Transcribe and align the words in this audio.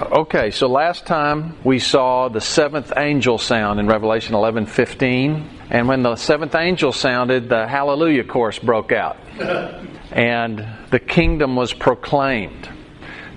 Okay, 0.00 0.50
so 0.50 0.66
last 0.66 1.04
time 1.04 1.54
we 1.62 1.78
saw 1.78 2.30
the 2.30 2.40
seventh 2.40 2.90
angel 2.96 3.36
sound 3.36 3.78
in 3.78 3.86
Revelation 3.86 4.34
11:15, 4.34 5.44
and 5.68 5.88
when 5.88 6.02
the 6.02 6.16
seventh 6.16 6.54
angel 6.54 6.90
sounded, 6.90 7.50
the 7.50 7.66
hallelujah 7.66 8.24
chorus 8.24 8.58
broke 8.58 8.92
out. 8.92 9.18
and 10.10 10.66
the 10.88 10.98
kingdom 10.98 11.54
was 11.54 11.74
proclaimed. 11.74 12.66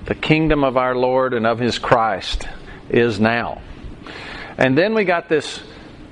The 0.06 0.16
kingdom 0.16 0.64
of 0.64 0.78
our 0.78 0.96
Lord 0.96 1.34
and 1.34 1.46
of 1.46 1.60
his 1.60 1.80
Christ 1.80 2.48
is 2.90 3.20
now. 3.20 3.62
And 4.58 4.78
then 4.78 4.94
we 4.94 5.04
got 5.04 5.28
this 5.28 5.62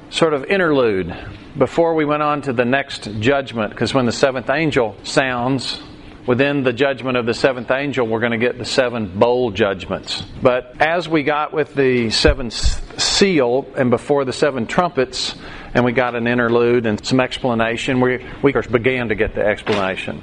sort 0.09 0.33
of 0.33 0.43
interlude 0.43 1.15
before 1.57 1.95
we 1.95 2.03
went 2.03 2.23
on 2.23 2.41
to 2.41 2.51
the 2.51 2.65
next 2.65 3.09
judgment, 3.21 3.71
because 3.71 3.93
when 3.93 4.05
the 4.05 4.11
seventh 4.11 4.49
angel 4.49 4.97
sounds, 5.03 5.79
within 6.27 6.63
the 6.63 6.73
judgment 6.73 7.17
of 7.17 7.25
the 7.25 7.33
seventh 7.33 7.71
angel, 7.71 8.07
we're 8.07 8.19
going 8.19 8.31
to 8.31 8.37
get 8.37 8.57
the 8.57 8.65
seven 8.65 9.17
bowl 9.17 9.51
judgments. 9.51 10.21
But 10.41 10.75
as 10.79 11.09
we 11.09 11.23
got 11.23 11.53
with 11.53 11.73
the 11.73 12.09
seventh 12.09 12.99
seal 12.99 13.67
and 13.75 13.89
before 13.89 14.25
the 14.25 14.33
seven 14.33 14.67
trumpets, 14.67 15.35
and 15.73 15.85
we 15.85 15.91
got 15.91 16.15
an 16.15 16.27
interlude 16.27 16.85
and 16.85 17.03
some 17.05 17.19
explanation, 17.19 18.01
we, 18.01 18.25
we 18.41 18.53
began 18.53 19.09
to 19.09 19.15
get 19.15 19.35
the 19.35 19.45
explanation. 19.45 20.21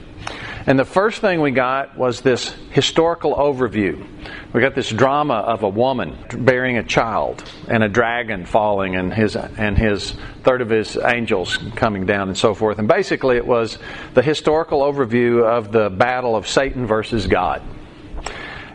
And 0.66 0.78
the 0.78 0.84
first 0.84 1.20
thing 1.20 1.40
we 1.40 1.50
got 1.50 1.96
was 1.96 2.20
this 2.20 2.54
historical 2.70 3.34
overview. 3.34 4.06
We 4.52 4.62
got 4.62 4.74
this 4.74 4.88
drama 4.88 5.34
of 5.34 5.62
a 5.62 5.68
woman 5.68 6.16
bearing 6.38 6.78
a 6.78 6.82
child 6.82 7.44
and 7.68 7.82
a 7.82 7.88
dragon 7.88 8.46
falling 8.46 8.96
and 8.96 9.12
his 9.12 9.36
and 9.36 9.76
his 9.76 10.14
third 10.42 10.62
of 10.62 10.70
his 10.70 10.96
angels 10.96 11.58
coming 11.76 12.06
down 12.06 12.28
and 12.28 12.38
so 12.38 12.54
forth. 12.54 12.78
And 12.78 12.88
basically 12.88 13.36
it 13.36 13.46
was 13.46 13.78
the 14.14 14.22
historical 14.22 14.80
overview 14.80 15.44
of 15.44 15.70
the 15.70 15.90
battle 15.90 16.34
of 16.34 16.48
Satan 16.48 16.86
versus 16.86 17.26
God. 17.26 17.62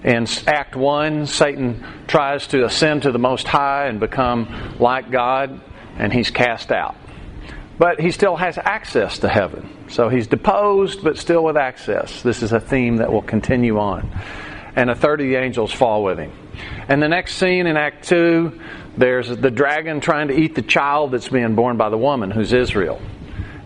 In 0.04 0.28
Act 0.46 0.76
1, 0.76 1.26
Satan 1.26 1.84
tries 2.08 2.46
to 2.48 2.66
ascend 2.66 3.04
to 3.04 3.12
the 3.12 3.20
Most 3.20 3.48
High 3.48 3.88
and 3.88 4.00
become 4.00 4.76
like 4.78 5.10
God, 5.10 5.60
and 5.98 6.12
he's 6.12 6.30
cast 6.30 6.72
out. 6.72 6.96
But 7.80 8.00
he 8.00 8.12
still 8.12 8.36
has 8.36 8.58
access 8.58 9.20
to 9.20 9.30
heaven. 9.30 9.70
So 9.90 10.10
he's 10.10 10.28
deposed, 10.28 11.04
but 11.04 11.18
still 11.18 11.44
with 11.44 11.58
access. 11.58 12.22
This 12.22 12.44
is 12.44 12.52
a 12.52 12.60
theme 12.60 12.98
that 12.98 13.12
will 13.12 13.22
continue 13.22 13.80
on. 13.80 14.12
And 14.76 14.90
a 14.90 14.96
third 14.96 15.22
of 15.22 15.28
the 15.28 15.36
angels 15.36 15.72
fall 15.72 16.04
with 16.04 16.18
him. 16.18 16.32
And 16.88 17.02
the 17.02 17.08
next 17.08 17.36
scene 17.36 17.68
in 17.68 17.78
Act 17.78 18.08
2, 18.08 18.60
there's 18.98 19.30
the 19.30 19.52
dragon 19.52 20.00
trying 20.00 20.30
to 20.30 20.34
eat 20.34 20.56
the 20.56 20.62
child 20.62 21.12
that's 21.12 21.30
being 21.30 21.56
born 21.56 21.78
by 21.78 21.90
the 21.90 21.98
woman, 21.98 22.32
who's 22.32 22.54
Israel. 22.54 23.02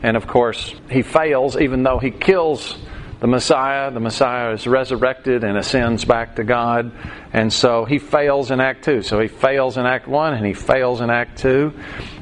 And 0.03 0.15
of 0.15 0.27
course, 0.27 0.73
he 0.89 1.01
fails, 1.01 1.57
even 1.57 1.83
though 1.83 1.99
he 1.99 2.11
kills 2.11 2.77
the 3.19 3.27
Messiah. 3.27 3.91
The 3.91 3.99
Messiah 3.99 4.53
is 4.53 4.67
resurrected 4.67 5.43
and 5.43 5.57
ascends 5.57 6.05
back 6.05 6.35
to 6.35 6.43
God. 6.43 6.91
And 7.33 7.51
so 7.51 7.85
he 7.85 7.99
fails 7.99 8.51
in 8.51 8.59
Act 8.59 8.85
2. 8.85 9.01
So 9.01 9.19
he 9.19 9.27
fails 9.27 9.77
in 9.77 9.85
Act 9.85 10.07
1 10.07 10.33
and 10.33 10.45
he 10.45 10.53
fails 10.53 11.01
in 11.01 11.09
Act 11.09 11.39
2. 11.39 11.73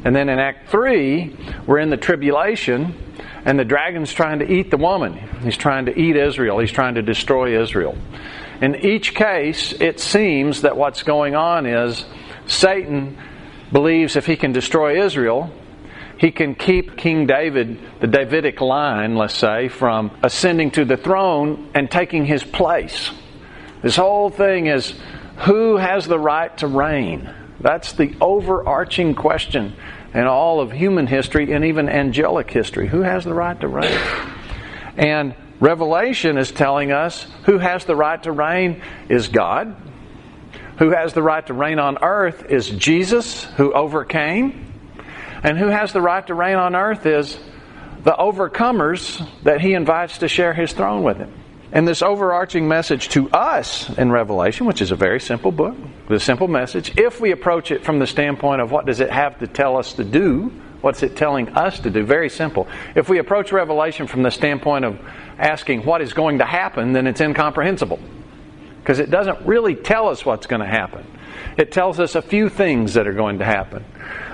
And 0.05 0.15
then 0.15 0.29
in 0.29 0.39
Act 0.39 0.69
3, 0.69 1.35
we're 1.67 1.79
in 1.79 1.89
the 1.89 1.97
tribulation 1.97 2.95
and 3.43 3.59
the 3.59 3.65
dragon's 3.65 4.11
trying 4.11 4.39
to 4.39 4.51
eat 4.51 4.71
the 4.71 4.77
woman. 4.77 5.17
He's 5.43 5.57
trying 5.57 5.85
to 5.85 5.99
eat 5.99 6.15
Israel. 6.15 6.59
He's 6.59 6.71
trying 6.71 6.95
to 6.95 7.01
destroy 7.01 7.61
Israel. 7.61 7.95
In 8.61 8.75
each 8.75 9.13
case, 9.13 9.73
it 9.73 9.99
seems 9.99 10.61
that 10.61 10.77
what's 10.77 11.03
going 11.03 11.35
on 11.35 11.65
is 11.65 12.05
Satan 12.47 13.17
believes 13.71 14.15
if 14.15 14.25
he 14.25 14.35
can 14.35 14.51
destroy 14.51 15.03
Israel, 15.03 15.51
he 16.17 16.31
can 16.31 16.55
keep 16.55 16.97
King 16.97 17.27
David, 17.27 17.77
the 17.99 18.07
Davidic 18.07 18.61
line, 18.61 19.15
let's 19.15 19.35
say, 19.35 19.67
from 19.67 20.11
ascending 20.23 20.71
to 20.71 20.85
the 20.85 20.95
throne 20.95 21.69
and 21.73 21.91
taking 21.91 22.25
his 22.25 22.43
place. 22.43 23.11
This 23.81 23.97
whole 23.97 24.29
thing 24.29 24.67
is 24.67 24.93
who 25.39 25.75
has 25.77 26.07
the 26.07 26.17
right 26.17 26.55
to 26.59 26.67
reign? 26.67 27.29
That's 27.59 27.93
the 27.93 28.15
overarching 28.21 29.15
question 29.15 29.75
in 30.13 30.25
all 30.25 30.61
of 30.61 30.71
human 30.71 31.07
history 31.07 31.51
and 31.51 31.65
even 31.65 31.89
angelic 31.89 32.49
history. 32.49 32.87
Who 32.87 33.01
has 33.01 33.25
the 33.25 33.33
right 33.33 33.59
to 33.59 33.67
reign? 33.67 33.99
And 34.97 35.35
Revelation 35.59 36.37
is 36.37 36.51
telling 36.51 36.91
us 36.91 37.25
who 37.43 37.57
has 37.57 37.85
the 37.85 37.95
right 37.95 38.21
to 38.23 38.31
reign 38.31 38.81
is 39.09 39.29
God. 39.29 39.75
Who 40.79 40.89
has 40.91 41.13
the 41.13 41.23
right 41.23 41.45
to 41.47 41.53
reign 41.53 41.79
on 41.79 41.97
earth 42.01 42.45
is 42.49 42.69
Jesus, 42.69 43.45
who 43.55 43.71
overcame. 43.73 44.73
And 45.43 45.57
who 45.57 45.67
has 45.67 45.93
the 45.93 46.01
right 46.01 46.25
to 46.27 46.33
reign 46.33 46.57
on 46.57 46.75
earth 46.75 47.05
is 47.05 47.39
the 48.03 48.11
overcomers 48.11 49.25
that 49.43 49.61
he 49.61 49.73
invites 49.73 50.17
to 50.19 50.27
share 50.27 50.53
his 50.53 50.73
throne 50.73 51.03
with 51.03 51.17
him. 51.17 51.31
And 51.71 51.87
this 51.87 52.01
overarching 52.01 52.67
message 52.67 53.09
to 53.09 53.29
us 53.31 53.89
in 53.97 54.11
Revelation, 54.11 54.65
which 54.65 54.81
is 54.81 54.91
a 54.91 54.95
very 54.95 55.19
simple 55.19 55.51
book, 55.51 55.75
the 56.07 56.19
simple 56.19 56.47
message, 56.47 56.97
if 56.97 57.19
we 57.19 57.31
approach 57.31 57.71
it 57.71 57.83
from 57.83 57.99
the 57.99 58.07
standpoint 58.07 58.61
of 58.61 58.71
what 58.71 58.85
does 58.85 58.99
it 58.99 59.09
have 59.09 59.39
to 59.39 59.47
tell 59.47 59.77
us 59.77 59.93
to 59.93 60.03
do, 60.03 60.51
what's 60.81 61.01
it 61.01 61.17
telling 61.17 61.49
us 61.49 61.79
to 61.79 61.89
do, 61.89 62.03
very 62.03 62.29
simple. 62.29 62.67
If 62.95 63.09
we 63.09 63.17
approach 63.17 63.51
Revelation 63.51 64.07
from 64.07 64.23
the 64.23 64.29
standpoint 64.29 64.85
of 64.85 64.99
asking 65.37 65.85
what 65.85 66.01
is 66.01 66.13
going 66.13 66.39
to 66.39 66.45
happen, 66.45 66.93
then 66.93 67.07
it's 67.07 67.21
incomprehensible. 67.21 67.99
Because 68.81 68.99
it 68.99 69.09
doesn't 69.09 69.45
really 69.45 69.75
tell 69.75 70.09
us 70.09 70.25
what's 70.25 70.47
going 70.47 70.61
to 70.61 70.67
happen. 70.67 71.05
It 71.57 71.71
tells 71.71 71.99
us 71.99 72.15
a 72.15 72.21
few 72.21 72.49
things 72.49 72.93
that 72.93 73.07
are 73.07 73.13
going 73.13 73.39
to 73.39 73.45
happen. 73.45 73.83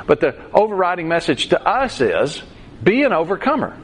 But 0.07 0.19
the 0.19 0.35
overriding 0.53 1.07
message 1.07 1.47
to 1.49 1.61
us 1.61 2.01
is 2.01 2.43
be 2.83 3.03
an 3.03 3.13
overcomer, 3.13 3.77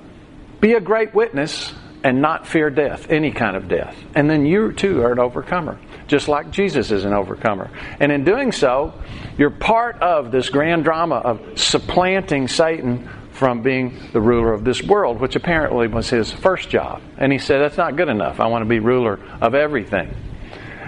be 0.60 0.74
a 0.74 0.82
great 0.82 1.14
witness, 1.14 1.74
and 2.04 2.22
not 2.22 2.48
fear 2.48 2.70
death, 2.70 3.10
any 3.10 3.32
kind 3.32 3.56
of 3.56 3.68
death. 3.68 3.96
And 4.16 4.30
then 4.30 4.46
you 4.46 4.72
too 4.72 5.02
are 5.02 5.12
an 5.12 5.20
overcomer, 5.20 5.80
just 6.08 6.28
like 6.28 6.52
Jesus 6.52 6.92
is 6.92 7.06
an 7.06 7.14
overcomer. 7.14 7.70
And 8.00 8.12
in 8.12 8.24
doing 8.24 8.52
so, 8.52 8.94
you're 9.38 9.50
part 9.50 10.02
of 10.02 10.32
this 10.32 10.50
grand 10.50 10.84
drama 10.84 11.16
of 11.16 11.60
supplanting 11.60 12.48
Satan 12.48 13.10
from 13.38 13.62
being 13.62 13.94
the 14.14 14.20
ruler 14.20 14.52
of 14.52 14.64
this 14.64 14.82
world, 14.82 15.20
which 15.20 15.36
apparently 15.36 15.88
was 15.88 16.10
his 16.10 16.32
first 16.32 16.70
job. 16.70 17.02
And 17.18 17.32
he 17.32 17.38
said, 17.38 17.60
That's 17.60 17.78
not 17.78 17.96
good 17.96 18.10
enough. 18.10 18.40
I 18.40 18.48
want 18.48 18.64
to 18.64 18.68
be 18.68 18.80
ruler 18.80 19.20
of 19.40 19.54
everything. 19.54 20.14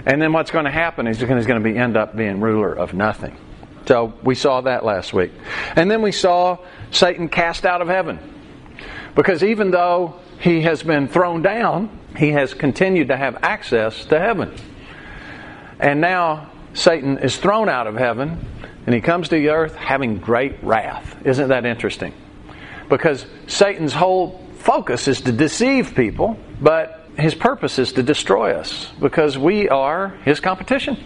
And 0.04 0.20
then 0.20 0.32
what's 0.32 0.50
going 0.50 0.64
to 0.64 0.70
happen 0.70 1.06
is 1.06 1.20
he's 1.20 1.28
going 1.28 1.44
to 1.44 1.60
be, 1.60 1.76
end 1.76 1.96
up 1.96 2.16
being 2.16 2.40
ruler 2.40 2.72
of 2.72 2.92
nothing. 2.92 3.36
So 3.86 4.12
we 4.24 4.34
saw 4.34 4.62
that 4.62 4.84
last 4.84 5.12
week. 5.12 5.30
And 5.76 5.90
then 5.90 6.02
we 6.02 6.12
saw 6.12 6.58
Satan 6.90 7.28
cast 7.28 7.64
out 7.64 7.82
of 7.82 7.88
heaven. 7.88 8.18
Because 9.14 9.44
even 9.44 9.70
though 9.70 10.16
he 10.40 10.62
has 10.62 10.82
been 10.82 11.06
thrown 11.06 11.42
down, 11.42 11.98
he 12.16 12.30
has 12.30 12.54
continued 12.54 13.08
to 13.08 13.16
have 13.16 13.38
access 13.42 14.04
to 14.06 14.18
heaven. 14.18 14.54
And 15.78 16.00
now 16.00 16.50
Satan 16.74 17.18
is 17.18 17.36
thrown 17.36 17.68
out 17.68 17.86
of 17.86 17.94
heaven 17.96 18.44
and 18.86 18.94
he 18.94 19.00
comes 19.00 19.28
to 19.28 19.36
the 19.36 19.50
earth 19.50 19.74
having 19.74 20.18
great 20.18 20.62
wrath. 20.62 21.16
Isn't 21.24 21.48
that 21.48 21.64
interesting? 21.64 22.14
Because 22.90 23.24
Satan's 23.46 23.94
whole 23.94 24.44
focus 24.58 25.08
is 25.08 25.22
to 25.22 25.32
deceive 25.32 25.94
people, 25.94 26.36
but 26.60 27.06
his 27.16 27.34
purpose 27.34 27.78
is 27.78 27.92
to 27.94 28.02
destroy 28.02 28.52
us 28.52 28.90
because 29.00 29.38
we 29.38 29.68
are 29.68 30.08
his 30.24 30.40
competition. 30.40 30.98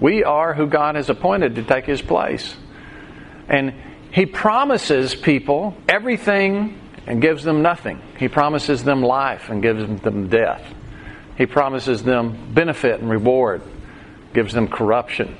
We 0.00 0.24
are 0.24 0.54
who 0.54 0.66
God 0.66 0.94
has 0.94 1.10
appointed 1.10 1.56
to 1.56 1.62
take 1.62 1.84
his 1.84 2.00
place. 2.00 2.56
And 3.48 3.74
he 4.12 4.26
promises 4.26 5.14
people 5.14 5.76
everything 5.88 6.80
and 7.06 7.20
gives 7.20 7.44
them 7.44 7.62
nothing. 7.62 8.00
He 8.18 8.28
promises 8.28 8.82
them 8.82 9.02
life 9.02 9.50
and 9.50 9.62
gives 9.62 9.86
them 10.02 10.28
death. 10.28 10.62
He 11.36 11.46
promises 11.46 12.02
them 12.02 12.52
benefit 12.54 13.00
and 13.00 13.10
reward, 13.10 13.62
gives 14.32 14.54
them 14.54 14.68
corruption 14.68 15.36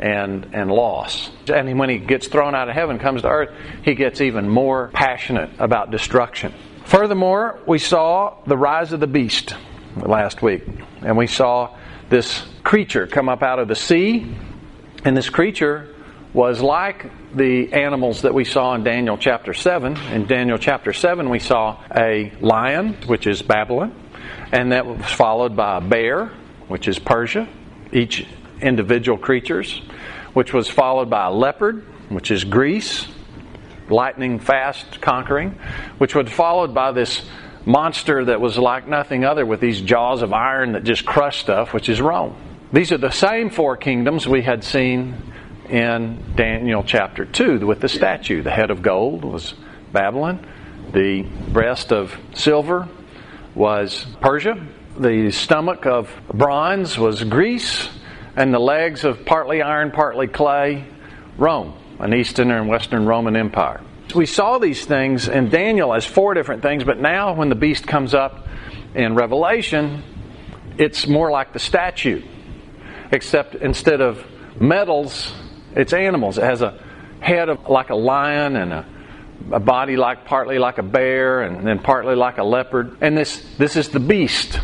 and, 0.00 0.48
and 0.52 0.70
loss. 0.70 1.30
And 1.52 1.78
when 1.78 1.90
he 1.90 1.98
gets 1.98 2.26
thrown 2.26 2.54
out 2.54 2.68
of 2.68 2.74
heaven, 2.74 2.98
comes 2.98 3.22
to 3.22 3.28
earth, 3.28 3.50
he 3.84 3.94
gets 3.94 4.20
even 4.20 4.48
more 4.48 4.88
passionate 4.88 5.50
about 5.58 5.90
destruction. 5.90 6.54
Furthermore, 6.86 7.60
we 7.66 7.78
saw 7.78 8.36
the 8.46 8.56
rise 8.56 8.92
of 8.92 9.00
the 9.00 9.06
beast 9.06 9.54
last 9.96 10.42
week, 10.42 10.64
and 11.02 11.16
we 11.16 11.26
saw 11.26 11.76
this 12.08 12.42
creature 12.64 13.06
come 13.06 13.28
up 13.28 13.42
out 13.42 13.58
of 13.58 13.68
the 13.68 13.76
sea, 13.76 14.34
and 15.04 15.16
this 15.16 15.28
creature 15.28 15.94
was 16.32 16.60
like 16.60 17.10
the 17.34 17.72
animals 17.72 18.22
that 18.22 18.32
we 18.32 18.44
saw 18.44 18.74
in 18.74 18.84
Daniel 18.84 19.18
chapter 19.18 19.52
7. 19.52 19.96
In 20.12 20.26
Daniel 20.26 20.58
chapter 20.58 20.92
7, 20.92 21.28
we 21.28 21.40
saw 21.40 21.78
a 21.94 22.32
lion, 22.40 22.94
which 23.06 23.26
is 23.26 23.42
Babylon, 23.42 23.94
and 24.50 24.72
that 24.72 24.86
was 24.86 25.04
followed 25.12 25.56
by 25.56 25.78
a 25.78 25.80
bear, 25.80 26.26
which 26.68 26.88
is 26.88 26.98
Persia, 26.98 27.48
each 27.92 28.26
individual 28.62 29.18
creatures, 29.18 29.80
which 30.32 30.52
was 30.52 30.68
followed 30.68 31.10
by 31.10 31.26
a 31.26 31.30
leopard, 31.30 31.84
which 32.08 32.30
is 32.30 32.44
Greece, 32.44 33.06
lightning 33.88 34.38
fast 34.38 35.00
conquering, 35.00 35.58
which 35.98 36.14
was 36.14 36.30
followed 36.30 36.74
by 36.74 36.92
this 36.92 37.22
monster 37.66 38.24
that 38.24 38.40
was 38.40 38.56
like 38.58 38.88
nothing 38.88 39.24
other 39.24 39.44
with 39.44 39.60
these 39.60 39.80
jaws 39.80 40.22
of 40.22 40.32
iron 40.32 40.72
that 40.72 40.84
just 40.84 41.04
crushed 41.04 41.40
stuff, 41.40 41.72
which 41.72 41.88
is 41.88 42.00
Rome. 42.00 42.36
These 42.72 42.92
are 42.92 42.98
the 42.98 43.10
same 43.10 43.50
four 43.50 43.76
kingdoms 43.76 44.26
we 44.26 44.42
had 44.42 44.64
seen 44.64 45.16
in 45.68 46.22
Daniel 46.36 46.82
chapter 46.84 47.24
2 47.24 47.66
with 47.66 47.80
the 47.80 47.88
statue. 47.88 48.42
The 48.42 48.50
head 48.50 48.70
of 48.70 48.82
gold 48.82 49.24
was 49.24 49.54
Babylon, 49.92 50.46
the 50.92 51.22
breast 51.22 51.92
of 51.92 52.16
silver 52.34 52.88
was 53.54 54.06
Persia, 54.20 54.64
the 54.98 55.30
stomach 55.30 55.86
of 55.86 56.10
bronze 56.32 56.98
was 56.98 57.24
Greece, 57.24 57.88
and 58.40 58.54
the 58.54 58.58
legs 58.58 59.04
of 59.04 59.26
partly 59.26 59.60
iron, 59.60 59.90
partly 59.90 60.26
clay, 60.26 60.86
Rome, 61.36 61.74
an 61.98 62.14
Eastern 62.14 62.50
and 62.50 62.68
Western 62.68 63.04
Roman 63.04 63.36
Empire. 63.36 63.82
We 64.14 64.24
saw 64.24 64.56
these 64.56 64.86
things 64.86 65.28
in 65.28 65.50
Daniel 65.50 65.92
as 65.92 66.06
four 66.06 66.32
different 66.32 66.62
things, 66.62 66.82
but 66.82 66.98
now 66.98 67.34
when 67.34 67.50
the 67.50 67.54
beast 67.54 67.86
comes 67.86 68.14
up 68.14 68.48
in 68.94 69.14
Revelation, 69.14 70.02
it's 70.78 71.06
more 71.06 71.30
like 71.30 71.52
the 71.52 71.58
statue, 71.58 72.22
except 73.12 73.56
instead 73.56 74.00
of 74.00 74.24
metals, 74.58 75.34
it's 75.76 75.92
animals. 75.92 76.38
It 76.38 76.44
has 76.44 76.62
a 76.62 76.82
head 77.20 77.50
of, 77.50 77.68
like 77.68 77.90
a 77.90 77.94
lion 77.94 78.56
and 78.56 78.72
a, 78.72 78.86
a 79.52 79.60
body 79.60 79.98
like 79.98 80.24
partly 80.24 80.58
like 80.58 80.78
a 80.78 80.82
bear 80.82 81.42
and 81.42 81.66
then 81.66 81.78
partly 81.78 82.14
like 82.14 82.38
a 82.38 82.44
leopard. 82.44 82.96
And 83.02 83.18
this 83.18 83.44
this 83.58 83.76
is 83.76 83.90
the 83.90 84.00
beast. 84.00 84.58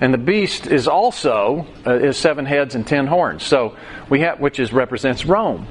And 0.00 0.12
the 0.12 0.18
beast 0.18 0.66
is 0.66 0.88
also 0.88 1.66
uh, 1.86 1.94
is 1.94 2.16
seven 2.16 2.44
heads 2.44 2.74
and 2.74 2.86
ten 2.86 3.06
horns. 3.06 3.44
So 3.44 3.76
we 4.10 4.20
have 4.20 4.40
which 4.40 4.58
is 4.58 4.72
represents 4.72 5.24
Rome. 5.24 5.66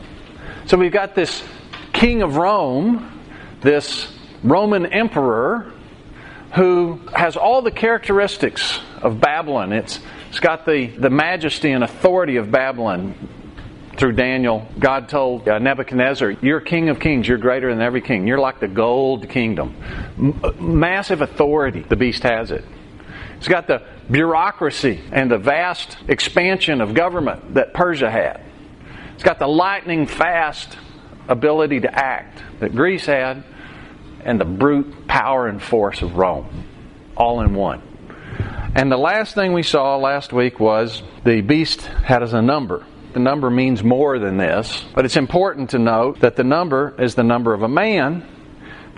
So 0.65 0.77
we've 0.77 0.91
got 0.91 1.15
this 1.15 1.43
king 1.91 2.21
of 2.21 2.37
Rome, 2.37 3.21
this 3.61 4.11
Roman 4.43 4.85
emperor 4.85 5.71
who 6.53 6.99
has 7.13 7.37
all 7.37 7.61
the 7.61 7.71
characteristics 7.71 8.79
of 9.01 9.19
Babylon. 9.19 9.71
It's, 9.71 9.99
it's 10.29 10.39
got 10.39 10.65
the, 10.65 10.87
the 10.87 11.09
majesty 11.09 11.71
and 11.71 11.83
authority 11.83 12.37
of 12.37 12.51
Babylon. 12.51 13.15
Through 13.97 14.13
Daniel, 14.13 14.67
God 14.79 15.09
told 15.09 15.47
uh, 15.47 15.59
Nebuchadnezzar, 15.59 16.31
You're 16.41 16.61
king 16.61 16.89
of 16.89 16.99
kings, 16.99 17.27
you're 17.27 17.37
greater 17.37 17.69
than 17.69 17.81
every 17.81 18.01
king. 18.01 18.25
You're 18.25 18.39
like 18.39 18.59
the 18.59 18.67
gold 18.67 19.29
kingdom. 19.29 19.75
M- 20.17 20.39
uh, 20.43 20.51
massive 20.53 21.21
authority, 21.21 21.81
the 21.81 21.97
beast 21.97 22.23
has 22.23 22.51
it. 22.51 22.63
It's 23.41 23.47
got 23.47 23.65
the 23.65 23.81
bureaucracy 24.11 25.01
and 25.11 25.31
the 25.31 25.39
vast 25.39 25.97
expansion 26.07 26.79
of 26.79 26.93
government 26.93 27.55
that 27.55 27.73
Persia 27.73 28.11
had. 28.11 28.39
It's 29.15 29.23
got 29.23 29.39
the 29.39 29.47
lightning 29.47 30.05
fast 30.05 30.77
ability 31.27 31.79
to 31.79 31.91
act 31.91 32.43
that 32.59 32.75
Greece 32.75 33.07
had 33.07 33.43
and 34.23 34.39
the 34.39 34.45
brute 34.45 35.07
power 35.07 35.47
and 35.47 35.59
force 35.59 36.03
of 36.03 36.17
Rome, 36.17 36.65
all 37.17 37.41
in 37.41 37.55
one. 37.55 37.81
And 38.75 38.91
the 38.91 38.97
last 38.97 39.33
thing 39.33 39.53
we 39.53 39.63
saw 39.63 39.97
last 39.97 40.31
week 40.31 40.59
was 40.59 41.01
the 41.23 41.41
beast 41.41 41.81
had 41.81 42.21
as 42.21 42.33
a 42.33 42.43
number. 42.43 42.85
The 43.13 43.19
number 43.21 43.49
means 43.49 43.83
more 43.83 44.19
than 44.19 44.37
this, 44.37 44.85
but 44.93 45.03
it's 45.03 45.17
important 45.17 45.71
to 45.71 45.79
note 45.79 46.19
that 46.19 46.35
the 46.35 46.43
number 46.43 46.93
is 46.99 47.15
the 47.15 47.23
number 47.23 47.55
of 47.55 47.63
a 47.63 47.67
man 47.67 48.23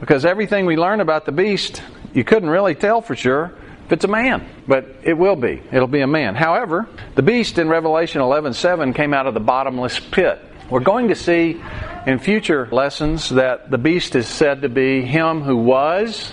because 0.02 0.26
everything 0.26 0.66
we 0.66 0.76
learn 0.76 1.00
about 1.00 1.24
the 1.24 1.32
beast, 1.32 1.82
you 2.14 2.26
couldn't 2.26 2.50
really 2.50 2.76
tell 2.76 3.02
for 3.02 3.16
sure 3.16 3.54
if 3.86 3.92
it's 3.92 4.06
a 4.06 4.10
man, 4.10 4.48
but 4.68 4.86
it 5.04 5.14
will 5.14 5.36
be. 5.36 5.62
It'll 5.72 5.88
be 5.88 6.02
a 6.02 6.08
man. 6.08 6.36
However, 6.36 6.88
the 7.16 7.22
beast 7.22 7.58
in 7.58 7.70
Revelation 7.70 8.22
11:7 8.22 8.94
came 8.94 9.14
out 9.14 9.28
of 9.28 9.34
the 9.34 9.40
bottomless 9.40 10.00
pit. 10.00 10.40
We're 10.70 10.80
going 10.80 11.10
to 11.10 11.16
see 11.16 11.62
in 12.08 12.20
future 12.20 12.68
lessons 12.72 13.30
that 13.30 13.70
the 13.70 13.78
beast 13.78 14.16
is 14.16 14.28
said 14.28 14.62
to 14.62 14.70
be 14.70 15.02
him 15.02 15.42
who 15.42 15.58
was 15.58 16.32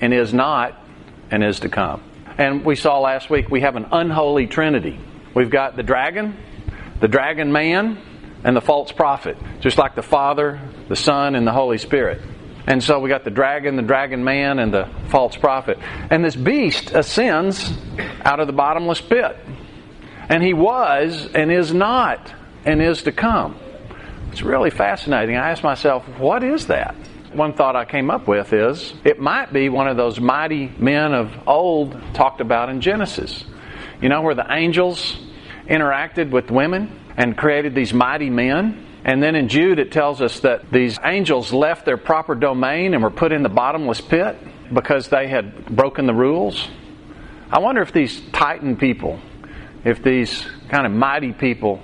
and 0.00 0.12
is 0.14 0.32
not 0.32 0.82
and 1.30 1.44
is 1.44 1.60
to 1.60 1.68
come. 1.68 2.02
And 2.38 2.64
we 2.64 2.76
saw 2.76 3.00
last 3.00 3.30
week 3.30 3.50
we 3.50 3.60
have 3.60 3.76
an 3.76 3.86
unholy 3.92 4.46
trinity. 4.46 4.98
We've 5.34 5.50
got 5.50 5.76
the 5.76 5.82
dragon, 5.82 6.36
the 7.00 7.08
dragon 7.08 7.52
man, 7.52 7.98
and 8.44 8.56
the 8.56 8.60
false 8.60 8.92
prophet, 8.92 9.36
just 9.60 9.78
like 9.78 9.94
the 9.94 10.02
Father, 10.02 10.60
the 10.88 10.96
Son, 10.96 11.34
and 11.34 11.46
the 11.46 11.52
Holy 11.52 11.78
Spirit. 11.78 12.20
And 12.68 12.84
so 12.84 13.00
we 13.00 13.08
got 13.08 13.24
the 13.24 13.30
dragon, 13.30 13.76
the 13.76 13.82
dragon 13.82 14.22
man, 14.22 14.58
and 14.58 14.72
the 14.72 14.86
false 15.08 15.34
prophet. 15.34 15.78
And 16.10 16.22
this 16.22 16.36
beast 16.36 16.90
ascends 16.90 17.72
out 18.22 18.40
of 18.40 18.46
the 18.46 18.52
bottomless 18.52 19.00
pit. 19.00 19.38
And 20.28 20.42
he 20.42 20.52
was 20.52 21.30
and 21.34 21.50
is 21.50 21.72
not 21.72 22.30
and 22.66 22.82
is 22.82 23.04
to 23.04 23.12
come. 23.12 23.56
It's 24.32 24.42
really 24.42 24.68
fascinating. 24.68 25.34
I 25.34 25.48
asked 25.48 25.62
myself, 25.62 26.06
what 26.18 26.44
is 26.44 26.66
that? 26.66 26.94
One 27.32 27.54
thought 27.54 27.74
I 27.74 27.86
came 27.86 28.10
up 28.10 28.28
with 28.28 28.52
is 28.52 28.92
it 29.02 29.18
might 29.18 29.50
be 29.50 29.70
one 29.70 29.88
of 29.88 29.96
those 29.96 30.20
mighty 30.20 30.70
men 30.78 31.14
of 31.14 31.32
old 31.48 31.98
talked 32.12 32.42
about 32.42 32.68
in 32.68 32.82
Genesis. 32.82 33.44
You 34.02 34.10
know, 34.10 34.20
where 34.20 34.34
the 34.34 34.46
angels 34.52 35.16
interacted 35.68 36.28
with 36.30 36.50
women 36.50 37.00
and 37.16 37.34
created 37.34 37.74
these 37.74 37.94
mighty 37.94 38.28
men. 38.28 38.84
And 39.04 39.22
then 39.22 39.34
in 39.34 39.48
Jude, 39.48 39.78
it 39.78 39.92
tells 39.92 40.20
us 40.20 40.40
that 40.40 40.70
these 40.70 40.98
angels 41.04 41.52
left 41.52 41.84
their 41.84 41.96
proper 41.96 42.34
domain 42.34 42.94
and 42.94 43.02
were 43.02 43.10
put 43.10 43.32
in 43.32 43.42
the 43.42 43.48
bottomless 43.48 44.00
pit 44.00 44.36
because 44.72 45.08
they 45.08 45.28
had 45.28 45.66
broken 45.66 46.06
the 46.06 46.14
rules. 46.14 46.68
I 47.50 47.60
wonder 47.60 47.80
if 47.80 47.92
these 47.92 48.20
Titan 48.32 48.76
people, 48.76 49.20
if 49.84 50.02
these 50.02 50.46
kind 50.68 50.84
of 50.84 50.92
mighty 50.92 51.32
people 51.32 51.80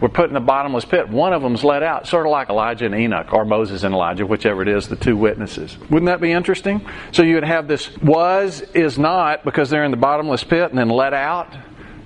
were 0.00 0.08
put 0.08 0.28
in 0.28 0.34
the 0.34 0.40
bottomless 0.40 0.84
pit. 0.84 1.08
One 1.08 1.32
of 1.32 1.42
them's 1.42 1.64
let 1.64 1.82
out, 1.82 2.06
sort 2.06 2.26
of 2.26 2.32
like 2.32 2.50
Elijah 2.50 2.86
and 2.86 2.94
Enoch, 2.94 3.32
or 3.32 3.44
Moses 3.44 3.82
and 3.82 3.94
Elijah, 3.94 4.26
whichever 4.26 4.62
it 4.62 4.68
is, 4.68 4.88
the 4.88 4.96
two 4.96 5.16
witnesses. 5.16 5.78
Wouldn't 5.90 6.06
that 6.06 6.20
be 6.20 6.32
interesting? 6.32 6.86
So 7.12 7.22
you 7.22 7.34
would 7.34 7.44
have 7.44 7.66
this 7.66 7.96
was, 7.98 8.60
is 8.74 8.98
not, 8.98 9.44
because 9.44 9.70
they're 9.70 9.84
in 9.84 9.90
the 9.90 9.96
bottomless 9.96 10.44
pit, 10.44 10.70
and 10.70 10.78
then 10.78 10.90
let 10.90 11.14
out 11.14 11.56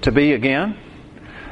to 0.02 0.12
be 0.12 0.32
again. 0.32 0.78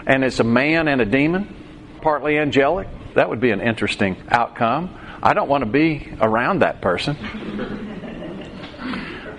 And 0.06 0.24
it's 0.24 0.38
a 0.38 0.44
man 0.44 0.88
and 0.88 1.00
a 1.00 1.04
demon, 1.04 1.54
partly 2.00 2.38
angelic. 2.38 2.88
That 3.14 3.28
would 3.28 3.40
be 3.40 3.50
an 3.50 3.60
interesting 3.60 4.16
outcome. 4.28 4.96
I 5.22 5.34
don't 5.34 5.48
want 5.48 5.62
to 5.62 5.70
be 5.70 6.12
around 6.20 6.60
that 6.60 6.80
person. 6.80 7.16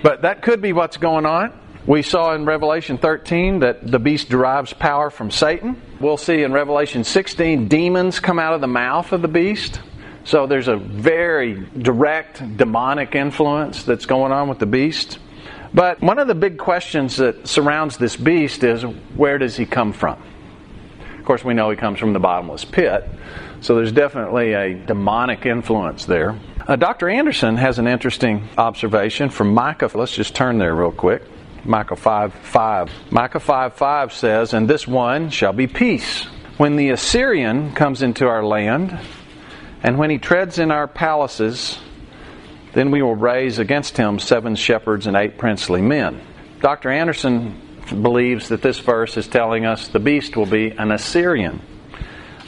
But 0.02 0.22
that 0.22 0.42
could 0.42 0.62
be 0.62 0.74
what's 0.74 0.98
going 0.98 1.26
on. 1.26 1.54
We 1.86 2.04
saw 2.04 2.36
in 2.36 2.46
Revelation 2.46 2.98
13 2.98 3.60
that 3.60 3.90
the 3.90 4.00
beast 4.00 4.30
derives 4.30 4.74
power 4.74 5.10
from 5.10 5.32
Satan. 5.32 5.82
We'll 6.00 6.18
see 6.18 6.44
in 6.44 6.54
Revelation 6.54 7.04
16 7.04 7.68
demons 7.68 8.20
come 8.20 8.40
out 8.40 8.54
of 8.54 8.62
the 8.62 8.68
mouth 8.68 9.12
of 9.12 9.22
the 9.22 9.28
beast. 9.28 9.82
So 10.24 10.46
there's 10.46 10.68
a 10.68 10.76
very 10.76 11.66
direct 11.78 12.58
demonic 12.58 13.16
influence 13.16 13.84
that's 13.84 14.06
going 14.06 14.32
on 14.32 14.50
with 14.50 14.60
the 14.60 14.66
beast. 14.66 15.18
But 15.74 16.02
one 16.02 16.20
of 16.20 16.28
the 16.28 16.36
big 16.36 16.58
questions 16.58 17.18
that 17.18 17.48
surrounds 17.48 17.98
this 17.98 18.16
beast 18.16 18.64
is 18.64 18.84
where 18.84 19.38
does 19.38 19.58
he 19.58 19.66
come 19.66 19.94
from? 19.94 20.22
Course, 21.30 21.46
we 21.46 21.54
know 21.54 21.70
he 21.70 21.78
comes 21.78 22.00
from 22.00 22.14
the 22.14 22.20
bottomless 22.20 22.66
pit, 22.66 23.08
so 23.62 23.76
there's 23.76 23.92
definitely 23.92 24.54
a 24.54 24.74
demonic 24.74 25.46
influence 25.46 26.06
there. 26.06 26.36
Uh, 26.68 26.76
Dr. 26.76 27.08
Anderson 27.08 27.56
has 27.56 27.78
an 27.78 27.88
interesting 27.88 28.50
observation 28.58 29.30
from 29.30 29.54
Micah. 29.54 29.92
Let's 29.94 30.16
just 30.16 30.34
turn 30.34 30.58
there 30.58 30.74
real 30.74 30.92
quick. 30.92 31.22
Micah 31.64 31.96
5 31.98 32.34
5. 32.34 32.90
Micah 33.12 33.40
5 33.40 33.74
5 33.76 34.12
says, 34.12 34.56
And 34.56 34.68
this 34.68 34.88
one 34.88 35.30
shall 35.30 35.54
be 35.54 35.68
peace. 35.68 36.24
When 36.58 36.78
the 36.78 36.90
Assyrian 36.90 37.76
comes 37.76 38.02
into 38.02 38.26
our 38.26 38.44
land, 38.44 38.98
and 39.84 40.00
when 40.00 40.10
he 40.10 40.18
treads 40.18 40.58
in 40.58 40.72
our 40.72 40.88
palaces, 40.88 41.78
then 42.74 42.90
we 42.90 43.04
will 43.04 43.14
raise 43.14 43.60
against 43.60 43.98
him 43.98 44.18
seven 44.18 44.56
shepherds 44.56 45.06
and 45.06 45.16
eight 45.16 45.38
princely 45.38 45.84
men. 45.84 46.24
Dr. 46.60 46.90
Anderson 46.90 47.69
believes 47.92 48.50
that 48.50 48.62
this 48.62 48.80
verse 48.80 49.18
is 49.18 49.28
telling 49.28 49.66
us 49.66 49.88
the 49.88 50.00
beast 50.00 50.36
will 50.36 50.46
be 50.46 50.72
an 50.72 50.92
Assyrian. 50.92 51.62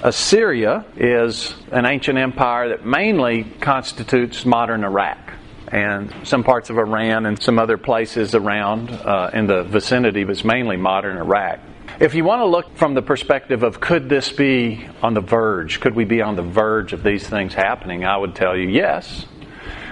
Assyria 0.04 0.86
is 0.98 1.54
an 1.72 1.86
ancient 1.86 2.18
empire 2.18 2.70
that 2.70 2.86
mainly 2.86 3.44
constitutes 3.44 4.46
modern 4.46 4.84
Iraq 4.84 5.34
and 5.68 6.14
some 6.24 6.44
parts 6.44 6.70
of 6.70 6.78
Iran 6.78 7.26
and 7.26 7.42
some 7.42 7.60
other 7.60 7.78
places 7.78 8.36
around 8.36 8.90
uh, 8.90 9.30
in 9.34 9.48
the 9.48 9.64
vicinity, 9.64 10.24
but 10.24 10.32
it's 10.32 10.44
mainly 10.44 10.76
modern 10.76 11.18
Iraq. 11.18 11.60
If 12.00 12.16
you 12.16 12.24
want 12.24 12.42
to 12.42 12.46
look 12.46 12.76
from 12.78 12.94
the 12.94 13.02
perspective 13.02 13.64
of 13.64 13.80
could 13.80 14.10
this 14.10 14.32
be 14.32 14.88
on 15.02 15.14
the 15.14 15.22
verge, 15.22 15.80
could 15.80 15.96
we 15.96 16.04
be 16.04 16.22
on 16.22 16.36
the 16.36 16.42
verge 16.42 16.94
of 16.94 17.04
these 17.04 17.28
things 17.28 17.54
happening, 17.54 18.04
I 18.04 18.18
would 18.18 18.36
tell 18.36 18.58
you 18.58 18.68
yes. 18.70 19.26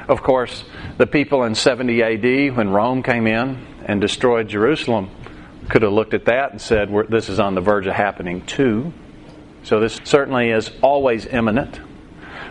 Of 0.08 0.24
course, 0.24 0.64
the 0.98 1.06
people 1.06 1.44
in 1.44 1.54
70 1.54 2.02
AD, 2.02 2.58
when 2.58 2.72
Rome 2.72 3.04
came 3.04 3.28
in 3.28 3.64
and 3.86 4.02
destroyed 4.02 4.48
Jerusalem, 4.48 5.12
could 5.70 5.84
have 5.84 5.94
looked 5.94 6.14
at 6.14 6.26
that 6.26 6.52
and 6.52 6.62
said, 6.62 6.90
This 7.10 7.30
is 7.30 7.40
on 7.40 7.56
the 7.56 7.62
verge 7.62 7.88
of 7.88 7.94
happening 7.94 8.46
too. 8.46 8.92
So 9.64 9.80
this 9.80 10.00
certainly 10.04 10.50
is 10.50 10.72
always 10.82 11.26
imminent. 11.26 11.80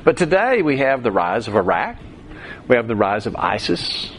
But 0.04 0.16
today 0.16 0.62
we 0.62 0.78
have 0.78 1.02
the 1.02 1.10
rise 1.10 1.48
of 1.48 1.56
Iraq. 1.56 1.96
We 2.68 2.76
have 2.76 2.86
the 2.86 2.96
rise 2.96 3.26
of 3.26 3.34
ISIS. 3.36 4.12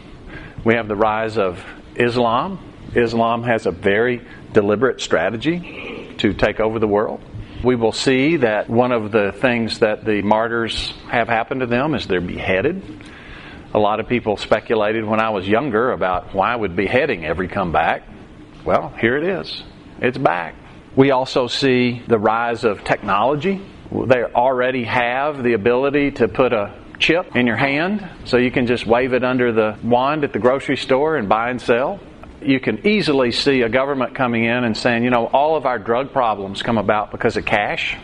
We 0.65 0.73
have 0.73 0.87
the 0.87 0.95
rise 0.95 1.37
of 1.37 1.63
Islam. 1.95 2.59
Islam 2.95 3.43
has 3.43 3.65
a 3.65 3.71
very 3.71 4.21
deliberate 4.53 4.99
strategy 4.99 6.15
to 6.17 6.33
take 6.33 6.59
over 6.59 6.79
the 6.79 6.87
world. 6.87 7.21
We 7.63 7.75
will 7.75 7.91
see 7.91 8.37
that 8.37 8.69
one 8.69 8.91
of 8.91 9.11
the 9.11 9.31
things 9.31 9.79
that 9.79 10.03
the 10.03 10.21
martyrs 10.21 10.93
have 11.09 11.27
happened 11.27 11.61
to 11.61 11.67
them 11.67 11.93
is 11.93 12.07
they're 12.07 12.21
beheaded. 12.21 12.81
A 13.73 13.79
lot 13.79 13.99
of 13.99 14.07
people 14.07 14.37
speculated 14.37 15.05
when 15.05 15.19
I 15.19 15.29
was 15.29 15.47
younger 15.47 15.91
about 15.91 16.33
why 16.33 16.55
would 16.55 16.75
beheading 16.75 17.25
ever 17.25 17.47
come 17.47 17.71
back. 17.71 18.03
Well, 18.65 18.89
here 18.99 19.17
it 19.17 19.23
is. 19.23 19.63
It's 20.01 20.17
back. 20.17 20.55
We 20.95 21.11
also 21.11 21.47
see 21.47 22.03
the 22.07 22.19
rise 22.19 22.63
of 22.63 22.83
technology. 22.83 23.61
They 23.91 24.23
already 24.23 24.83
have 24.83 25.43
the 25.43 25.53
ability 25.53 26.11
to 26.11 26.27
put 26.27 26.51
a 26.51 26.73
chip 26.99 27.35
in 27.35 27.47
your 27.47 27.55
hand 27.55 28.07
so 28.25 28.37
you 28.37 28.51
can 28.51 28.67
just 28.67 28.85
wave 28.85 29.13
it 29.13 29.23
under 29.23 29.51
the 29.53 29.77
wand 29.83 30.23
at 30.23 30.33
the 30.33 30.39
grocery 30.39 30.77
store 30.77 31.15
and 31.15 31.29
buy 31.29 31.49
and 31.49 31.61
sell. 31.61 31.99
You 32.41 32.59
can 32.59 32.85
easily 32.85 33.31
see 33.31 33.61
a 33.61 33.69
government 33.69 34.15
coming 34.15 34.43
in 34.43 34.63
and 34.63 34.75
saying, 34.75 35.03
you 35.03 35.09
know, 35.09 35.27
all 35.27 35.55
of 35.55 35.65
our 35.65 35.79
drug 35.79 36.11
problems 36.11 36.61
come 36.61 36.77
about 36.77 37.11
because 37.11 37.37
of 37.37 37.45
cash. 37.45 37.97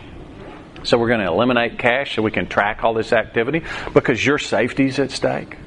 So 0.84 0.98
we're 0.98 1.08
going 1.08 1.22
to 1.22 1.28
eliminate 1.28 1.80
cash 1.80 2.16
so 2.16 2.22
we 2.22 2.32
can 2.32 2.48
track 2.48 2.84
all 2.84 2.94
this 2.94 3.12
activity 3.12 3.64
because 3.94 4.26
your 4.26 4.38
safety's 4.38 5.00
at 5.00 5.12
stake. 5.12 5.58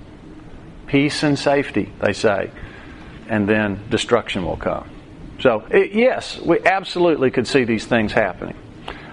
Peace 0.87 1.23
and 1.23 1.39
safety, 1.39 1.93
they 2.01 2.13
say. 2.13 2.51
And 3.29 3.49
then 3.49 3.89
destruction 3.91 4.45
will 4.45 4.57
come. 4.57 4.91
So, 5.41 5.65
it, 5.71 5.93
yes, 5.93 6.41
we 6.41 6.59
absolutely 6.65 7.31
could 7.31 7.47
see 7.47 7.65
these 7.65 7.87
things 7.87 8.13
happening. 8.13 8.57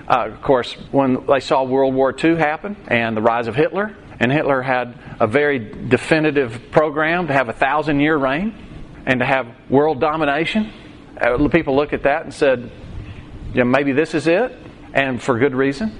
Uh, 0.07 0.29
of 0.31 0.41
course, 0.41 0.73
when 0.91 1.25
they 1.25 1.39
saw 1.39 1.63
World 1.63 1.93
War 1.93 2.15
II 2.17 2.35
happen 2.35 2.75
and 2.87 3.17
the 3.17 3.21
rise 3.21 3.47
of 3.47 3.55
Hitler, 3.55 3.95
and 4.19 4.31
Hitler 4.31 4.61
had 4.61 4.97
a 5.19 5.27
very 5.27 5.59
definitive 5.59 6.71
program 6.71 7.27
to 7.27 7.33
have 7.33 7.49
a 7.49 7.53
thousand 7.53 7.99
year 7.99 8.15
reign 8.15 8.55
and 9.05 9.19
to 9.19 9.25
have 9.25 9.47
world 9.69 9.99
domination, 9.99 10.71
uh, 11.19 11.47
people 11.49 11.75
look 11.75 11.93
at 11.93 12.03
that 12.03 12.23
and 12.23 12.33
said, 12.33 12.71
yeah, 13.53 13.63
maybe 13.63 13.91
this 13.91 14.13
is 14.13 14.27
it, 14.27 14.55
and 14.93 15.21
for 15.21 15.37
good 15.37 15.55
reason. 15.55 15.97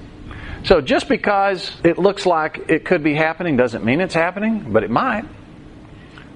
So 0.64 0.82
just 0.82 1.08
because 1.08 1.72
it 1.84 1.98
looks 1.98 2.26
like 2.26 2.70
it 2.70 2.86
could 2.86 3.04
be 3.04 3.14
happening 3.14 3.56
doesn't 3.58 3.86
mean 3.86 4.02
it's 4.02 4.16
happening, 4.16 4.74
but 4.74 4.84
it 4.84 4.90
might. 4.90 5.26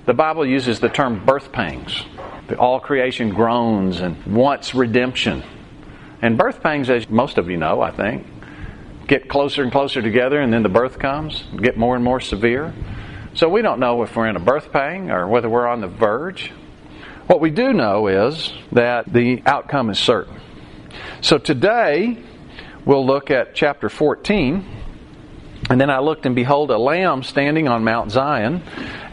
The 0.10 0.16
Bible 0.16 0.44
uses 0.44 0.80
the 0.80 0.90
term 0.90 1.24
birth 1.24 1.52
pangs. 1.52 2.02
All 2.58 2.80
creation 2.80 3.30
groans 3.30 4.00
and 4.00 4.26
wants 4.26 4.74
redemption. 4.74 5.44
And 6.20 6.36
birth 6.36 6.64
pangs, 6.64 6.90
as 6.90 7.08
most 7.12 7.38
of 7.38 7.48
you 7.48 7.58
know, 7.58 7.82
I 7.82 7.92
think, 7.92 8.26
get 9.06 9.30
closer 9.30 9.62
and 9.62 9.72
closer 9.72 10.02
together, 10.02 10.42
and 10.42 10.52
then 10.52 10.64
the 10.64 10.70
birth 10.70 10.98
comes, 10.98 11.44
get 11.62 11.78
more 11.78 11.94
and 11.94 12.04
more 12.04 12.20
severe. 12.20 12.74
So 13.36 13.50
we 13.50 13.62
don't 13.62 13.80
know 13.80 14.02
if 14.02 14.16
we're 14.16 14.28
in 14.28 14.36
a 14.36 14.40
birth 14.40 14.72
pang 14.72 15.12
or 15.12 15.28
whether 15.28 15.48
we're 15.48 15.68
on 15.68 15.80
the 15.80 15.88
verge. 15.88 16.52
What 17.28 17.40
we 17.40 17.52
do 17.52 17.72
know 17.72 18.08
is 18.08 18.52
that 18.72 19.14
the 19.14 19.44
outcome 19.46 19.92
is 19.92 20.00
certain. 20.00 20.42
So 21.22 21.38
today, 21.38 22.18
we'll 22.84 23.06
look 23.06 23.30
at 23.30 23.54
chapter 23.54 23.90
14 23.90 24.79
and 25.70 25.80
then 25.80 25.92
I 25.92 26.00
looked, 26.00 26.26
and 26.26 26.36
behold, 26.36 26.72
a 26.72 26.78
lamb 26.80 27.22
standing 27.22 27.68
on 27.68 27.84
Mount 27.84 28.12
Zion, 28.12 28.64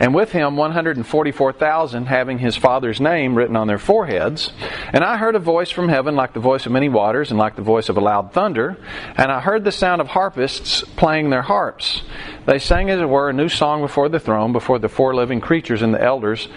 and 0.01 0.15
with 0.15 0.33
him 0.33 0.57
144,000 0.57 2.07
having 2.07 2.39
his 2.39 2.57
father's 2.57 2.99
name 2.99 3.35
written 3.35 3.57
on 3.57 3.69
their 3.69 3.79
foreheads. 3.79 4.51
And 4.93 5.05
I 5.05 5.19
heard 5.19 5.35
a 5.35 5.39
voice 5.39 5.71
from 5.71 5.91
heaven 5.91 6.17
like 6.17 6.33
the 6.33 6.41
voice 6.41 6.65
of 6.65 6.73
many 6.73 6.89
waters, 6.89 7.31
and 7.31 7.39
like 7.39 7.57
the 7.57 7.63
voice 7.63 7.91
of 7.91 7.99
a 7.99 8.01
loud 8.01 8.33
thunder. 8.33 8.79
And 9.17 9.31
I 9.31 9.41
heard 9.41 9.65
the 9.65 9.73
sound 9.73 10.01
of 10.01 10.09
harpists 10.09 10.83
playing 10.97 11.29
their 11.29 11.43
harps. 11.43 12.01
They 12.47 12.59
sang, 12.59 12.89
as 12.89 13.01
it 13.01 13.09
were, 13.09 13.29
a 13.29 13.35
new 13.35 13.51
song 13.51 13.83
before 13.83 14.09
the 14.09 14.21
throne, 14.21 14.53
before 14.53 14.79
the 14.79 14.89
four 14.89 15.15
living 15.15 15.43
creatures 15.43 15.83
and 15.83 15.93
the 15.93 16.03
elders. 16.03 16.49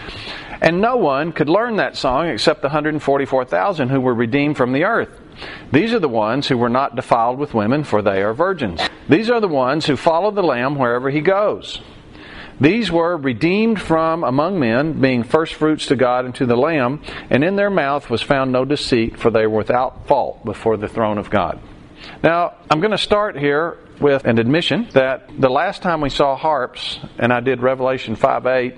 And 0.61 0.79
no 0.79 0.95
one 0.95 1.33
could 1.33 1.49
learn 1.49 1.75
that 1.75 1.97
song 1.97 2.27
except 2.27 2.61
the 2.61 2.67
144,000 2.67 3.89
who 3.89 3.99
were 3.99 4.13
redeemed 4.13 4.55
from 4.55 4.71
the 4.71 4.85
earth. 4.85 5.09
These 5.71 5.93
are 5.93 5.99
the 5.99 6.09
ones 6.09 6.47
who 6.47 6.57
were 6.57 6.69
not 6.69 6.95
defiled 6.95 7.39
with 7.39 7.53
women, 7.53 7.83
for 7.83 8.01
they 8.01 8.21
are 8.21 8.33
virgins. 8.33 8.81
These 9.07 9.29
are 9.29 9.39
the 9.39 9.47
ones 9.47 9.85
who 9.85 9.95
follow 9.95 10.31
the 10.31 10.43
Lamb 10.43 10.75
wherever 10.75 11.09
he 11.09 11.21
goes. 11.21 11.81
These 12.61 12.91
were 12.91 13.15
redeemed 13.15 13.79
from 13.81 14.23
among 14.23 14.59
men, 14.59 14.99
being 14.99 15.23
firstfruits 15.23 15.85
to 15.87 15.95
God 15.95 16.25
and 16.25 16.35
to 16.35 16.45
the 16.45 16.57
Lamb, 16.57 17.01
and 17.29 17.43
in 17.43 17.55
their 17.55 17.69
mouth 17.69 18.09
was 18.09 18.21
found 18.21 18.51
no 18.51 18.65
deceit, 18.65 19.17
for 19.17 19.31
they 19.31 19.47
were 19.47 19.59
without 19.59 20.07
fault 20.07 20.43
before 20.43 20.75
the 20.75 20.89
throne 20.89 21.17
of 21.17 21.29
God. 21.29 21.59
Now, 22.21 22.55
I'm 22.69 22.81
going 22.81 22.91
to 22.91 22.97
start 22.97 23.37
here 23.37 23.77
with 24.01 24.25
an 24.25 24.39
admission 24.39 24.87
that 24.91 25.29
the 25.39 25.49
last 25.49 25.81
time 25.81 26.01
we 26.01 26.09
saw 26.09 26.35
harps, 26.35 26.99
and 27.17 27.31
I 27.31 27.39
did 27.39 27.61
Revelation 27.61 28.15
5 28.15 28.45
8, 28.45 28.75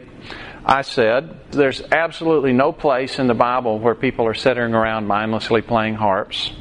I 0.66 0.84
said, 0.84 1.52
there's 1.52 1.82
absolutely 1.92 2.54
no 2.54 2.72
place 2.72 3.18
in 3.18 3.28
the 3.28 3.34
Bible 3.34 3.80
where 3.80 3.96
people 3.96 4.28
are 4.28 4.36
sitting 4.36 4.76
around 4.76 5.08
mindlessly 5.08 5.62
playing 5.62 5.96
harps. 5.96 6.52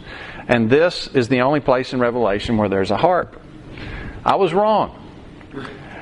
And 0.48 0.70
this 0.70 1.06
is 1.08 1.28
the 1.28 1.42
only 1.42 1.60
place 1.60 1.92
in 1.92 2.00
Revelation 2.00 2.56
where 2.56 2.68
there's 2.68 2.90
a 2.90 2.96
harp. 2.96 3.40
I 4.24 4.36
was 4.36 4.54
wrong. 4.54 4.96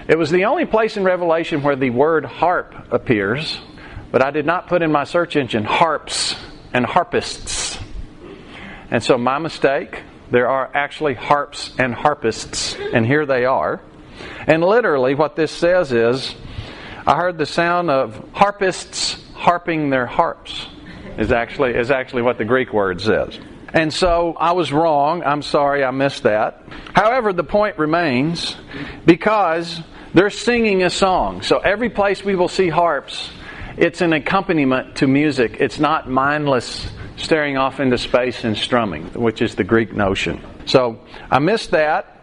It 0.09 0.17
was 0.17 0.31
the 0.31 0.45
only 0.45 0.65
place 0.65 0.97
in 0.97 1.05
Revelation 1.05 1.63
where 1.63 1.77
the 1.77 1.91
word 1.91 2.25
harp 2.25 2.93
appears, 2.93 3.59
but 4.11 4.25
I 4.25 4.31
did 4.31 4.47
not 4.47 4.69
put 4.69 4.81
in 4.81 4.91
my 4.93 5.05
search 5.05 5.37
engine 5.37 5.65
harps 5.65 6.35
and 6.73 6.87
harpists. 6.87 7.79
And 8.91 9.03
so, 9.03 9.19
my 9.19 9.39
mistake, 9.39 10.03
there 10.31 10.49
are 10.49 10.71
actually 10.73 11.15
harps 11.15 11.75
and 11.79 11.95
harpists, 11.95 12.75
and 12.75 13.05
here 13.05 13.27
they 13.27 13.45
are. 13.45 13.81
And 14.47 14.65
literally, 14.65 15.15
what 15.15 15.37
this 15.37 15.53
says 15.53 15.93
is 15.93 16.35
I 17.09 17.17
heard 17.17 17.39
the 17.39 17.47
sound 17.47 17.91
of 17.91 18.23
harpists 18.35 19.17
harping 19.33 19.89
their 19.89 20.05
harps. 20.05 20.67
Is 21.17 21.33
actually 21.33 21.73
is 21.73 21.91
actually 21.91 22.21
what 22.21 22.37
the 22.37 22.45
Greek 22.45 22.71
word 22.71 23.01
says. 23.01 23.39
And 23.73 23.91
so 23.95 24.35
I 24.39 24.53
was 24.53 24.75
wrong. 24.75 25.23
I'm 25.25 25.41
sorry 25.41 25.83
I 25.85 25.91
missed 25.91 26.25
that. 26.25 26.63
However, 26.93 27.33
the 27.33 27.45
point 27.45 27.79
remains 27.79 28.57
because 29.07 29.81
they're 30.13 30.29
singing 30.29 30.83
a 30.83 30.91
song. 30.91 31.41
So 31.41 31.61
every 31.61 31.89
place 31.89 32.23
we 32.23 32.37
will 32.37 32.49
see 32.49 32.69
harps, 32.69 33.31
it's 33.79 34.03
an 34.03 34.13
accompaniment 34.13 34.97
to 34.97 35.07
music. 35.07 35.57
It's 35.61 35.79
not 35.79 36.11
mindless 36.11 36.91
staring 37.17 37.57
off 37.57 37.81
into 37.81 37.97
space 37.97 38.45
and 38.45 38.55
strumming, 38.55 39.07
which 39.15 39.41
is 39.41 39.55
the 39.55 39.65
Greek 39.65 39.95
notion. 39.95 40.43
So 40.67 41.01
I 41.31 41.39
missed 41.39 41.71
that. 41.71 42.18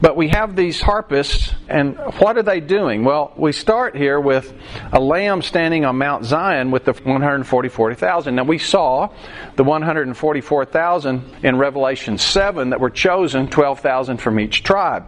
But 0.00 0.16
we 0.16 0.28
have 0.28 0.56
these 0.56 0.80
harpists, 0.80 1.52
and 1.68 1.96
what 2.18 2.38
are 2.38 2.42
they 2.42 2.60
doing? 2.60 3.04
Well, 3.04 3.32
we 3.36 3.52
start 3.52 3.96
here 3.96 4.20
with 4.20 4.52
a 4.92 5.00
lamb 5.00 5.42
standing 5.42 5.84
on 5.84 5.98
Mount 5.98 6.24
Zion 6.24 6.70
with 6.70 6.84
the 6.84 6.92
144,000. 6.92 8.34
Now, 8.34 8.44
we 8.44 8.58
saw 8.58 9.08
the 9.56 9.64
144,000 9.64 11.36
in 11.42 11.56
Revelation 11.56 12.18
7 12.18 12.70
that 12.70 12.80
were 12.80 12.90
chosen, 12.90 13.48
12,000 13.48 14.18
from 14.18 14.40
each 14.40 14.62
tribe. 14.62 15.06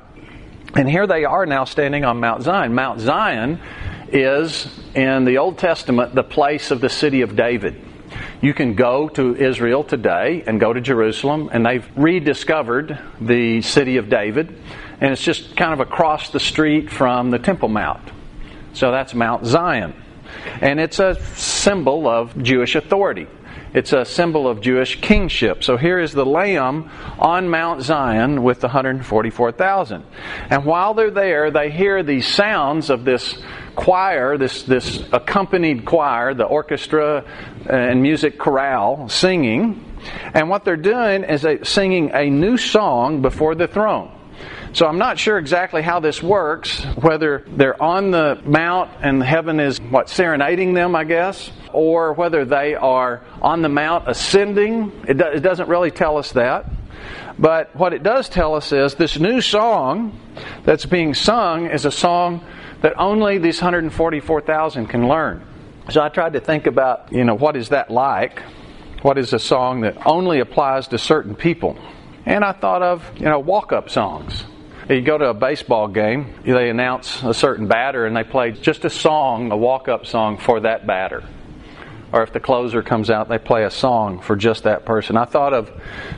And 0.74 0.88
here 0.88 1.06
they 1.06 1.24
are 1.24 1.46
now 1.46 1.64
standing 1.64 2.04
on 2.04 2.20
Mount 2.20 2.42
Zion. 2.42 2.74
Mount 2.74 3.00
Zion 3.00 3.60
is, 4.12 4.68
in 4.94 5.24
the 5.24 5.38
Old 5.38 5.58
Testament, 5.58 6.14
the 6.14 6.22
place 6.22 6.70
of 6.70 6.80
the 6.80 6.88
city 6.88 7.22
of 7.22 7.34
David. 7.34 7.80
You 8.42 8.54
can 8.54 8.74
go 8.74 9.08
to 9.10 9.36
Israel 9.36 9.84
today 9.84 10.42
and 10.46 10.58
go 10.58 10.72
to 10.72 10.80
Jerusalem, 10.80 11.50
and 11.52 11.66
they've 11.66 11.86
rediscovered 11.94 12.98
the 13.20 13.60
city 13.60 13.98
of 13.98 14.08
David, 14.08 14.56
and 14.98 15.12
it's 15.12 15.22
just 15.22 15.56
kind 15.58 15.74
of 15.74 15.80
across 15.80 16.30
the 16.30 16.40
street 16.40 16.90
from 16.90 17.30
the 17.30 17.38
Temple 17.38 17.68
Mount. 17.68 18.00
So 18.72 18.90
that's 18.90 19.12
Mount 19.12 19.44
Zion. 19.44 19.92
And 20.62 20.80
it's 20.80 21.00
a 21.00 21.22
symbol 21.34 22.08
of 22.08 22.42
Jewish 22.42 22.76
authority. 22.76 23.26
It's 23.72 23.92
a 23.92 24.04
symbol 24.04 24.48
of 24.48 24.60
Jewish 24.60 25.00
kingship. 25.00 25.62
So 25.62 25.76
here 25.76 25.98
is 25.98 26.12
the 26.12 26.26
Lamb 26.26 26.90
on 27.18 27.48
Mount 27.48 27.82
Zion 27.82 28.42
with 28.42 28.60
the 28.60 28.66
144,000. 28.66 30.04
And 30.50 30.64
while 30.64 30.94
they're 30.94 31.10
there, 31.10 31.50
they 31.50 31.70
hear 31.70 32.02
these 32.02 32.26
sounds 32.26 32.90
of 32.90 33.04
this 33.04 33.40
choir, 33.76 34.36
this, 34.36 34.64
this 34.64 35.02
accompanied 35.12 35.84
choir, 35.84 36.34
the 36.34 36.44
orchestra 36.44 37.24
uh, 37.68 37.72
and 37.72 38.02
music 38.02 38.38
chorale 38.38 39.08
singing. 39.08 39.84
And 40.34 40.48
what 40.48 40.64
they're 40.64 40.76
doing 40.76 41.24
is 41.24 41.42
they 41.42 41.62
singing 41.62 42.10
a 42.12 42.28
new 42.28 42.56
song 42.56 43.22
before 43.22 43.54
the 43.54 43.68
throne. 43.68 44.19
So 44.72 44.86
I'm 44.86 44.98
not 44.98 45.18
sure 45.18 45.38
exactly 45.38 45.82
how 45.82 46.00
this 46.00 46.22
works, 46.22 46.84
whether 46.96 47.44
they're 47.48 47.80
on 47.82 48.12
the 48.12 48.40
mount 48.44 48.90
and 49.02 49.22
heaven 49.22 49.58
is 49.58 49.80
what 49.80 50.08
serenading 50.08 50.74
them, 50.74 50.94
I 50.94 51.04
guess, 51.04 51.50
or 51.72 52.12
whether 52.12 52.44
they 52.44 52.74
are 52.74 53.22
on 53.42 53.62
the 53.62 53.68
mount 53.68 54.08
ascending. 54.08 54.92
It, 55.08 55.18
do, 55.18 55.24
it 55.24 55.40
doesn't 55.40 55.68
really 55.68 55.90
tell 55.90 56.18
us 56.18 56.32
that. 56.32 56.66
But 57.38 57.74
what 57.74 57.92
it 57.92 58.02
does 58.02 58.28
tell 58.28 58.54
us 58.54 58.72
is 58.72 58.94
this 58.94 59.18
new 59.18 59.40
song 59.40 60.18
that's 60.64 60.86
being 60.86 61.14
sung 61.14 61.66
is 61.66 61.84
a 61.84 61.90
song 61.90 62.44
that 62.82 62.98
only 62.98 63.38
these 63.38 63.60
144,000 63.60 64.86
can 64.86 65.08
learn. 65.08 65.44
So 65.90 66.00
I 66.00 66.08
tried 66.08 66.34
to 66.34 66.40
think 66.40 66.66
about, 66.66 67.12
you 67.12 67.24
know, 67.24 67.34
what 67.34 67.56
is 67.56 67.70
that 67.70 67.90
like? 67.90 68.40
What 69.02 69.18
is 69.18 69.32
a 69.32 69.38
song 69.38 69.80
that 69.80 70.06
only 70.06 70.40
applies 70.40 70.88
to 70.88 70.98
certain 70.98 71.34
people? 71.34 71.78
And 72.26 72.44
I 72.44 72.52
thought 72.52 72.82
of, 72.82 73.04
you 73.16 73.26
know, 73.26 73.38
walk 73.38 73.72
up 73.72 73.90
songs. 73.90 74.44
You 74.88 75.02
go 75.02 75.18
to 75.18 75.26
a 75.26 75.34
baseball 75.34 75.86
game, 75.86 76.34
they 76.44 76.68
announce 76.68 77.22
a 77.22 77.32
certain 77.32 77.68
batter 77.68 78.06
and 78.06 78.16
they 78.16 78.24
play 78.24 78.50
just 78.50 78.84
a 78.84 78.90
song, 78.90 79.52
a 79.52 79.56
walk 79.56 79.88
up 79.88 80.04
song 80.04 80.36
for 80.36 80.60
that 80.60 80.86
batter. 80.86 81.22
Or 82.12 82.24
if 82.24 82.32
the 82.32 82.40
closer 82.40 82.82
comes 82.82 83.08
out, 83.08 83.28
they 83.28 83.38
play 83.38 83.62
a 83.62 83.70
song 83.70 84.20
for 84.20 84.34
just 84.34 84.64
that 84.64 84.84
person. 84.84 85.16
I 85.16 85.26
thought 85.26 85.54
of 85.54 85.70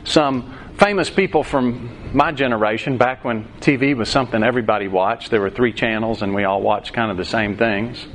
some 0.05 0.55
famous 0.79 1.11
people 1.11 1.45
from 1.45 2.17
my 2.17 2.33
generation, 2.33 2.97
back 2.97 3.25
when 3.25 3.45
TV 3.61 3.95
was 3.95 4.09
something 4.09 4.43
everybody 4.43 4.89
watched. 4.89 5.31
There 5.31 5.41
were 5.41 5.51
three 5.51 5.73
channels 5.75 6.23
and 6.23 6.35
we 6.35 6.45
all 6.45 6.63
watched 6.63 6.95
kind 6.95 7.11
of 7.11 7.19
the 7.19 7.27
same 7.27 7.59
things. 7.59 8.07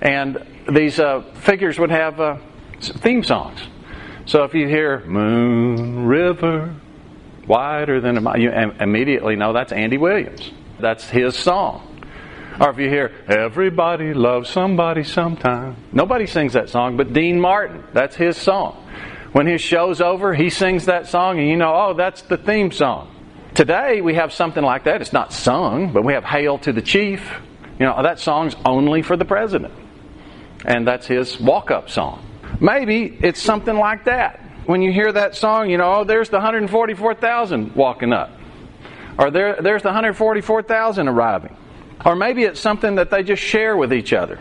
And 0.00 0.46
these 0.70 0.98
uh, 0.98 1.22
figures 1.34 1.78
would 1.78 1.90
have 1.90 2.20
uh, 2.20 2.38
theme 2.80 3.22
songs. 3.22 3.60
So 4.24 4.44
if 4.44 4.54
you 4.54 4.66
hear 4.66 5.00
Moon 5.00 6.06
River, 6.06 6.74
wider 7.46 8.00
than 8.00 8.16
a 8.16 8.20
mile, 8.20 8.38
you 8.38 8.50
immediately 8.50 9.36
know 9.36 9.52
that's 9.52 9.72
Andy 9.72 9.98
Williams. 9.98 10.50
That's 10.80 11.08
his 11.08 11.36
song. 11.36 11.90
Or 12.60 12.70
if 12.70 12.78
you 12.78 12.88
hear, 12.88 13.12
Everybody 13.26 14.14
loves 14.14 14.48
somebody 14.48 15.02
sometime. 15.02 15.76
Nobody 15.92 16.26
sings 16.26 16.52
that 16.52 16.68
song 16.68 16.96
but 16.96 17.12
Dean 17.12 17.40
Martin. 17.40 17.82
That's 17.92 18.14
his 18.16 18.36
song. 18.36 18.80
When 19.32 19.46
his 19.48 19.60
show's 19.60 20.00
over, 20.00 20.32
he 20.32 20.48
sings 20.48 20.86
that 20.86 21.08
song, 21.08 21.40
and 21.40 21.48
you 21.48 21.56
know, 21.56 21.74
oh, 21.74 21.94
that's 21.94 22.22
the 22.22 22.36
theme 22.36 22.70
song. 22.70 23.10
Today, 23.54 24.00
we 24.00 24.14
have 24.14 24.32
something 24.32 24.62
like 24.62 24.84
that. 24.84 25.00
It's 25.00 25.12
not 25.12 25.32
sung, 25.32 25.92
but 25.92 26.04
we 26.04 26.12
have 26.12 26.22
Hail 26.22 26.58
to 26.58 26.72
the 26.72 26.80
Chief. 26.80 27.40
You 27.80 27.86
know, 27.86 28.00
that 28.00 28.20
song's 28.20 28.54
only 28.64 29.02
for 29.02 29.16
the 29.16 29.24
president. 29.24 29.74
And 30.64 30.86
that's 30.86 31.08
his 31.08 31.40
walk 31.40 31.72
up 31.72 31.90
song. 31.90 32.24
Maybe 32.60 33.18
it's 33.22 33.42
something 33.42 33.76
like 33.76 34.04
that. 34.04 34.40
When 34.66 34.80
you 34.80 34.92
hear 34.92 35.12
that 35.12 35.34
song, 35.34 35.68
you 35.68 35.78
know, 35.78 35.96
oh, 35.96 36.04
there's 36.04 36.30
the 36.30 36.36
144,000 36.36 37.74
walking 37.74 38.12
up. 38.12 38.30
Or 39.18 39.30
there, 39.30 39.60
there's 39.60 39.82
the 39.82 39.88
144,000 39.88 41.08
arriving. 41.08 41.56
Or 42.04 42.16
maybe 42.16 42.44
it's 42.44 42.60
something 42.60 42.94
that 42.96 43.10
they 43.10 43.22
just 43.22 43.42
share 43.42 43.76
with 43.76 43.92
each 43.92 44.12
other. 44.12 44.38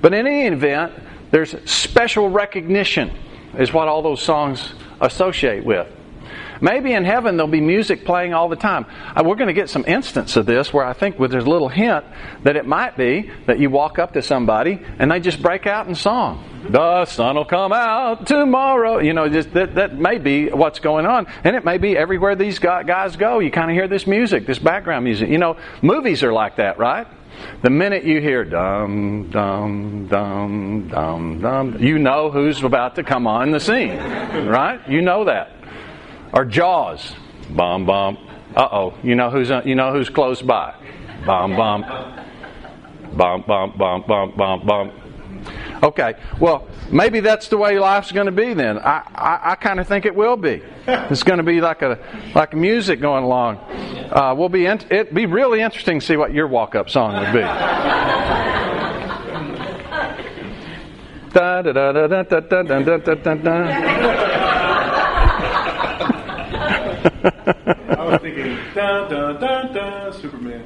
But 0.00 0.14
in 0.14 0.26
any 0.26 0.46
event, 0.46 0.92
there's 1.30 1.54
special 1.70 2.28
recognition, 2.28 3.12
is 3.58 3.72
what 3.72 3.88
all 3.88 4.02
those 4.02 4.22
songs 4.22 4.74
associate 5.00 5.64
with. 5.64 5.86
Maybe 6.62 6.92
in 6.92 7.04
heaven 7.04 7.36
there'll 7.36 7.50
be 7.50 7.60
music 7.60 8.04
playing 8.04 8.32
all 8.32 8.48
the 8.48 8.56
time. 8.56 8.86
Uh, 9.14 9.24
we're 9.26 9.34
going 9.34 9.48
to 9.48 9.52
get 9.52 9.68
some 9.68 9.84
instance 9.84 10.36
of 10.36 10.46
this 10.46 10.72
where 10.72 10.84
I 10.84 10.92
think 10.92 11.18
there's 11.18 11.44
a 11.44 11.50
little 11.50 11.68
hint 11.68 12.04
that 12.44 12.54
it 12.54 12.66
might 12.66 12.96
be 12.96 13.30
that 13.46 13.58
you 13.58 13.68
walk 13.68 13.98
up 13.98 14.12
to 14.12 14.22
somebody 14.22 14.80
and 14.98 15.10
they 15.10 15.18
just 15.18 15.42
break 15.42 15.66
out 15.66 15.88
in 15.88 15.96
song. 15.96 16.48
The 16.70 17.04
sun 17.06 17.34
will 17.34 17.44
come 17.44 17.72
out 17.72 18.28
tomorrow. 18.28 19.00
You 19.00 19.12
know, 19.12 19.28
just 19.28 19.52
that, 19.54 19.74
that 19.74 19.98
may 19.98 20.18
be 20.18 20.50
what's 20.50 20.78
going 20.78 21.04
on. 21.04 21.26
And 21.42 21.56
it 21.56 21.64
may 21.64 21.78
be 21.78 21.96
everywhere 21.96 22.36
these 22.36 22.60
guys 22.60 23.16
go, 23.16 23.40
you 23.40 23.50
kind 23.50 23.68
of 23.68 23.74
hear 23.74 23.88
this 23.88 24.06
music, 24.06 24.46
this 24.46 24.60
background 24.60 25.04
music. 25.04 25.28
You 25.28 25.38
know, 25.38 25.56
movies 25.82 26.22
are 26.22 26.32
like 26.32 26.56
that, 26.56 26.78
right? 26.78 27.08
The 27.62 27.70
minute 27.70 28.04
you 28.04 28.20
hear 28.20 28.44
dum, 28.44 29.30
dum, 29.30 30.06
dum, 30.06 30.88
dum, 30.88 31.40
dum, 31.40 31.76
you 31.80 31.98
know 31.98 32.30
who's 32.30 32.62
about 32.62 32.94
to 32.96 33.02
come 33.02 33.26
on 33.26 33.50
the 33.50 33.58
scene, 33.58 33.96
right? 34.46 34.80
You 34.88 35.02
know 35.02 35.24
that. 35.24 35.50
Or 36.32 36.44
Jaws, 36.44 37.14
bum, 37.50 37.84
bum. 37.86 38.18
Uh 38.56 38.68
oh, 38.70 38.94
you 39.02 39.14
know 39.14 39.30
who's 39.30 39.50
you 39.64 39.74
know 39.74 39.92
who's 39.92 40.10
close 40.10 40.42
by, 40.42 40.74
bum, 41.24 41.56
bum, 41.56 41.82
bum, 43.16 43.44
bum, 43.46 43.74
bum, 43.76 44.04
bum, 44.06 44.32
bum, 44.36 44.66
bum. 44.66 44.92
Okay, 45.82 46.14
well, 46.38 46.68
maybe 46.90 47.20
that's 47.20 47.48
the 47.48 47.56
way 47.56 47.78
life's 47.78 48.12
going 48.12 48.26
to 48.26 48.32
be 48.32 48.54
then. 48.54 48.78
I, 48.78 49.02
I, 49.14 49.40
I 49.52 49.54
kind 49.56 49.80
of 49.80 49.88
think 49.88 50.06
it 50.06 50.14
will 50.14 50.36
be. 50.36 50.62
It's 50.86 51.24
going 51.24 51.38
to 51.38 51.42
be 51.42 51.60
like 51.60 51.82
a 51.82 51.98
like 52.34 52.54
music 52.54 53.00
going 53.00 53.24
along. 53.24 53.56
Uh, 54.10 54.34
will 54.36 54.48
be 54.48 54.66
in, 54.66 54.80
it 54.90 55.12
be 55.12 55.26
really 55.26 55.60
interesting 55.60 55.98
to 56.00 56.06
see 56.06 56.16
what 56.16 56.32
your 56.32 56.46
walk 56.46 56.74
up 56.74 56.88
song 56.88 57.14
would 57.14 57.32
be. 57.32 57.40
da 61.32 61.62
da 61.62 61.72
da 61.72 61.92
da 61.92 62.06
da 62.06 62.22
da 62.22 62.62
da 62.62 62.62
da 62.62 62.96
da 62.98 63.14
da 63.14 63.34
da. 63.34 64.21
I 67.04 68.04
was 68.04 68.20
thinking, 68.20 68.58
da 68.74 69.08
da 69.08 69.32
da 69.32 69.62
da, 69.72 70.10
Superman. 70.12 70.62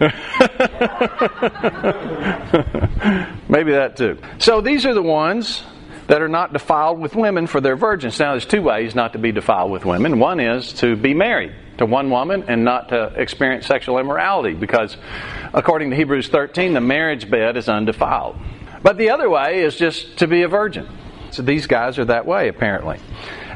Maybe 3.49 3.73
that 3.73 3.97
too. 3.97 4.19
So 4.39 4.61
these 4.61 4.85
are 4.87 4.95
the 4.95 5.03
ones 5.03 5.63
that 6.09 6.23
are 6.23 6.29
not 6.29 6.53
defiled 6.53 7.01
with 7.01 7.15
women 7.15 7.47
for 7.47 7.61
they're 7.61 7.77
virgins. 7.77 8.19
Now, 8.19 8.33
there's 8.33 8.47
two 8.47 8.63
ways 8.63 8.95
not 8.95 9.13
to 9.15 9.19
be 9.19 9.33
defiled 9.33 9.71
with 9.73 9.85
women. 9.85 10.19
One 10.19 10.41
is 10.41 10.73
to 10.75 10.97
be 10.97 11.15
married 11.15 11.53
to 11.79 11.87
one 11.87 12.11
woman 12.11 12.45
and 12.49 12.65
not 12.65 12.91
to 12.91 13.13
experience 13.17 13.67
sexual 13.67 13.99
immorality, 13.99 14.55
because 14.55 14.97
according 15.53 15.91
to 15.91 15.97
Hebrews 15.97 16.29
13, 16.29 16.75
the 16.75 16.81
marriage 16.81 17.29
bed 17.31 17.57
is 17.57 17.69
undefiled. 17.69 18.37
But 18.83 18.99
the 18.99 19.11
other 19.11 19.29
way 19.29 19.63
is 19.63 19.77
just 19.77 20.19
to 20.19 20.27
be 20.27 20.43
a 20.43 20.49
virgin. 20.49 20.89
So 21.33 21.43
these 21.43 21.67
guys 21.67 21.99
are 21.99 22.05
that 22.05 22.25
way, 22.25 22.49
apparently. 22.49 23.01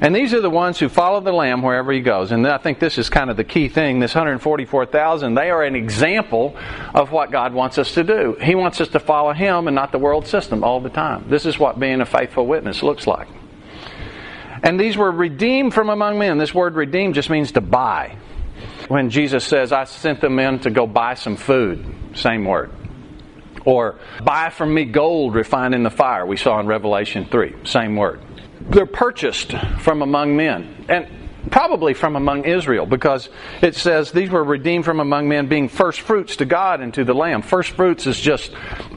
And 0.00 0.14
these 0.14 0.33
are 0.33 0.40
the 0.40 0.50
ones 0.50 0.78
who 0.78 0.88
follow 0.88 1.21
the 1.21 1.33
Lamb 1.33 1.61
wherever 1.61 1.92
he 1.92 2.00
goes. 2.00 2.33
And 2.33 2.47
I 2.47 2.57
think 2.57 2.78
this 2.78 2.97
is 2.97 3.11
kind 3.11 3.28
of 3.28 3.37
the 3.37 3.45
key 3.45 3.69
thing. 3.69 4.00
This 4.00 4.14
144,000, 4.14 5.35
they 5.35 5.50
are 5.50 5.62
an 5.62 5.76
example 5.76 6.56
of 6.95 7.13
what 7.13 7.30
God 7.30 7.52
wants 7.52 7.76
us 7.76 7.93
to 7.95 8.04
do. 8.04 8.36
He 8.41 8.54
wants 8.54 8.80
us 8.80 8.89
to 8.89 8.99
follow 8.99 9.34
him 9.34 9.69
and 9.69 9.75
not 9.75 9.93
the 9.93 9.99
world 9.99 10.26
system 10.26 10.65
all 10.65 10.80
the 10.80 10.89
time. 10.89 11.26
This 11.28 11.45
is 11.45 11.58
what 11.58 11.78
being 11.78 12.00
a 12.00 12.06
faithful 12.06 12.47
witness 12.47 12.82
looks 12.82 13.06
like. 13.06 13.28
And 14.63 14.80
these 14.80 14.97
were 14.97 15.10
redeemed 15.10 15.75
from 15.75 15.91
among 15.91 16.19
men. 16.19 16.39
This 16.39 16.54
word 16.54 16.76
redeemed 16.76 17.15
just 17.15 17.28
means 17.28 17.52
to 17.52 17.60
buy. 17.60 18.17
When 18.89 19.10
Jesus 19.10 19.45
says, 19.45 19.71
I 19.71 19.84
sent 19.84 20.23
them 20.23 20.39
in 20.39 20.60
to 20.60 20.71
go 20.71 20.86
buy 20.86 21.15
some 21.15 21.36
food, 21.36 21.84
same 22.15 22.47
word. 22.47 22.71
Or 23.67 23.99
buy 24.25 24.49
from 24.49 24.73
me 24.73 24.86
gold 24.86 25.34
refined 25.34 25.75
in 25.75 25.82
the 25.82 25.91
fire, 25.91 26.25
we 26.25 26.39
saw 26.39 26.58
in 26.58 26.67
Revelation 26.67 27.26
3, 27.26 27.56
same 27.65 27.97
word 27.97 28.21
they're 28.61 28.87
purchased 28.87 29.53
from 29.79 30.03
among 30.03 30.37
men. 30.37 30.87
And 30.89 31.09
probably 31.51 31.95
from 31.95 32.17
among 32.17 32.45
Israel, 32.45 32.87
because 32.87 33.29
it 33.63 33.75
says 33.75 34.13
these 34.13 34.31
were 34.31 34.45
redeemed 34.45 34.85
from 34.85 35.01
among 35.01 35.29
men, 35.29 35.49
being 35.49 35.69
first 35.69 36.01
fruits 36.01 36.37
to 36.37 36.45
God 36.45 36.81
and 36.81 36.93
to 36.95 37.05
the 37.05 37.15
Lamb. 37.15 37.43
First 37.43 37.71
fruits 37.71 38.07
is 38.07 38.21
just 38.21 38.53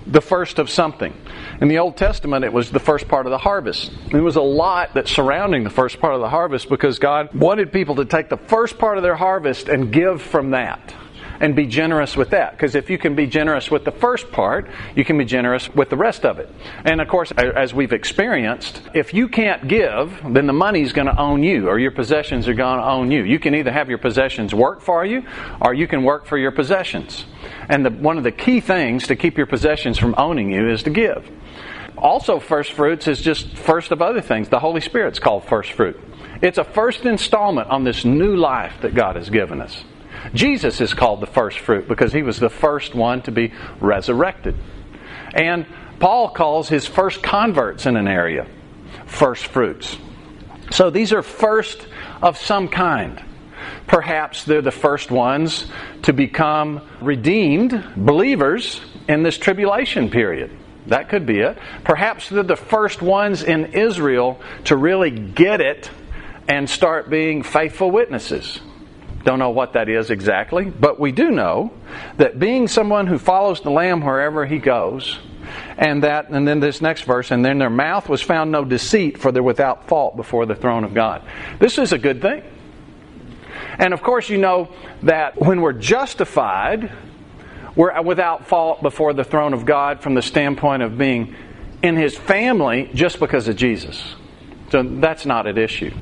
the 0.05 0.21
first 0.21 0.59
of 0.59 0.69
something. 0.69 1.13
In 1.61 1.67
the 1.67 1.79
Old 1.79 1.95
Testament, 1.95 2.43
it 2.43 2.51
was 2.51 2.71
the 2.71 2.79
first 2.79 3.07
part 3.07 3.25
of 3.25 3.31
the 3.31 3.37
harvest. 3.37 3.91
There 4.11 4.23
was 4.23 4.35
a 4.35 4.41
lot 4.41 4.93
that's 4.93 5.11
surrounding 5.11 5.63
the 5.63 5.69
first 5.69 5.99
part 5.99 6.13
of 6.13 6.21
the 6.21 6.29
harvest 6.29 6.69
because 6.69 6.99
God 6.99 7.33
wanted 7.33 7.71
people 7.71 7.95
to 7.95 8.05
take 8.05 8.29
the 8.29 8.37
first 8.37 8.77
part 8.77 8.97
of 8.97 9.03
their 9.03 9.15
harvest 9.15 9.69
and 9.69 9.91
give 9.91 10.21
from 10.21 10.51
that 10.51 10.93
and 11.39 11.55
be 11.55 11.65
generous 11.65 12.15
with 12.15 12.31
that. 12.31 12.51
Because 12.51 12.75
if 12.75 12.89
you 12.89 12.97
can 12.97 13.15
be 13.15 13.27
generous 13.27 13.69
with 13.69 13.85
the 13.85 13.91
first 13.91 14.31
part, 14.31 14.69
you 14.95 15.03
can 15.05 15.17
be 15.17 15.25
generous 15.25 15.69
with 15.69 15.89
the 15.89 15.97
rest 15.97 16.25
of 16.25 16.39
it. 16.39 16.49
And 16.85 17.01
of 17.01 17.07
course, 17.07 17.31
as 17.31 17.73
we've 17.73 17.93
experienced, 17.93 18.81
if 18.93 19.13
you 19.13 19.27
can't 19.27 19.67
give, 19.67 20.21
then 20.27 20.47
the 20.47 20.53
money's 20.53 20.93
going 20.93 21.07
to 21.07 21.19
own 21.19 21.43
you, 21.43 21.67
or 21.69 21.79
your 21.79 21.91
possessions 21.91 22.47
are 22.47 22.53
going 22.53 22.79
to 22.79 22.85
own 22.85 23.11
you. 23.11 23.23
You 23.23 23.39
can 23.39 23.55
either 23.55 23.71
have 23.71 23.89
your 23.89 23.97
possessions 23.97 24.53
work 24.53 24.81
for 24.81 25.05
you, 25.05 25.23
or 25.61 25.73
you 25.73 25.87
can 25.87 26.03
work 26.03 26.25
for 26.25 26.37
your 26.37 26.51
possessions. 26.51 27.25
And 27.69 27.85
the, 27.85 27.91
one 27.91 28.17
of 28.17 28.23
the 28.23 28.31
key 28.31 28.59
things 28.59 29.07
to 29.07 29.15
keep 29.15 29.37
your 29.37 29.47
possessions 29.47 29.97
from 29.97 30.15
owning 30.17 30.51
you 30.51 30.69
is 30.69 30.83
to 30.83 30.89
give. 30.89 31.29
Also, 31.97 32.39
first 32.39 32.73
fruits 32.73 33.07
is 33.07 33.21
just 33.21 33.55
first 33.55 33.91
of 33.91 34.01
other 34.01 34.21
things. 34.21 34.49
The 34.49 34.59
Holy 34.59 34.81
Spirit's 34.81 35.19
called 35.19 35.45
first 35.45 35.71
fruit. 35.71 35.99
It's 36.41 36.57
a 36.57 36.63
first 36.63 37.05
installment 37.05 37.69
on 37.69 37.85
this 37.85 38.03
new 38.03 38.35
life 38.35 38.81
that 38.81 38.93
God 38.93 39.15
has 39.15 39.29
given 39.29 39.61
us. 39.61 39.83
Jesus 40.33 40.81
is 40.81 40.93
called 40.93 41.21
the 41.21 41.27
first 41.27 41.59
fruit 41.59 41.87
because 41.87 42.13
he 42.13 42.23
was 42.23 42.39
the 42.39 42.49
first 42.49 42.95
one 42.95 43.21
to 43.23 43.31
be 43.31 43.53
resurrected. 43.79 44.55
And 45.33 45.65
Paul 45.99 46.29
calls 46.29 46.69
his 46.69 46.85
first 46.85 47.23
converts 47.23 47.85
in 47.85 47.97
an 47.97 48.07
area 48.07 48.47
first 49.05 49.45
fruits. 49.45 49.97
So 50.71 50.89
these 50.89 51.13
are 51.13 51.21
first 51.21 51.87
of 52.21 52.37
some 52.37 52.67
kind. 52.67 53.23
Perhaps 53.87 54.45
they're 54.45 54.61
the 54.61 54.71
first 54.71 55.11
ones 55.11 55.65
to 56.03 56.13
become 56.13 56.81
redeemed 57.01 57.83
believers 57.95 58.81
in 59.07 59.23
this 59.23 59.37
tribulation 59.37 60.09
period. 60.09 60.51
That 60.87 61.09
could 61.09 61.25
be 61.25 61.39
it. 61.39 61.57
Perhaps 61.83 62.29
they're 62.29 62.43
the 62.43 62.55
first 62.55 63.01
ones 63.01 63.43
in 63.43 63.73
Israel 63.73 64.41
to 64.65 64.75
really 64.75 65.11
get 65.11 65.61
it 65.61 65.89
and 66.47 66.69
start 66.69 67.09
being 67.09 67.43
faithful 67.43 67.91
witnesses. 67.91 68.59
Don't 69.23 69.39
know 69.39 69.51
what 69.51 69.73
that 69.73 69.87
is 69.87 70.09
exactly, 70.09 70.65
but 70.65 70.99
we 70.99 71.11
do 71.11 71.31
know 71.31 71.71
that 72.17 72.39
being 72.39 72.67
someone 72.67 73.07
who 73.07 73.17
follows 73.17 73.61
the 73.61 73.71
Lamb 73.71 74.01
wherever 74.01 74.45
he 74.45 74.59
goes, 74.59 75.17
and 75.77 76.03
that, 76.03 76.29
and 76.29 76.47
then 76.47 76.59
this 76.59 76.81
next 76.81 77.03
verse, 77.03 77.31
and 77.31 77.43
then 77.43 77.57
their 77.57 77.69
mouth 77.69 78.09
was 78.09 78.21
found 78.21 78.51
no 78.51 78.65
deceit, 78.65 79.17
for 79.17 79.31
they're 79.31 79.43
without 79.43 79.87
fault 79.87 80.15
before 80.15 80.45
the 80.45 80.55
throne 80.55 80.83
of 80.83 80.93
God. 80.93 81.21
This 81.59 81.77
is 81.77 81.93
a 81.93 81.97
good 81.97 82.21
thing. 82.21 82.43
And 83.79 83.93
of 83.93 84.01
course, 84.01 84.29
you 84.29 84.37
know 84.37 84.69
that 85.03 85.39
when 85.39 85.61
we're 85.61 85.73
justified, 85.73 86.91
we're 87.75 87.99
without 88.01 88.47
fault 88.47 88.81
before 88.81 89.13
the 89.13 89.23
throne 89.23 89.53
of 89.53 89.65
God 89.65 90.01
from 90.01 90.13
the 90.13 90.21
standpoint 90.21 90.83
of 90.83 90.97
being 90.97 91.35
in 91.81 91.95
His 91.95 92.17
family 92.17 92.89
just 92.93 93.19
because 93.19 93.47
of 93.47 93.55
Jesus. 93.55 94.15
So 94.73 94.81
that's 94.81 95.23
not 95.23 95.45
at 95.45 95.59
issue. 95.59 95.93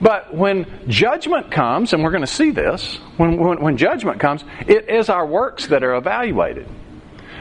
But 0.00 0.34
when 0.34 0.88
judgment 0.88 1.50
comes, 1.50 1.92
and 1.92 2.02
we're 2.02 2.10
going 2.10 2.22
to 2.22 2.26
see 2.26 2.52
this, 2.52 2.96
when, 3.18 3.36
when, 3.36 3.60
when 3.60 3.76
judgment 3.76 4.18
comes, 4.18 4.42
it 4.66 4.88
is 4.88 5.10
our 5.10 5.26
works 5.26 5.66
that 5.66 5.84
are 5.84 5.94
evaluated. 5.94 6.66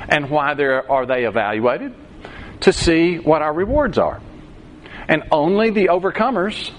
And 0.09 0.29
why 0.29 0.51
are 0.51 1.05
they 1.05 1.23
evaluated? 1.23 1.95
To 2.59 2.73
see 2.73 3.17
what 3.17 3.41
our 3.41 3.53
rewards 3.53 3.97
are. 3.97 4.19
And 5.07 5.23
only 5.31 5.69
the 5.69 5.85
overcomers 5.85 6.71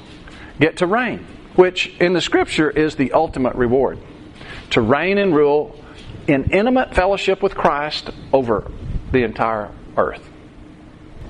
get 0.61 0.77
to 0.77 0.87
reign, 0.87 1.27
which 1.57 1.87
in 1.99 2.13
the 2.13 2.21
scripture 2.21 2.69
is 2.69 2.97
the 2.97 3.13
ultimate 3.13 3.55
reward. 3.55 3.99
To 4.73 4.83
reign 4.83 5.17
and 5.17 5.35
rule 5.35 5.83
in 6.27 6.51
intimate 6.51 6.95
fellowship 6.95 7.43
with 7.43 7.55
Christ 7.55 8.11
over 8.35 8.71
the 9.13 9.23
entire 9.23 9.71
earth 9.97 10.29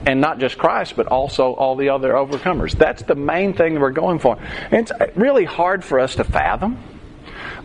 and 0.06 0.20
not 0.20 0.38
just 0.38 0.58
Christ, 0.58 0.94
but 0.96 1.06
also 1.06 1.54
all 1.54 1.76
the 1.76 1.88
other 1.88 2.12
overcomers. 2.12 2.76
That's 2.76 3.02
the 3.02 3.14
main 3.14 3.54
thing 3.54 3.78
we're 3.78 3.90
going 3.90 4.18
for. 4.18 4.38
It's 4.70 4.92
really 5.14 5.44
hard 5.44 5.84
for 5.84 6.00
us 6.00 6.16
to 6.16 6.24
fathom. 6.24 6.82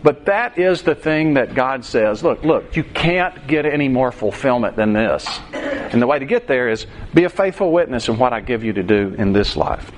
But 0.02 0.26
that 0.26 0.58
is 0.58 0.82
the 0.82 0.94
thing 0.94 1.34
that 1.34 1.54
God 1.54 1.84
says 1.84 2.22
look, 2.22 2.42
look, 2.42 2.76
you 2.76 2.84
can't 2.84 3.46
get 3.46 3.66
any 3.66 3.88
more 3.88 4.12
fulfillment 4.12 4.76
than 4.76 4.92
this. 4.92 5.26
And 5.52 6.00
the 6.00 6.06
way 6.06 6.18
to 6.18 6.24
get 6.24 6.46
there 6.46 6.70
is 6.70 6.86
be 7.12 7.24
a 7.24 7.28
faithful 7.28 7.72
witness 7.72 8.08
in 8.08 8.18
what 8.18 8.32
I 8.32 8.40
give 8.40 8.64
you 8.64 8.72
to 8.74 8.82
do 8.82 9.14
in 9.18 9.32
this 9.32 9.56
life. 9.56 9.92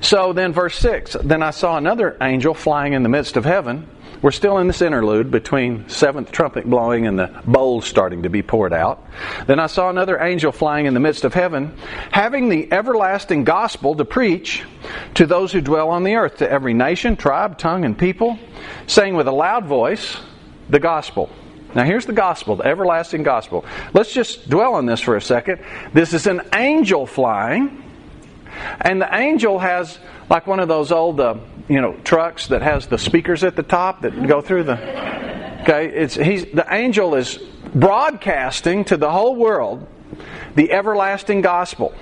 So 0.00 0.32
then, 0.32 0.52
verse 0.52 0.76
6 0.78 1.16
Then 1.22 1.42
I 1.42 1.50
saw 1.50 1.76
another 1.76 2.16
angel 2.20 2.54
flying 2.54 2.92
in 2.92 3.02
the 3.02 3.08
midst 3.08 3.36
of 3.36 3.44
heaven. 3.44 3.88
We're 4.22 4.30
still 4.30 4.58
in 4.58 4.68
this 4.68 4.80
interlude 4.82 5.32
between 5.32 5.88
seventh 5.88 6.30
trumpet 6.30 6.64
blowing 6.64 7.08
and 7.08 7.18
the 7.18 7.42
bowls 7.44 7.86
starting 7.86 8.22
to 8.22 8.30
be 8.30 8.40
poured 8.40 8.72
out. 8.72 9.04
Then 9.48 9.58
I 9.58 9.66
saw 9.66 9.90
another 9.90 10.20
angel 10.20 10.52
flying 10.52 10.86
in 10.86 10.94
the 10.94 11.00
midst 11.00 11.24
of 11.24 11.34
heaven, 11.34 11.76
having 12.12 12.48
the 12.48 12.72
everlasting 12.72 13.42
gospel 13.42 13.96
to 13.96 14.04
preach 14.04 14.62
to 15.14 15.26
those 15.26 15.50
who 15.50 15.60
dwell 15.60 15.90
on 15.90 16.04
the 16.04 16.14
earth, 16.14 16.36
to 16.36 16.48
every 16.48 16.72
nation, 16.72 17.16
tribe, 17.16 17.58
tongue, 17.58 17.84
and 17.84 17.98
people, 17.98 18.38
saying 18.86 19.16
with 19.16 19.26
a 19.26 19.32
loud 19.32 19.66
voice, 19.66 20.16
the 20.70 20.78
gospel. 20.78 21.28
Now, 21.74 21.82
here's 21.82 22.06
the 22.06 22.12
gospel, 22.12 22.54
the 22.54 22.64
everlasting 22.64 23.24
gospel. 23.24 23.64
Let's 23.92 24.12
just 24.12 24.48
dwell 24.48 24.74
on 24.74 24.86
this 24.86 25.00
for 25.00 25.16
a 25.16 25.22
second. 25.22 25.58
This 25.94 26.12
is 26.12 26.28
an 26.28 26.42
angel 26.54 27.06
flying, 27.06 27.82
and 28.80 29.02
the 29.02 29.12
angel 29.12 29.58
has 29.58 29.98
like 30.30 30.46
one 30.46 30.60
of 30.60 30.68
those 30.68 30.92
old, 30.92 31.18
uh, 31.18 31.34
you 31.72 31.80
know, 31.80 31.94
trucks 32.04 32.48
that 32.48 32.60
has 32.60 32.86
the 32.86 32.98
speakers 32.98 33.42
at 33.44 33.56
the 33.56 33.62
top 33.62 34.02
that 34.02 34.26
go 34.26 34.42
through 34.42 34.64
the. 34.64 34.74
Okay, 35.62 35.86
it's 35.86 36.14
he's 36.14 36.44
the 36.44 36.66
angel 36.70 37.14
is 37.14 37.38
broadcasting 37.74 38.84
to 38.84 38.98
the 38.98 39.10
whole 39.10 39.36
world 39.36 39.86
the 40.54 40.70
everlasting 40.70 41.40
gospel. 41.40 41.94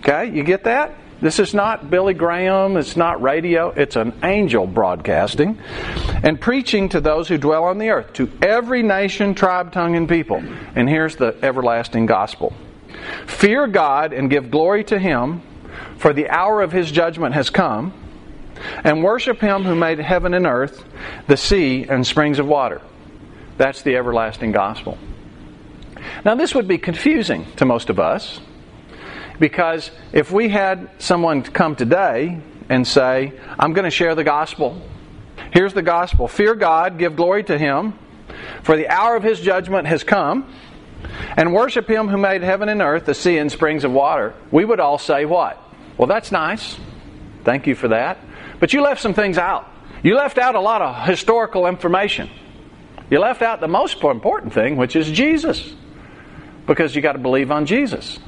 Okay, 0.00 0.34
you 0.34 0.42
get 0.42 0.64
that? 0.64 0.94
This 1.20 1.38
is 1.38 1.52
not 1.52 1.90
Billy 1.90 2.14
Graham, 2.14 2.78
it's 2.78 2.96
not 2.96 3.20
radio, 3.20 3.68
it's 3.68 3.94
an 3.94 4.12
angel 4.24 4.66
broadcasting 4.66 5.58
and 6.24 6.40
preaching 6.40 6.88
to 6.88 7.00
those 7.00 7.28
who 7.28 7.36
dwell 7.36 7.64
on 7.64 7.76
the 7.76 7.90
earth, 7.90 8.14
to 8.14 8.30
every 8.40 8.82
nation, 8.82 9.34
tribe, 9.34 9.70
tongue, 9.70 9.96
and 9.96 10.08
people. 10.08 10.42
And 10.74 10.88
here's 10.88 11.16
the 11.16 11.36
everlasting 11.42 12.06
gospel 12.06 12.54
Fear 13.26 13.66
God 13.66 14.14
and 14.14 14.30
give 14.30 14.50
glory 14.50 14.82
to 14.84 14.98
Him, 14.98 15.42
for 15.98 16.14
the 16.14 16.30
hour 16.30 16.62
of 16.62 16.72
His 16.72 16.90
judgment 16.90 17.34
has 17.34 17.50
come, 17.50 17.92
and 18.84 19.02
worship 19.02 19.40
Him 19.40 19.62
who 19.62 19.74
made 19.74 19.98
heaven 19.98 20.34
and 20.34 20.46
earth, 20.46 20.84
the 21.26 21.36
sea, 21.36 21.86
and 21.88 22.06
springs 22.06 22.38
of 22.38 22.46
water. 22.46 22.80
That's 23.56 23.82
the 23.82 23.96
everlasting 23.96 24.52
gospel. 24.52 24.98
Now, 26.24 26.34
this 26.34 26.54
would 26.54 26.68
be 26.68 26.78
confusing 26.78 27.46
to 27.56 27.64
most 27.64 27.90
of 27.90 27.98
us 27.98 28.40
because 29.38 29.90
if 30.12 30.30
we 30.30 30.48
had 30.48 30.88
someone 30.98 31.42
come 31.42 31.76
today 31.76 32.40
and 32.68 32.86
say, 32.86 33.32
I'm 33.58 33.72
going 33.72 33.84
to 33.84 33.90
share 33.90 34.14
the 34.14 34.24
gospel, 34.24 34.80
here's 35.52 35.74
the 35.74 35.82
gospel 35.82 36.28
fear 36.28 36.54
God, 36.54 36.98
give 36.98 37.16
glory 37.16 37.44
to 37.44 37.58
Him, 37.58 37.98
for 38.62 38.76
the 38.76 38.88
hour 38.88 39.16
of 39.16 39.22
His 39.22 39.40
judgment 39.40 39.88
has 39.88 40.04
come, 40.04 40.52
and 41.36 41.52
worship 41.52 41.88
Him 41.88 42.08
who 42.08 42.16
made 42.16 42.42
heaven 42.42 42.68
and 42.68 42.80
earth, 42.80 43.06
the 43.06 43.14
sea, 43.14 43.38
and 43.38 43.50
springs 43.50 43.84
of 43.84 43.92
water, 43.92 44.34
we 44.50 44.64
would 44.64 44.80
all 44.80 44.98
say, 44.98 45.24
What? 45.24 45.60
Well, 45.98 46.06
that's 46.06 46.32
nice. 46.32 46.78
Thank 47.44 47.66
you 47.66 47.74
for 47.74 47.88
that. 47.88 48.18
But 48.62 48.72
you 48.72 48.80
left 48.80 49.00
some 49.00 49.12
things 49.12 49.38
out. 49.38 49.68
You 50.04 50.14
left 50.14 50.38
out 50.38 50.54
a 50.54 50.60
lot 50.60 50.82
of 50.82 51.04
historical 51.04 51.66
information. 51.66 52.30
You 53.10 53.18
left 53.18 53.42
out 53.42 53.58
the 53.58 53.66
most 53.66 54.00
important 54.00 54.52
thing, 54.52 54.76
which 54.76 54.94
is 54.94 55.10
Jesus. 55.10 55.74
Because 56.64 56.94
you 56.94 57.02
got 57.02 57.14
to 57.14 57.18
believe 57.18 57.50
on 57.50 57.66
Jesus. 57.66 58.20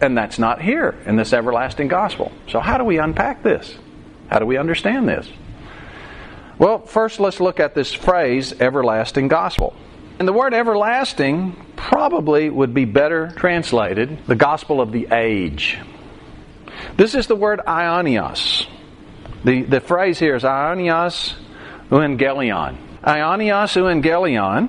And 0.00 0.16
that's 0.16 0.38
not 0.38 0.62
here 0.62 0.96
in 1.06 1.16
this 1.16 1.32
everlasting 1.32 1.88
gospel. 1.88 2.30
So, 2.46 2.60
how 2.60 2.78
do 2.78 2.84
we 2.84 2.98
unpack 2.98 3.42
this? 3.42 3.76
How 4.28 4.38
do 4.38 4.46
we 4.46 4.58
understand 4.58 5.08
this? 5.08 5.28
Well, 6.56 6.86
first 6.86 7.18
let's 7.18 7.40
look 7.40 7.58
at 7.58 7.74
this 7.74 7.92
phrase, 7.92 8.52
everlasting 8.60 9.26
gospel. 9.26 9.74
And 10.20 10.28
the 10.28 10.32
word 10.32 10.54
everlasting 10.54 11.56
probably 11.74 12.48
would 12.48 12.74
be 12.74 12.84
better 12.84 13.32
translated 13.36 14.24
the 14.28 14.36
gospel 14.36 14.80
of 14.80 14.92
the 14.92 15.08
age. 15.10 15.78
This 16.96 17.16
is 17.16 17.26
the 17.26 17.34
word 17.34 17.60
aionios. 17.66 18.68
The, 19.44 19.62
the 19.62 19.80
phrase 19.80 20.18
here 20.18 20.36
is 20.36 20.42
aionios 20.42 21.34
euangelion. 21.90 22.76
Aionios 23.02 23.76
euangelion. 23.76 24.68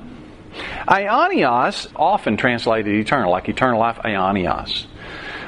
Aionios, 0.88 1.92
often 1.96 2.38
translated 2.38 2.94
eternal, 2.94 3.32
like 3.32 3.48
eternal 3.50 3.80
life, 3.80 3.98
aionios. 3.98 4.86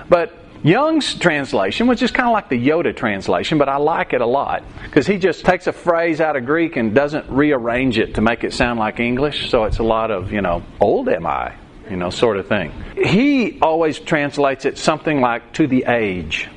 But 0.10 0.34
Young's 0.64 1.16
translation, 1.16 1.88
which 1.88 2.02
is 2.02 2.12
kind 2.12 2.28
of 2.30 2.32
like 2.32 2.48
the 2.48 2.58
Yoda 2.58 2.96
translation, 2.96 3.58
but 3.58 3.68
I 3.68 3.76
like 3.78 4.14
it 4.14 4.22
a 4.22 4.26
lot 4.26 4.64
because 4.84 5.06
he 5.06 5.18
just 5.18 5.44
takes 5.44 5.68
a 5.68 5.74
phrase 5.74 6.22
out 6.22 6.38
of 6.38 6.46
Greek 6.46 6.78
and 6.78 6.96
doesn't 6.96 7.30
rearrange 7.30 7.98
it 7.98 8.16
to 8.16 8.22
make 8.22 8.46
it 8.46 8.54
sound 8.54 8.80
like 8.80 9.02
English. 9.02 9.50
So 9.50 9.66
it's 9.66 9.80
a 9.80 9.84
lot 9.84 10.10
of, 10.10 10.32
you 10.32 10.42
know, 10.42 10.64
old 10.80 11.10
am 11.10 11.28
I, 11.28 11.54
you 11.90 11.98
know, 11.98 12.10
sort 12.10 12.38
of 12.38 12.48
thing. 12.48 12.72
He 12.96 13.60
always 13.62 14.00
translates 14.00 14.64
it 14.64 14.78
something 14.78 15.20
like 15.20 15.52
to 15.54 15.68
the 15.68 15.84
age, 15.86 16.48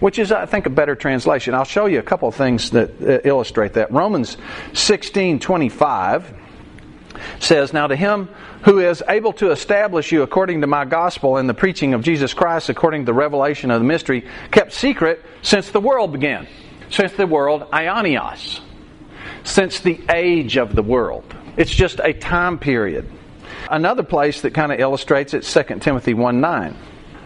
which 0.00 0.18
is, 0.18 0.32
I 0.32 0.46
think, 0.46 0.66
a 0.66 0.70
better 0.70 0.94
translation. 0.94 1.54
I'll 1.54 1.64
show 1.64 1.86
you 1.86 1.98
a 1.98 2.02
couple 2.02 2.28
of 2.28 2.34
things 2.34 2.70
that 2.70 3.00
uh, 3.00 3.20
illustrate 3.24 3.74
that. 3.74 3.92
Romans 3.92 4.36
16 4.72 5.40
25 5.40 6.34
says, 7.40 7.72
Now 7.72 7.86
to 7.86 7.96
him 7.96 8.28
who 8.64 8.78
is 8.78 9.02
able 9.08 9.32
to 9.34 9.50
establish 9.50 10.10
you 10.10 10.22
according 10.22 10.62
to 10.62 10.66
my 10.66 10.84
gospel 10.84 11.36
and 11.36 11.48
the 11.48 11.54
preaching 11.54 11.94
of 11.94 12.02
Jesus 12.02 12.32
Christ, 12.32 12.68
according 12.68 13.02
to 13.02 13.06
the 13.06 13.14
revelation 13.14 13.70
of 13.70 13.80
the 13.80 13.86
mystery, 13.86 14.26
kept 14.50 14.72
secret 14.72 15.22
since 15.42 15.70
the 15.70 15.80
world 15.80 16.12
began. 16.12 16.46
Since 16.90 17.12
the 17.12 17.26
world, 17.26 17.70
aionios. 17.70 18.60
Since 19.42 19.80
the 19.80 20.00
age 20.10 20.56
of 20.56 20.74
the 20.74 20.82
world. 20.82 21.24
It's 21.56 21.74
just 21.74 22.00
a 22.02 22.12
time 22.12 22.58
period. 22.58 23.10
Another 23.70 24.02
place 24.02 24.40
that 24.42 24.54
kind 24.54 24.72
of 24.72 24.80
illustrates 24.80 25.34
it, 25.34 25.42
2 25.42 25.80
Timothy 25.80 26.14
1 26.14 26.40
9 26.40 26.76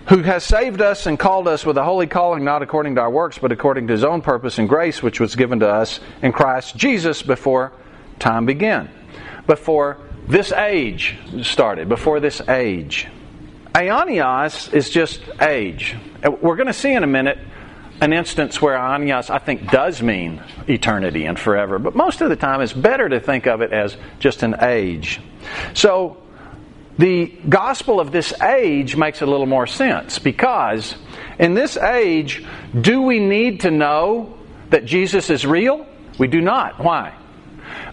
who 0.09 0.23
has 0.23 0.45
saved 0.45 0.81
us 0.81 1.07
and 1.07 1.19
called 1.19 1.47
us 1.49 1.67
with 1.67 1.77
a 1.77 1.85
holy 1.85 2.07
calling, 2.07 2.45
not 2.45 2.63
according 2.63 2.95
to 2.95 3.01
our 3.01 3.11
works, 3.11 3.39
but 3.39 3.53
according 3.53 3.87
to 3.87 3.93
his 3.93 4.05
own 4.05 4.23
purpose 4.23 4.59
and 4.59 4.69
grace, 4.69 5.03
which 5.03 5.21
was 5.21 5.37
given 5.37 5.61
to 5.61 5.69
us 5.69 6.01
in 6.23 6.33
Christ 6.33 6.77
Jesus 6.77 7.23
before 7.23 7.73
time 8.19 8.47
began 8.47 8.91
before 9.49 9.97
this 10.29 10.53
age 10.53 11.17
started, 11.43 11.89
before 11.89 12.21
this 12.21 12.41
age. 12.49 13.09
Aionios 13.75 14.73
is 14.73 14.91
just 14.91 15.23
age. 15.41 15.97
We're 16.23 16.57
going 16.57 16.67
to 16.67 16.73
see 16.73 16.93
in 16.93 17.03
a 17.03 17.09
minute 17.09 17.39
an 18.01 18.13
instance 18.13 18.63
where 18.63 18.77
aionios, 18.77 19.31
I 19.31 19.39
think, 19.39 19.71
does 19.71 20.03
mean 20.03 20.43
eternity 20.69 21.25
and 21.25 21.39
forever, 21.39 21.79
but 21.79 21.97
most 21.97 22.21
of 22.21 22.29
the 22.29 22.37
time 22.37 22.61
it's 22.61 22.73
better 22.73 23.09
to 23.09 23.19
think 23.19 23.47
of 23.47 23.61
it 23.63 23.73
as 23.73 23.97
just 24.21 24.43
an 24.43 24.57
age. 24.61 25.21
So, 25.75 26.19
the 26.99 27.27
gospel 27.49 28.01
of 28.01 28.11
this 28.11 28.33
age 28.41 28.97
makes 28.97 29.23
a 29.23 29.27
little 29.27 29.47
more 29.47 29.67
sense 29.67 30.19
because 30.19 30.97
in 31.39 31.55
this 31.55 31.77
age, 31.77 32.45
do 32.79 33.03
we 33.03 33.21
need 33.21 33.61
to 33.61 33.71
know 33.71 34.37
that 34.71 34.85
Jesus 34.85 35.31
is 35.31 35.47
real? 35.47 35.87
We 36.19 36.27
do 36.27 36.41
not. 36.41 36.83
Why? 36.83 37.15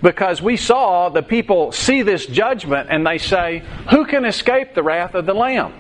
because 0.02 0.42
we 0.42 0.58
saw 0.58 1.10
the 1.10 1.24
people 1.24 1.72
see 1.72 2.02
this 2.02 2.26
judgment 2.26 2.90
and 2.92 3.06
they 3.06 3.18
say, 3.18 3.64
Who 3.90 4.06
can 4.06 4.26
escape 4.26 4.74
the 4.74 4.84
wrath 4.84 5.16
of 5.16 5.26
the 5.26 5.34
Lamb? 5.34 5.74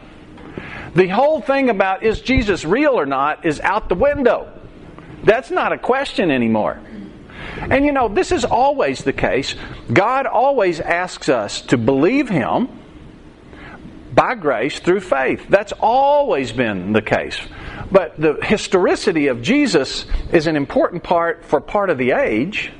The 0.96 1.08
whole 1.08 1.42
thing 1.42 1.70
about 1.70 2.04
is 2.04 2.22
Jesus 2.22 2.64
real 2.64 3.00
or 3.00 3.06
not 3.06 3.46
is 3.46 3.60
out 3.60 3.90
the 3.90 3.96
window. 3.96 4.52
That's 5.24 5.52
not 5.52 5.74
a 5.74 5.78
question 5.78 6.32
anymore. 6.32 6.80
And 7.58 7.86
you 7.86 7.92
know, 7.92 8.08
this 8.08 8.32
is 8.32 8.46
always 8.46 9.04
the 9.04 9.14
case. 9.14 9.56
God 9.92 10.26
always 10.26 10.80
asks 10.80 11.30
us 11.30 11.62
to 11.64 11.78
believe 11.78 12.30
Him 12.30 12.70
by 14.15 14.36
grace 14.36 14.80
through 14.80 15.01
faith. 15.01 15.45
That's 15.49 15.73
always 15.73 16.51
been 16.51 16.93
the 16.93 17.01
case. 17.01 17.38
But 17.91 18.19
the 18.19 18.39
historicity 18.41 19.28
of 19.28 19.41
Jesus 19.41 20.06
is 20.32 20.47
an 20.47 20.56
important 20.56 21.04
part 21.04 21.45
for 21.45 21.62
part 21.62 21.89
of 21.89 21.97
the 21.97 22.12
age 22.12 22.71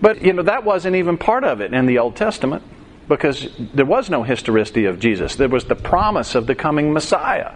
but, 0.00 0.22
you 0.22 0.32
know, 0.32 0.42
that 0.42 0.64
wasn't 0.64 0.96
even 0.96 1.16
part 1.16 1.44
of 1.44 1.60
it 1.60 1.72
in 1.72 1.86
the 1.86 1.98
Old 1.98 2.16
Testament 2.16 2.62
because 3.08 3.48
there 3.74 3.86
was 3.86 4.10
no 4.10 4.22
historicity 4.22 4.84
of 4.86 4.98
Jesus. 4.98 5.36
There 5.36 5.48
was 5.48 5.64
the 5.64 5.76
promise 5.76 6.34
of 6.34 6.46
the 6.46 6.54
coming 6.54 6.92
Messiah. 6.92 7.52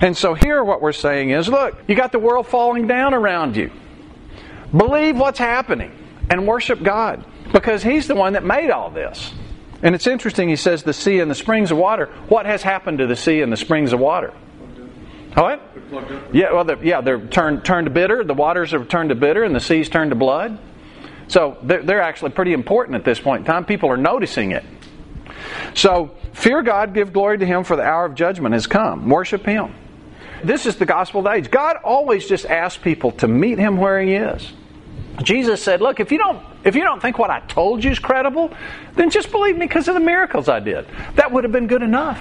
And 0.00 0.16
so 0.16 0.34
here 0.34 0.62
what 0.62 0.82
we're 0.82 0.92
saying 0.92 1.30
is 1.30 1.48
look, 1.48 1.76
you 1.86 1.94
got 1.94 2.12
the 2.12 2.18
world 2.18 2.46
falling 2.46 2.86
down 2.86 3.14
around 3.14 3.56
you. 3.56 3.70
Believe 4.76 5.16
what's 5.16 5.38
happening 5.38 5.92
and 6.28 6.46
worship 6.46 6.82
God 6.82 7.24
because 7.52 7.82
He's 7.82 8.06
the 8.06 8.14
one 8.14 8.34
that 8.34 8.44
made 8.44 8.70
all 8.70 8.90
this. 8.90 9.32
And 9.82 9.94
it's 9.94 10.06
interesting, 10.06 10.48
He 10.48 10.56
says, 10.56 10.82
the 10.82 10.92
sea 10.92 11.20
and 11.20 11.30
the 11.30 11.34
springs 11.34 11.70
of 11.70 11.78
water. 11.78 12.06
What 12.28 12.46
has 12.46 12.62
happened 12.62 12.98
to 12.98 13.06
the 13.06 13.16
sea 13.16 13.40
and 13.40 13.52
the 13.52 13.56
springs 13.56 13.92
of 13.92 14.00
water? 14.00 14.34
What? 15.34 15.62
Yeah, 16.32 16.52
well, 16.52 16.64
they're, 16.64 16.84
yeah, 16.84 17.00
they're 17.00 17.20
turned, 17.20 17.64
turned 17.64 17.86
to 17.86 17.90
bitter. 17.90 18.24
The 18.24 18.34
waters 18.34 18.74
are 18.74 18.84
turned 18.84 19.10
to 19.10 19.14
bitter 19.14 19.44
and 19.44 19.54
the 19.54 19.60
seas 19.60 19.88
turned 19.88 20.10
to 20.10 20.16
blood. 20.16 20.58
So 21.28 21.56
they're, 21.62 21.82
they're 21.82 22.02
actually 22.02 22.32
pretty 22.32 22.52
important 22.52 22.96
at 22.96 23.04
this 23.04 23.20
point 23.20 23.40
in 23.40 23.46
time. 23.46 23.64
People 23.64 23.90
are 23.90 23.96
noticing 23.96 24.50
it. 24.50 24.64
So 25.74 26.10
fear 26.32 26.62
God, 26.62 26.94
give 26.94 27.12
glory 27.12 27.38
to 27.38 27.46
Him, 27.46 27.62
for 27.62 27.76
the 27.76 27.82
hour 27.82 28.04
of 28.04 28.16
judgment 28.16 28.54
has 28.54 28.66
come. 28.66 29.08
Worship 29.08 29.46
Him. 29.46 29.74
This 30.42 30.66
is 30.66 30.76
the 30.76 30.86
gospel 30.86 31.20
of 31.20 31.24
the 31.24 31.32
age. 31.32 31.50
God 31.50 31.76
always 31.84 32.26
just 32.26 32.46
asks 32.46 32.82
people 32.82 33.12
to 33.12 33.28
meet 33.28 33.58
Him 33.58 33.76
where 33.76 34.00
He 34.00 34.14
is. 34.14 34.52
Jesus 35.22 35.62
said, 35.62 35.80
Look, 35.80 36.00
if 36.00 36.10
you 36.10 36.18
don't 36.18 36.44
if 36.64 36.74
you 36.74 36.82
don't 36.82 37.00
think 37.00 37.18
what 37.18 37.30
I 37.30 37.40
told 37.40 37.82
you 37.84 37.90
is 37.90 37.98
credible, 37.98 38.52
then 38.94 39.10
just 39.10 39.30
believe 39.30 39.56
me 39.56 39.66
because 39.66 39.88
of 39.88 39.94
the 39.94 40.00
miracles 40.00 40.48
I 40.48 40.60
did. 40.60 40.86
That 41.14 41.32
would 41.32 41.44
have 41.44 41.52
been 41.52 41.66
good 41.66 41.82
enough. 41.82 42.20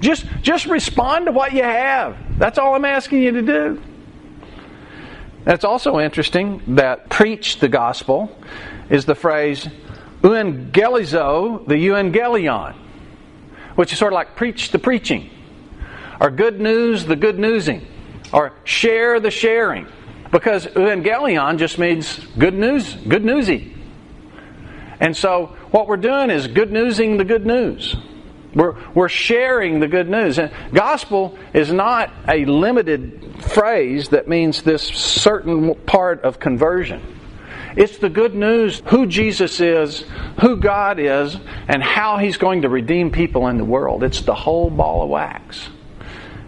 Just 0.00 0.26
just 0.42 0.66
respond 0.66 1.26
to 1.26 1.32
what 1.32 1.52
you 1.52 1.62
have. 1.62 2.16
That's 2.38 2.58
all 2.58 2.74
I'm 2.74 2.84
asking 2.84 3.22
you 3.22 3.32
to 3.32 3.42
do. 3.42 3.82
It's 5.46 5.64
also 5.64 6.00
interesting 6.00 6.62
that 6.76 7.08
preach 7.08 7.60
the 7.60 7.68
gospel 7.68 8.36
is 8.90 9.04
the 9.04 9.14
phrase 9.14 9.68
euangelizo, 10.22 11.66
the 11.66 11.74
euangelion, 11.74 12.74
which 13.74 13.92
is 13.92 13.98
sort 13.98 14.12
of 14.12 14.16
like 14.16 14.36
preach 14.36 14.70
the 14.70 14.78
preaching, 14.78 15.30
or 16.20 16.30
good 16.30 16.60
news, 16.60 17.06
the 17.06 17.16
good 17.16 17.38
newsing, 17.38 17.86
or 18.32 18.52
share 18.64 19.18
the 19.18 19.30
sharing. 19.30 19.86
Because 20.30 20.66
evangelion 20.66 21.58
just 21.58 21.78
means 21.78 22.18
good 22.38 22.54
news, 22.54 22.94
good 22.94 23.24
newsy. 23.24 23.74
And 25.00 25.16
so 25.16 25.56
what 25.70 25.88
we're 25.88 25.96
doing 25.96 26.30
is 26.30 26.46
good 26.46 26.70
newsing 26.70 27.16
the 27.16 27.24
good 27.24 27.46
news. 27.46 27.96
We're, 28.54 28.76
we're 28.94 29.08
sharing 29.08 29.80
the 29.80 29.88
good 29.88 30.08
news. 30.08 30.38
And 30.38 30.52
gospel 30.72 31.38
is 31.54 31.72
not 31.72 32.10
a 32.28 32.44
limited 32.44 33.42
phrase 33.42 34.10
that 34.10 34.28
means 34.28 34.62
this 34.62 34.82
certain 34.82 35.74
part 35.74 36.22
of 36.22 36.38
conversion. 36.38 37.18
It's 37.76 37.98
the 37.98 38.10
good 38.10 38.34
news 38.34 38.82
who 38.86 39.06
Jesus 39.06 39.60
is, 39.60 40.04
who 40.40 40.56
God 40.56 40.98
is, 40.98 41.36
and 41.68 41.82
how 41.82 42.18
He's 42.18 42.36
going 42.36 42.62
to 42.62 42.68
redeem 42.68 43.12
people 43.12 43.46
in 43.46 43.58
the 43.58 43.64
world. 43.64 44.02
It's 44.02 44.22
the 44.22 44.34
whole 44.34 44.70
ball 44.70 45.02
of 45.04 45.08
wax. 45.08 45.68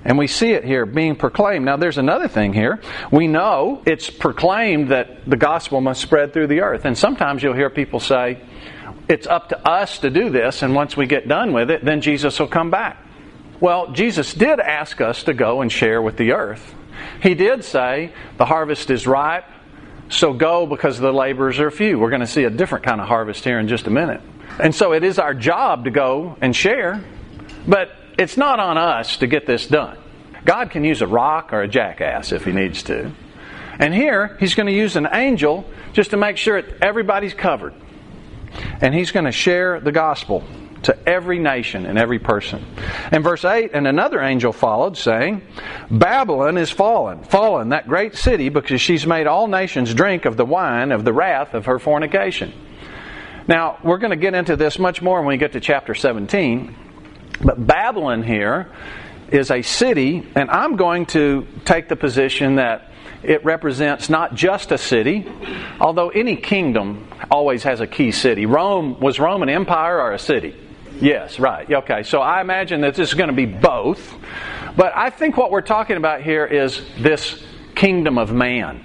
And 0.05 0.19
we 0.19 0.27
see 0.27 0.53
it 0.53 0.65
here 0.65 0.85
being 0.85 1.15
proclaimed. 1.15 1.65
Now, 1.65 1.77
there's 1.77 1.99
another 1.99 2.29
thing 2.29 2.53
here. 2.53 2.81
We 3.11 3.29
know 3.29 3.83
it's 3.87 4.11
proclaimed 4.11 4.88
that 4.88 5.29
the 5.29 5.37
gospel 5.37 5.81
must 5.81 6.01
spread 6.01 6.33
through 6.33 6.49
the 6.49 6.61
earth. 6.61 6.85
And 6.85 6.99
sometimes 6.99 7.43
you'll 7.43 7.55
hear 7.55 7.71
people 7.71 8.01
say, 8.01 8.41
it's 9.09 9.27
up 9.27 9.49
to 9.51 9.69
us 9.69 9.99
to 9.99 10.11
do 10.11 10.31
this, 10.31 10.62
and 10.62 10.75
once 10.75 10.97
we 10.97 11.07
get 11.07 11.29
done 11.29 11.53
with 11.53 11.71
it, 11.71 11.85
then 11.85 12.01
Jesus 12.01 12.38
will 12.38 12.47
come 12.47 12.71
back. 12.71 13.05
Well, 13.61 13.93
Jesus 13.93 14.33
did 14.33 14.59
ask 14.59 15.01
us 15.01 15.25
to 15.25 15.35
go 15.35 15.61
and 15.61 15.71
share 15.71 16.01
with 16.01 16.17
the 16.17 16.33
earth. 16.33 16.75
He 17.21 17.35
did 17.35 17.65
say, 17.65 18.12
the 18.38 18.45
harvest 18.45 18.91
is 18.91 19.07
ripe, 19.07 19.45
so 20.09 20.33
go 20.33 20.67
because 20.67 20.99
the 20.99 21.12
laborers 21.12 21.59
are 21.59 21.71
few. 21.71 21.99
We're 21.99 22.11
going 22.11 22.21
to 22.21 22.27
see 22.27 22.45
a 22.45 22.51
different 22.51 22.85
kind 22.85 23.01
of 23.01 23.09
harvest 23.09 23.45
here 23.45 23.59
in 23.59 23.69
just 23.69 23.87
a 23.87 23.91
minute. 23.91 24.21
And 24.59 24.75
so 24.75 24.93
it 24.93 25.05
is 25.05 25.19
our 25.19 25.35
job 25.35 25.85
to 25.85 25.91
go 25.91 26.37
and 26.41 26.55
share, 26.55 27.03
but 27.67 27.91
it's 28.18 28.37
not 28.37 28.61
on 28.61 28.79
us 28.79 29.16
to 29.18 29.27
get 29.27 29.46
this 29.46 29.66
done. 29.66 29.98
God 30.44 30.70
can 30.70 30.85
use 30.85 31.03
a 31.03 31.07
rock 31.07 31.53
or 31.53 31.62
a 31.62 31.68
jackass 31.68 32.33
if 32.33 32.44
he 32.44 32.53
needs 32.53 32.83
to. 32.85 33.12
And 33.79 33.94
here, 33.94 34.37
he's 34.38 34.55
going 34.55 34.66
to 34.66 34.72
use 34.72 34.96
an 34.96 35.09
angel 35.11 35.64
just 35.92 36.11
to 36.11 36.16
make 36.16 36.37
sure 36.37 36.62
everybody's 36.81 37.35
covered. 37.35 37.75
And 38.81 38.94
he's 38.94 39.12
going 39.12 39.25
to 39.25 39.33
share 39.33 39.81
the 39.81 39.92
gospel 39.92 40.44
to 40.83 41.09
every 41.09 41.38
nation 41.38 41.87
and 41.87 41.98
every 41.98 42.18
person. 42.18 42.64
In 43.12 43.22
verse 43.22 43.44
8, 43.44 43.70
and 43.72 43.87
another 43.87 44.20
angel 44.20 44.53
followed, 44.53 44.96
saying, 44.96 45.42
Babylon 45.90 46.59
is 46.59 46.70
fallen, 46.70 47.22
fallen, 47.22 47.70
that 47.70 47.88
great 47.88 48.16
city, 48.16 48.48
because 48.48 48.81
she's 48.81 49.07
made 49.07 49.27
all 49.27 49.46
nations 49.46 49.94
drink 49.94 50.25
of 50.25 50.37
the 50.37 50.44
wine 50.44 50.92
of 50.92 51.05
the 51.05 51.12
wrath 51.12 51.55
of 51.55 51.66
her 51.66 51.79
fornication. 51.79 52.53
Now, 53.46 53.79
we're 53.83 53.98
going 53.98 54.11
to 54.11 54.16
get 54.16 54.35
into 54.35 54.57
this 54.57 54.79
much 54.79 55.03
more 55.03 55.18
when 55.20 55.29
we 55.29 55.37
get 55.37 55.53
to 55.53 55.61
chapter 55.61 55.94
17. 55.94 56.77
But 57.43 57.67
Babylon 57.67 58.23
here 58.23 58.71
is 59.31 59.51
a 59.51 59.63
city, 59.63 60.27
and 60.35 60.51
I'm 60.51 60.77
going 60.77 61.07
to 61.07 61.47
take 61.65 61.89
the 61.89 61.97
position 61.97 62.57
that 62.57 62.91
it 63.23 63.45
represents 63.45 64.09
not 64.09 64.35
just 64.35 64.73
a 64.73 64.79
city, 64.79 65.27
although 65.81 66.11
any 66.11 66.37
kingdom 66.37 67.09
always 67.31 67.63
has 67.63 67.81
a 67.81 67.87
key 67.87 68.13
city. 68.13 68.47
Rome 68.47 68.99
was 69.01 69.19
Rome 69.19 69.43
an 69.43 69.49
empire 69.49 70.01
or 70.01 70.13
a 70.13 70.19
city? 70.19 70.55
Yes, 71.01 71.39
right. 71.39 71.71
Okay, 71.71 72.03
so 72.03 72.21
I 72.21 72.41
imagine 72.41 72.83
that 72.83 72.95
this 72.95 73.09
is 73.09 73.15
going 73.15 73.31
to 73.31 73.37
be 73.37 73.47
both. 73.47 74.15
But 74.77 74.93
I 74.95 75.11
think 75.11 75.37
what 75.37 75.51
we're 75.51 75.61
talking 75.63 75.97
about 75.97 76.23
here 76.23 76.47
is 76.47 76.83
this 76.99 77.43
kingdom 77.75 78.19
of 78.19 78.33
man, 78.33 78.85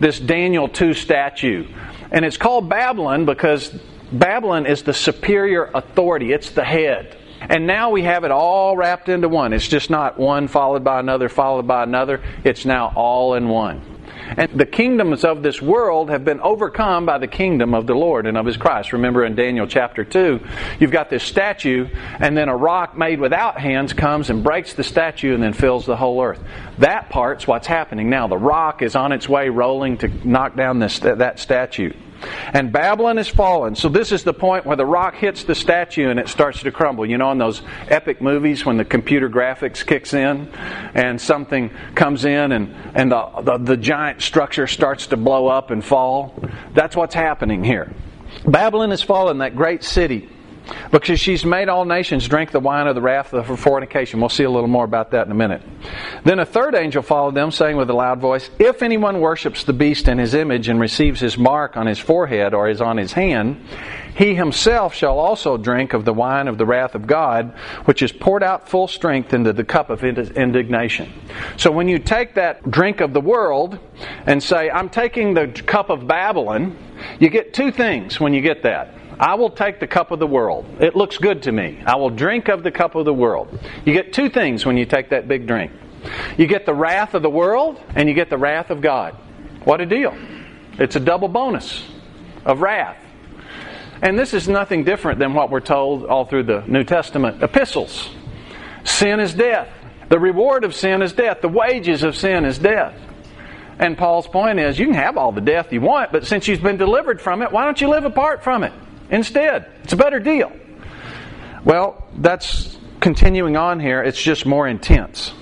this 0.00 0.18
Daniel 0.18 0.68
2 0.68 0.94
statue. 0.94 1.66
And 2.10 2.24
it's 2.24 2.36
called 2.36 2.68
Babylon 2.68 3.24
because 3.24 3.76
Babylon 4.12 4.66
is 4.66 4.82
the 4.82 4.94
superior 4.94 5.70
authority, 5.74 6.32
it's 6.32 6.50
the 6.50 6.64
head. 6.64 7.18
And 7.48 7.66
now 7.66 7.90
we 7.90 8.02
have 8.02 8.24
it 8.24 8.30
all 8.30 8.76
wrapped 8.76 9.08
into 9.08 9.28
one. 9.28 9.52
It's 9.52 9.68
just 9.68 9.90
not 9.90 10.18
one 10.18 10.48
followed 10.48 10.84
by 10.84 11.00
another, 11.00 11.28
followed 11.28 11.66
by 11.66 11.82
another. 11.82 12.22
It's 12.44 12.64
now 12.64 12.92
all 12.94 13.34
in 13.34 13.48
one. 13.48 13.94
And 14.36 14.50
the 14.58 14.66
kingdoms 14.66 15.24
of 15.24 15.42
this 15.42 15.60
world 15.60 16.10
have 16.10 16.24
been 16.24 16.40
overcome 16.40 17.04
by 17.04 17.18
the 17.18 17.26
kingdom 17.26 17.74
of 17.74 17.86
the 17.86 17.94
Lord 17.94 18.26
and 18.26 18.38
of 18.38 18.46
His 18.46 18.56
Christ. 18.56 18.92
Remember 18.92 19.24
in 19.24 19.34
Daniel 19.34 19.66
chapter 19.66 20.04
2, 20.04 20.40
you've 20.80 20.90
got 20.90 21.10
this 21.10 21.22
statue, 21.22 21.88
and 22.18 22.36
then 22.36 22.48
a 22.48 22.56
rock 22.56 22.96
made 22.96 23.20
without 23.20 23.60
hands 23.60 23.92
comes 23.92 24.30
and 24.30 24.42
breaks 24.42 24.72
the 24.72 24.84
statue 24.84 25.34
and 25.34 25.42
then 25.42 25.52
fills 25.52 25.84
the 25.84 25.96
whole 25.96 26.22
earth. 26.22 26.40
That 26.78 27.10
part's 27.10 27.46
what's 27.46 27.66
happening 27.66 28.08
now. 28.08 28.26
The 28.26 28.38
rock 28.38 28.82
is 28.82 28.96
on 28.96 29.12
its 29.12 29.28
way 29.28 29.50
rolling 29.50 29.98
to 29.98 30.08
knock 30.26 30.56
down 30.56 30.78
this, 30.78 30.98
that 31.00 31.38
statue. 31.38 31.92
And 32.52 32.72
Babylon 32.72 33.18
is 33.18 33.28
fallen. 33.28 33.74
So 33.74 33.88
this 33.88 34.12
is 34.12 34.24
the 34.24 34.34
point 34.34 34.66
where 34.66 34.76
the 34.76 34.86
rock 34.86 35.14
hits 35.14 35.44
the 35.44 35.54
statue 35.54 36.10
and 36.10 36.18
it 36.20 36.28
starts 36.28 36.62
to 36.62 36.72
crumble. 36.72 37.06
You 37.06 37.18
know, 37.18 37.30
in 37.32 37.38
those 37.38 37.62
epic 37.88 38.20
movies 38.20 38.64
when 38.64 38.76
the 38.76 38.84
computer 38.84 39.28
graphics 39.28 39.84
kicks 39.84 40.14
in 40.14 40.48
and 40.94 41.20
something 41.20 41.70
comes 41.94 42.24
in 42.24 42.52
and, 42.52 42.74
and 42.94 43.12
the, 43.12 43.30
the, 43.42 43.58
the 43.58 43.76
giant 43.76 44.22
structure 44.22 44.66
starts 44.66 45.08
to 45.08 45.16
blow 45.16 45.48
up 45.48 45.70
and 45.70 45.84
fall. 45.84 46.34
That's 46.72 46.96
what's 46.96 47.14
happening 47.14 47.64
here. 47.64 47.92
Babylon 48.46 48.90
has 48.90 49.02
fallen, 49.02 49.38
that 49.38 49.56
great 49.56 49.84
city 49.84 50.28
because 50.90 51.20
she's 51.20 51.44
made 51.44 51.68
all 51.68 51.84
nations 51.84 52.26
drink 52.28 52.50
the 52.50 52.60
wine 52.60 52.86
of 52.86 52.94
the 52.94 53.00
wrath 53.02 53.32
of 53.32 53.46
her 53.46 53.56
fornication. 53.56 54.20
We'll 54.20 54.28
see 54.28 54.44
a 54.44 54.50
little 54.50 54.68
more 54.68 54.84
about 54.84 55.10
that 55.10 55.26
in 55.26 55.32
a 55.32 55.34
minute. 55.34 55.62
Then 56.24 56.38
a 56.38 56.46
third 56.46 56.74
angel 56.74 57.02
followed 57.02 57.34
them, 57.34 57.50
saying 57.50 57.76
with 57.76 57.90
a 57.90 57.94
loud 57.94 58.20
voice, 58.20 58.48
If 58.58 58.82
anyone 58.82 59.20
worships 59.20 59.64
the 59.64 59.72
beast 59.72 60.08
in 60.08 60.18
his 60.18 60.34
image 60.34 60.68
and 60.68 60.80
receives 60.80 61.20
his 61.20 61.36
mark 61.36 61.76
on 61.76 61.86
his 61.86 61.98
forehead 61.98 62.54
or 62.54 62.68
is 62.68 62.80
on 62.80 62.96
his 62.96 63.12
hand, 63.12 63.60
he 64.16 64.34
himself 64.34 64.94
shall 64.94 65.18
also 65.18 65.56
drink 65.56 65.92
of 65.92 66.04
the 66.04 66.14
wine 66.14 66.46
of 66.46 66.56
the 66.56 66.64
wrath 66.64 66.94
of 66.94 67.06
God, 67.06 67.52
which 67.84 68.00
is 68.00 68.12
poured 68.12 68.42
out 68.42 68.68
full 68.68 68.86
strength 68.86 69.34
into 69.34 69.52
the 69.52 69.64
cup 69.64 69.90
of 69.90 70.04
indignation. 70.04 71.12
So 71.56 71.72
when 71.72 71.88
you 71.88 71.98
take 71.98 72.34
that 72.34 72.70
drink 72.70 73.00
of 73.00 73.12
the 73.12 73.20
world 73.20 73.78
and 74.26 74.42
say, 74.42 74.70
I'm 74.70 74.88
taking 74.88 75.34
the 75.34 75.48
cup 75.48 75.90
of 75.90 76.06
Babylon, 76.06 76.76
you 77.18 77.28
get 77.28 77.54
two 77.54 77.72
things 77.72 78.20
when 78.20 78.32
you 78.32 78.40
get 78.40 78.62
that. 78.62 78.94
I 79.18 79.34
will 79.34 79.50
take 79.50 79.80
the 79.80 79.86
cup 79.86 80.10
of 80.10 80.18
the 80.18 80.26
world. 80.26 80.66
It 80.80 80.96
looks 80.96 81.18
good 81.18 81.42
to 81.44 81.52
me. 81.52 81.82
I 81.86 81.96
will 81.96 82.10
drink 82.10 82.48
of 82.48 82.62
the 82.62 82.70
cup 82.70 82.94
of 82.94 83.04
the 83.04 83.14
world. 83.14 83.58
You 83.84 83.92
get 83.92 84.12
two 84.12 84.28
things 84.28 84.66
when 84.66 84.76
you 84.76 84.86
take 84.86 85.10
that 85.10 85.28
big 85.28 85.46
drink 85.46 85.72
you 86.36 86.46
get 86.46 86.66
the 86.66 86.74
wrath 86.74 87.14
of 87.14 87.22
the 87.22 87.30
world, 87.30 87.80
and 87.94 88.08
you 88.08 88.14
get 88.14 88.30
the 88.30 88.38
wrath 88.38 88.70
of 88.70 88.80
God. 88.80 89.14
What 89.64 89.80
a 89.80 89.86
deal! 89.86 90.16
It's 90.78 90.96
a 90.96 91.00
double 91.00 91.28
bonus 91.28 91.84
of 92.44 92.60
wrath. 92.60 92.98
And 94.02 94.18
this 94.18 94.34
is 94.34 94.48
nothing 94.48 94.84
different 94.84 95.18
than 95.18 95.34
what 95.34 95.50
we're 95.50 95.60
told 95.60 96.04
all 96.04 96.24
through 96.24 96.42
the 96.44 96.62
New 96.66 96.84
Testament 96.84 97.42
epistles. 97.42 98.10
Sin 98.82 99.20
is 99.20 99.32
death. 99.32 99.68
The 100.08 100.18
reward 100.18 100.64
of 100.64 100.74
sin 100.74 101.00
is 101.00 101.12
death. 101.12 101.40
The 101.40 101.48
wages 101.48 102.02
of 102.02 102.16
sin 102.16 102.44
is 102.44 102.58
death. 102.58 102.94
And 103.78 103.96
Paul's 103.96 104.26
point 104.26 104.58
is 104.58 104.78
you 104.78 104.86
can 104.86 104.94
have 104.94 105.16
all 105.16 105.32
the 105.32 105.40
death 105.40 105.72
you 105.72 105.80
want, 105.80 106.12
but 106.12 106.26
since 106.26 106.46
you've 106.46 106.62
been 106.62 106.76
delivered 106.76 107.20
from 107.20 107.40
it, 107.40 107.50
why 107.50 107.64
don't 107.64 107.80
you 107.80 107.88
live 107.88 108.04
apart 108.04 108.44
from 108.44 108.62
it? 108.62 108.72
Instead. 109.14 109.70
It's 109.84 109.92
a 109.92 109.96
better 109.96 110.20
deal. 110.20 110.52
Well, 111.64 112.06
that's 112.16 112.76
continuing 113.00 113.56
on 113.56 113.80
here, 113.80 114.02
it's 114.02 114.20
just 114.20 114.46
more 114.46 114.66
intense. 114.66 115.32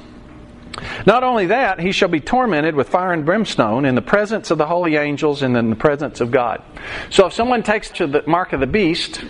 Not 1.06 1.22
only 1.22 1.46
that, 1.46 1.80
he 1.80 1.92
shall 1.92 2.08
be 2.08 2.20
tormented 2.20 2.74
with 2.74 2.88
fire 2.88 3.12
and 3.12 3.24
brimstone 3.24 3.84
in 3.84 3.94
the 3.94 4.02
presence 4.02 4.50
of 4.50 4.58
the 4.58 4.66
holy 4.66 4.96
angels 4.96 5.42
and 5.42 5.56
in 5.56 5.70
the 5.70 5.76
presence 5.76 6.20
of 6.20 6.30
God. 6.30 6.62
So 7.10 7.26
if 7.26 7.32
someone 7.32 7.62
takes 7.62 7.90
to 7.90 8.06
the 8.06 8.24
mark 8.26 8.52
of 8.52 8.60
the 8.60 8.66
beast, 8.66 9.22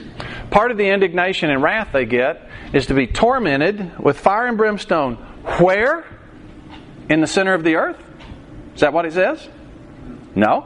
part 0.50 0.70
of 0.70 0.76
the 0.76 0.88
indignation 0.88 1.50
and 1.50 1.62
wrath 1.62 1.88
they 1.92 2.06
get 2.06 2.48
is 2.72 2.86
to 2.86 2.94
be 2.94 3.06
tormented 3.06 3.98
with 3.98 4.18
fire 4.18 4.46
and 4.46 4.56
brimstone. 4.56 5.16
Where? 5.58 6.06
In 7.08 7.20
the 7.20 7.26
center 7.26 7.54
of 7.54 7.64
the 7.64 7.76
earth? 7.76 8.02
Is 8.74 8.80
that 8.80 8.92
what 8.92 9.04
it 9.04 9.12
says? 9.12 9.46
No. 10.34 10.60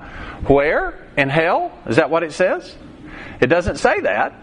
Where? 0.46 1.06
In 1.16 1.28
hell? 1.28 1.72
Is 1.86 1.96
that 1.96 2.10
what 2.10 2.22
it 2.22 2.32
says? 2.32 2.76
It 3.40 3.46
doesn't 3.46 3.76
say 3.76 4.00
that. 4.00 4.34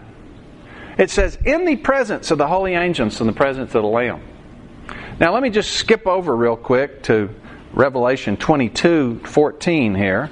It 0.98 1.10
says, 1.10 1.38
in 1.44 1.64
the 1.64 1.76
presence 1.76 2.30
of 2.30 2.38
the 2.38 2.46
holy 2.46 2.74
angels 2.74 3.20
and 3.20 3.28
the 3.28 3.34
presence 3.34 3.74
of 3.74 3.82
the 3.82 3.88
Lamb. 3.88 4.22
Now, 5.18 5.32
let 5.32 5.42
me 5.42 5.50
just 5.50 5.72
skip 5.72 6.06
over 6.06 6.34
real 6.34 6.56
quick 6.56 7.02
to 7.04 7.30
Revelation 7.72 8.36
22 8.36 9.20
14 9.24 9.94
here. 9.94 10.30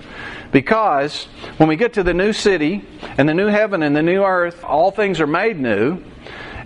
Because 0.53 1.25
when 1.57 1.69
we 1.69 1.77
get 1.77 1.95
to 1.95 2.03
the 2.03 2.15
new 2.15 2.33
city 2.33 2.85
and 3.17 3.29
the 3.29 3.35
new 3.35 3.47
heaven 3.47 3.83
and 3.83 3.97
the 3.97 4.03
new 4.03 4.23
earth, 4.23 4.62
all 4.65 4.91
things 4.91 5.21
are 5.21 5.27
made 5.27 5.59
new. 5.59 6.03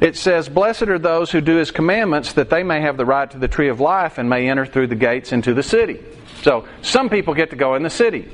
It 0.01 0.17
says, 0.17 0.49
Blessed 0.49 0.83
are 0.83 0.99
those 0.99 1.31
who 1.31 1.41
do 1.41 1.57
his 1.57 1.71
commandments, 1.71 2.35
that 2.35 2.51
they 2.51 2.63
may 2.63 2.81
have 2.81 2.97
the 2.97 3.07
right 3.07 3.31
to 3.31 3.39
the 3.39 3.49
tree 3.49 3.69
of 3.69 3.81
life 3.81 4.19
and 4.19 4.29
may 4.29 4.49
enter 4.49 4.67
through 4.67 4.89
the 4.89 4.97
gates 4.97 5.33
into 5.33 5.55
the 5.55 5.63
city. 5.63 6.01
So, 6.43 6.67
some 6.83 7.09
people 7.09 7.33
get 7.33 7.51
to 7.51 7.57
go 7.57 7.77
in 7.77 7.83
the 7.83 7.91
city. 7.91 8.31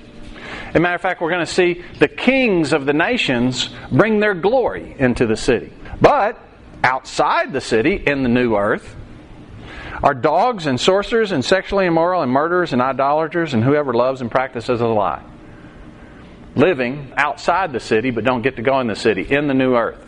As 0.69 0.77
a 0.77 0.81
matter 0.81 0.95
of 0.95 1.01
fact, 1.01 1.21
we're 1.21 1.31
going 1.31 1.45
to 1.45 1.53
see 1.53 1.83
the 1.99 2.09
kings 2.09 2.73
of 2.73 2.87
the 2.87 2.93
nations 2.93 3.71
bring 3.91 4.21
their 4.21 4.35
glory 4.35 4.95
into 4.99 5.27
the 5.27 5.37
city. 5.37 5.73
But 6.01 6.38
outside 6.83 7.53
the 7.53 7.61
city, 7.61 7.95
in 7.95 8.23
the 8.23 8.29
new 8.29 8.57
earth, 8.57 8.97
are 10.03 10.15
dogs 10.15 10.67
and 10.67 10.81
sorcerers 10.81 11.33
and 11.33 11.45
sexually 11.45 11.87
immoral 11.87 12.23
and 12.23 12.33
murderers 12.33 12.73
and 12.73 12.83
idolaters 12.83 13.55
and 13.55 13.62
whoever 13.62 13.93
loves 13.93 14.21
and 14.21 14.31
practices 14.31 14.81
a 14.81 14.87
lie. 14.87 15.23
Living 16.55 17.12
outside 17.17 17.73
the 17.73 17.81
city 17.81 18.11
but 18.11 18.25
don't 18.25 18.43
get 18.43 18.57
to 18.57 18.62
go 18.62 18.81
in 18.81 18.87
the 18.87 18.97
city, 18.97 19.23
in 19.23 19.47
the 19.47 19.55
new 19.55 19.77
earth. 19.77 20.01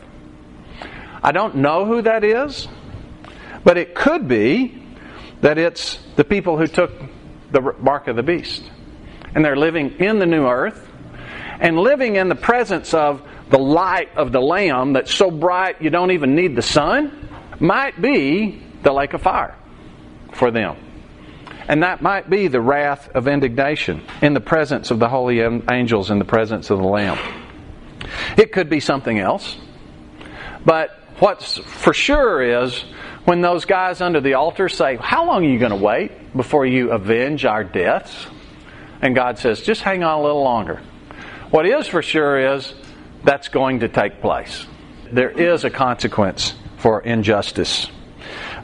I 1.23 1.33
don't 1.33 1.57
know 1.57 1.87
who 1.87 2.03
that 2.03 2.25
is, 2.25 2.69
but 3.63 3.79
it 3.79 3.95
could 3.95 4.29
be 4.29 4.83
that 5.41 5.59
it's 5.59 5.99
the 6.17 6.25
people 6.25 6.59
who 6.59 6.67
took 6.67 6.93
the 7.51 7.61
mark 7.79 8.09
of 8.09 8.17
the 8.17 8.23
beast. 8.23 8.71
And 9.35 9.45
they're 9.45 9.57
living 9.57 9.99
in 9.99 10.19
the 10.19 10.27
new 10.27 10.47
earth 10.47 10.89
and 11.61 11.79
living 11.79 12.17
in 12.17 12.29
the 12.29 12.35
presence 12.35 12.95
of 12.95 13.23
the 13.51 13.59
light 13.59 14.15
of 14.17 14.33
the 14.33 14.41
Lamb 14.41 14.93
that's 14.93 15.13
so 15.13 15.31
bright 15.31 15.81
you 15.83 15.91
don't 15.91 16.11
even 16.11 16.35
need 16.35 16.57
the 16.57 16.63
sun 16.63 17.29
might 17.61 18.01
be 18.01 18.63
the 18.83 18.93
lake 18.93 19.15
of 19.15 19.23
fire 19.23 19.57
for 20.33 20.51
them. 20.51 20.77
And 21.69 21.83
that 21.83 22.03
might 22.03 22.29
be 22.29 22.49
the 22.49 22.61
wrath 22.61 23.09
of 23.15 23.27
indignation 23.27 24.03
in 24.21 24.35
the 24.35 24.41
presence 24.41 24.91
of 24.91 24.99
the 24.99 25.09
holy 25.09 25.41
angels, 25.41 26.11
in 26.11 26.19
the 26.19 26.25
presence 26.25 26.71
of 26.71 26.79
the 26.79 26.85
Lamb. 26.85 27.19
It 28.37 28.53
could 28.53 28.69
be 28.69 28.81
something 28.81 29.19
else. 29.19 29.57
But 30.65 30.91
what's 31.19 31.59
for 31.59 31.95
sure 31.95 32.65
is 32.65 32.85
when 33.25 33.41
those 33.41 33.65
guys 33.65 34.01
under 34.01 34.21
the 34.21 34.35
altar 34.35 34.69
say, 34.69 34.97
How 34.97 35.27
long 35.27 35.45
are 35.45 35.49
you 35.49 35.59
going 35.59 35.71
to 35.71 35.77
wait 35.77 36.37
before 36.37 36.67
you 36.67 36.91
avenge 36.91 37.47
our 37.47 37.65
deaths? 37.65 38.27
And 39.05 39.15
God 39.15 39.39
says, 39.39 39.61
Just 39.61 39.83
hang 39.83 40.03
on 40.03 40.19
a 40.19 40.23
little 40.23 40.43
longer. 40.43 40.81
What 41.51 41.67
is 41.67 41.87
for 41.87 42.01
sure 42.01 42.57
is 42.57 42.73
that's 43.23 43.49
going 43.49 43.81
to 43.81 43.89
take 43.89 44.23
place. 44.23 44.67
There 45.13 45.31
is 45.31 45.65
a 45.65 45.71
consequence 45.71 46.55
for 46.79 47.03
injustice. 47.03 47.87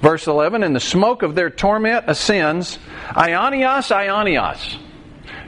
Verse 0.00 0.26
11, 0.26 0.62
and 0.62 0.74
the 0.74 0.80
smoke 0.80 1.22
of 1.22 1.34
their 1.34 1.50
torment 1.50 2.06
ascends, 2.08 2.78
aionios, 3.10 3.94
aionios, 3.94 4.78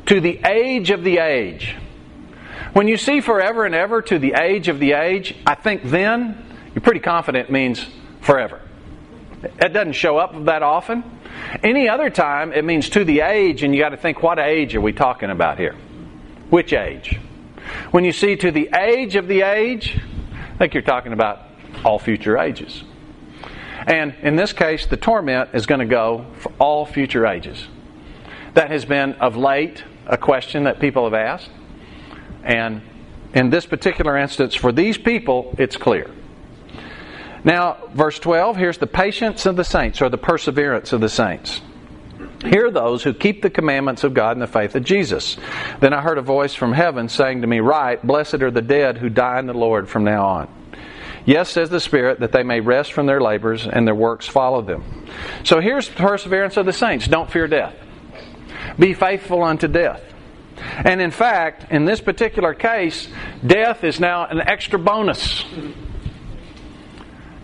to 0.07 0.21
the 0.21 0.39
age 0.47 0.91
of 0.91 1.03
the 1.05 1.19
age. 1.19 1.75
When 2.75 2.87
you 2.87 2.99
see 2.99 3.23
forever 3.23 3.65
and 3.65 3.75
ever 3.75 4.03
to 4.03 4.19
the 4.19 4.35
age 4.35 4.69
of 4.69 4.79
the 4.79 4.93
age, 4.93 5.35
I 5.47 5.55
think 5.55 5.85
then 5.85 6.45
you're 6.75 6.83
pretty 6.83 7.01
confident 7.01 7.51
means 7.51 7.87
forever. 8.21 8.61
It 9.43 9.73
doesn't 9.73 9.95
show 9.95 10.19
up 10.19 10.45
that 10.45 10.63
often. 10.63 11.03
Any 11.63 11.89
other 11.89 12.11
time, 12.11 12.53
it 12.53 12.65
means 12.65 12.89
to 12.91 13.05
the 13.05 13.21
age, 13.21 13.63
and 13.63 13.75
you 13.75 13.81
got 13.81 13.91
to 13.91 13.97
think, 13.97 14.23
what 14.23 14.39
age 14.39 14.75
are 14.75 14.81
we 14.81 14.93
talking 14.93 15.31
about 15.31 15.59
here? 15.59 15.75
Which 16.51 16.73
age? 16.73 17.19
When 17.91 18.05
you 18.05 18.13
see 18.13 18.37
to 18.37 18.51
the 18.51 18.71
age 18.75 19.17
of 19.17 19.29
the 19.29 19.43
age, 19.43 19.99
I 20.55 20.57
think 20.59 20.75
you're 20.75 20.83
talking 20.83 21.13
about 21.13 21.41
all 21.85 21.99
future 21.99 22.39
ages. 22.39 22.85
And 23.87 24.15
in 24.23 24.37
this 24.37 24.53
case, 24.53 24.87
the 24.87 24.97
torment 24.97 25.51
is 25.55 25.67
going 25.67 25.81
to 25.81 25.87
go 25.87 26.27
for 26.39 26.53
all 26.59 26.87
future 26.87 27.27
ages. 27.27 27.67
That 28.55 28.71
has 28.71 28.85
been 28.85 29.15
of 29.15 29.37
late 29.37 29.83
a 30.07 30.17
question 30.17 30.65
that 30.65 30.79
people 30.79 31.05
have 31.05 31.15
asked. 31.15 31.51
And 32.45 32.83
in 33.35 33.51
this 33.51 33.67
particular 33.67 34.17
instance, 34.17 34.55
for 34.55 34.73
these 34.73 34.99
people, 34.99 35.55
it's 35.59 35.77
clear. 35.77 36.11
Now, 37.45 37.79
verse 37.93 38.19
12, 38.19 38.57
here's 38.57 38.79
the 38.79 38.87
patience 38.87 39.47
of 39.47 39.57
the 39.57 39.65
saints, 39.65 40.01
or 40.01 40.09
the 40.09 40.19
perseverance 40.19 40.93
of 40.93 41.01
the 41.01 41.09
saints. 41.09 41.61
Hear 42.45 42.71
those 42.71 43.03
who 43.03 43.15
keep 43.15 43.43
the 43.43 43.51
commandments 43.51 44.05
of 44.05 44.15
God 44.15 44.33
and 44.33 44.43
the 44.43 44.47
faith 44.47 44.75
of 44.75 44.85
Jesus. 44.85 45.37
Then 45.81 45.93
I 45.93 46.01
heard 46.01 46.19
a 46.19 46.23
voice 46.23 46.55
from 46.55 46.73
heaven 46.73 47.09
saying 47.09 47.43
to 47.43 47.47
me, 47.47 47.61
Write, 47.61 48.05
blessed 48.05 48.43
are 48.43 48.51
the 48.51 48.63
dead 48.63 48.99
who 48.99 49.09
die 49.09 49.39
in 49.39 49.47
the 49.47 49.55
Lord 49.55 49.89
from 49.89 50.05
now 50.05 50.27
on. 50.27 50.49
Yes, 51.25 51.51
says 51.51 51.71
the 51.71 51.79
Spirit, 51.79 52.21
that 52.21 52.33
they 52.33 52.43
may 52.43 52.61
rest 52.61 52.93
from 52.93 53.07
their 53.07 53.21
labors 53.21 53.67
and 53.67 53.87
their 53.87 53.95
works 53.95 54.27
follow 54.27 54.61
them. 54.61 55.07
So 55.45 55.61
here's 55.61 55.89
the 55.89 55.95
perseverance 55.95 56.57
of 56.57 56.67
the 56.67 56.73
saints. 56.73 57.07
Don't 57.07 57.31
fear 57.31 57.47
death. 57.47 57.77
Be 58.77 58.95
faithful 58.95 59.43
unto 59.43 59.69
death. 59.69 60.03
And 60.85 61.01
in 61.01 61.11
fact, 61.11 61.71
in 61.71 61.85
this 61.85 62.01
particular 62.01 62.55
case, 62.55 63.09
death 63.47 63.85
is 63.85 64.01
now 64.01 64.27
an 64.27 64.41
extra 64.41 64.79
bonus. 64.79 65.45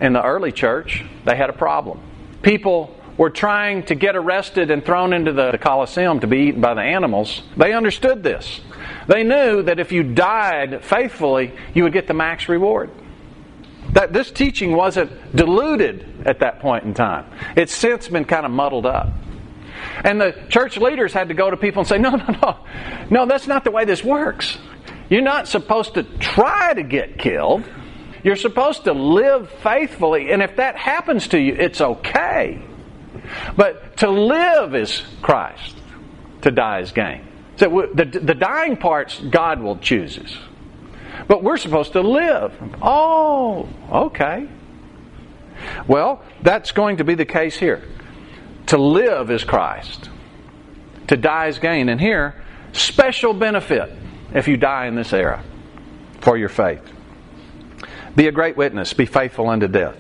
In 0.01 0.13
the 0.13 0.23
early 0.23 0.53
church, 0.53 1.05
they 1.25 1.37
had 1.37 1.51
a 1.51 1.53
problem. 1.53 2.01
People 2.43 2.95
were 3.17 3.31
trying 3.31 3.83
to 3.85 3.97
get 3.97 4.15
arrested 4.15 4.71
and 4.71 4.85
thrown 4.85 5.13
into 5.13 5.33
the 5.33 5.59
Colosseum 5.61 6.21
to 6.21 6.29
be 6.29 6.39
eaten 6.49 6.61
by 6.61 6.75
the 6.75 6.83
animals. 6.83 7.43
They 7.57 7.73
understood 7.73 8.23
this. 8.23 8.61
They 9.09 9.25
knew 9.25 9.63
that 9.63 9.81
if 9.81 9.91
you 9.91 10.05
died 10.05 10.85
faithfully, 10.85 11.53
you 11.75 11.83
would 11.83 11.93
get 11.93 12.07
the 12.07 12.15
max 12.15 12.49
reward. 12.49 12.91
That 13.93 14.13
this 14.13 14.31
teaching 14.31 14.77
wasn't 14.77 15.35
diluted 15.35 16.27
at 16.27 16.41
that 16.41 16.61
point 16.61 16.85
in 16.85 16.95
time. 16.95 17.27
It's 17.57 17.75
since 17.75 18.07
been 18.07 18.25
kind 18.25 18.47
of 18.47 18.53
muddled 18.53 18.87
up. 18.87 19.09
And 20.05 20.21
the 20.21 20.33
church 20.49 20.77
leaders 20.77 21.13
had 21.13 21.29
to 21.29 21.35
go 21.35 21.51
to 21.51 21.57
people 21.57 21.81
and 21.81 21.89
say, 21.89 21.99
no, 21.99 22.11
no, 22.11 22.27
no. 22.43 22.57
No, 23.11 23.27
that's 23.27 23.47
not 23.47 23.65
the 23.65 23.71
way 23.71 23.85
this 23.85 24.05
works. 24.05 24.59
You're 25.09 25.23
not 25.23 25.49
supposed 25.49 25.95
to 25.95 26.03
try 26.03 26.75
to 26.75 26.83
get 26.83 27.19
killed. 27.19 27.65
You're 28.23 28.37
supposed 28.37 28.85
to 28.85 28.93
live 28.93 29.51
faithfully. 29.63 30.33
And 30.33 30.43
if 30.43 30.57
that 30.57 30.77
happens 30.77 31.29
to 31.29 31.39
you, 31.39 31.55
it's 31.55 31.81
okay. 31.81 32.63
But 33.57 33.99
to 33.99 34.11
live 34.11 34.75
is 34.75 35.03
Christ, 35.23 35.77
to 36.43 36.51
die 36.51 36.81
is 36.81 36.93
gain. 36.93 37.27
So 37.57 37.89
the, 37.93 38.05
the 38.05 38.35
dying 38.35 38.77
parts, 38.77 39.19
God 39.19 39.61
will 39.61 39.79
chooses. 39.79 40.37
But 41.27 41.43
we're 41.43 41.57
supposed 41.57 41.93
to 41.93 42.01
live. 42.01 42.53
Oh, 42.81 43.69
okay. 43.91 44.49
Well, 45.87 46.23
that's 46.43 46.71
going 46.71 46.99
to 46.99 47.05
be 47.05 47.15
the 47.15 47.25
case 47.25 47.57
here. 47.57 47.83
To 48.67 48.79
live 48.79 49.31
is 49.31 49.45
Christ, 49.45 50.09
to 51.09 51.17
die 51.17 51.49
is 51.49 51.59
gain. 51.59 51.89
And 51.89 52.01
here, 52.01 52.35
special 52.73 53.33
benefit 53.33 53.91
if 54.35 54.47
you 54.47 54.57
die 54.57 54.87
in 54.87 54.95
this 54.95 55.13
era 55.13 55.43
for 56.21 56.37
your 56.37 56.51
faith. 56.51 56.83
Be 58.19 58.27
a 58.27 58.33
great 58.33 58.57
witness, 58.57 58.93
be 58.95 59.07
faithful 59.07 59.49
unto 59.49 59.69
death. 59.69 59.97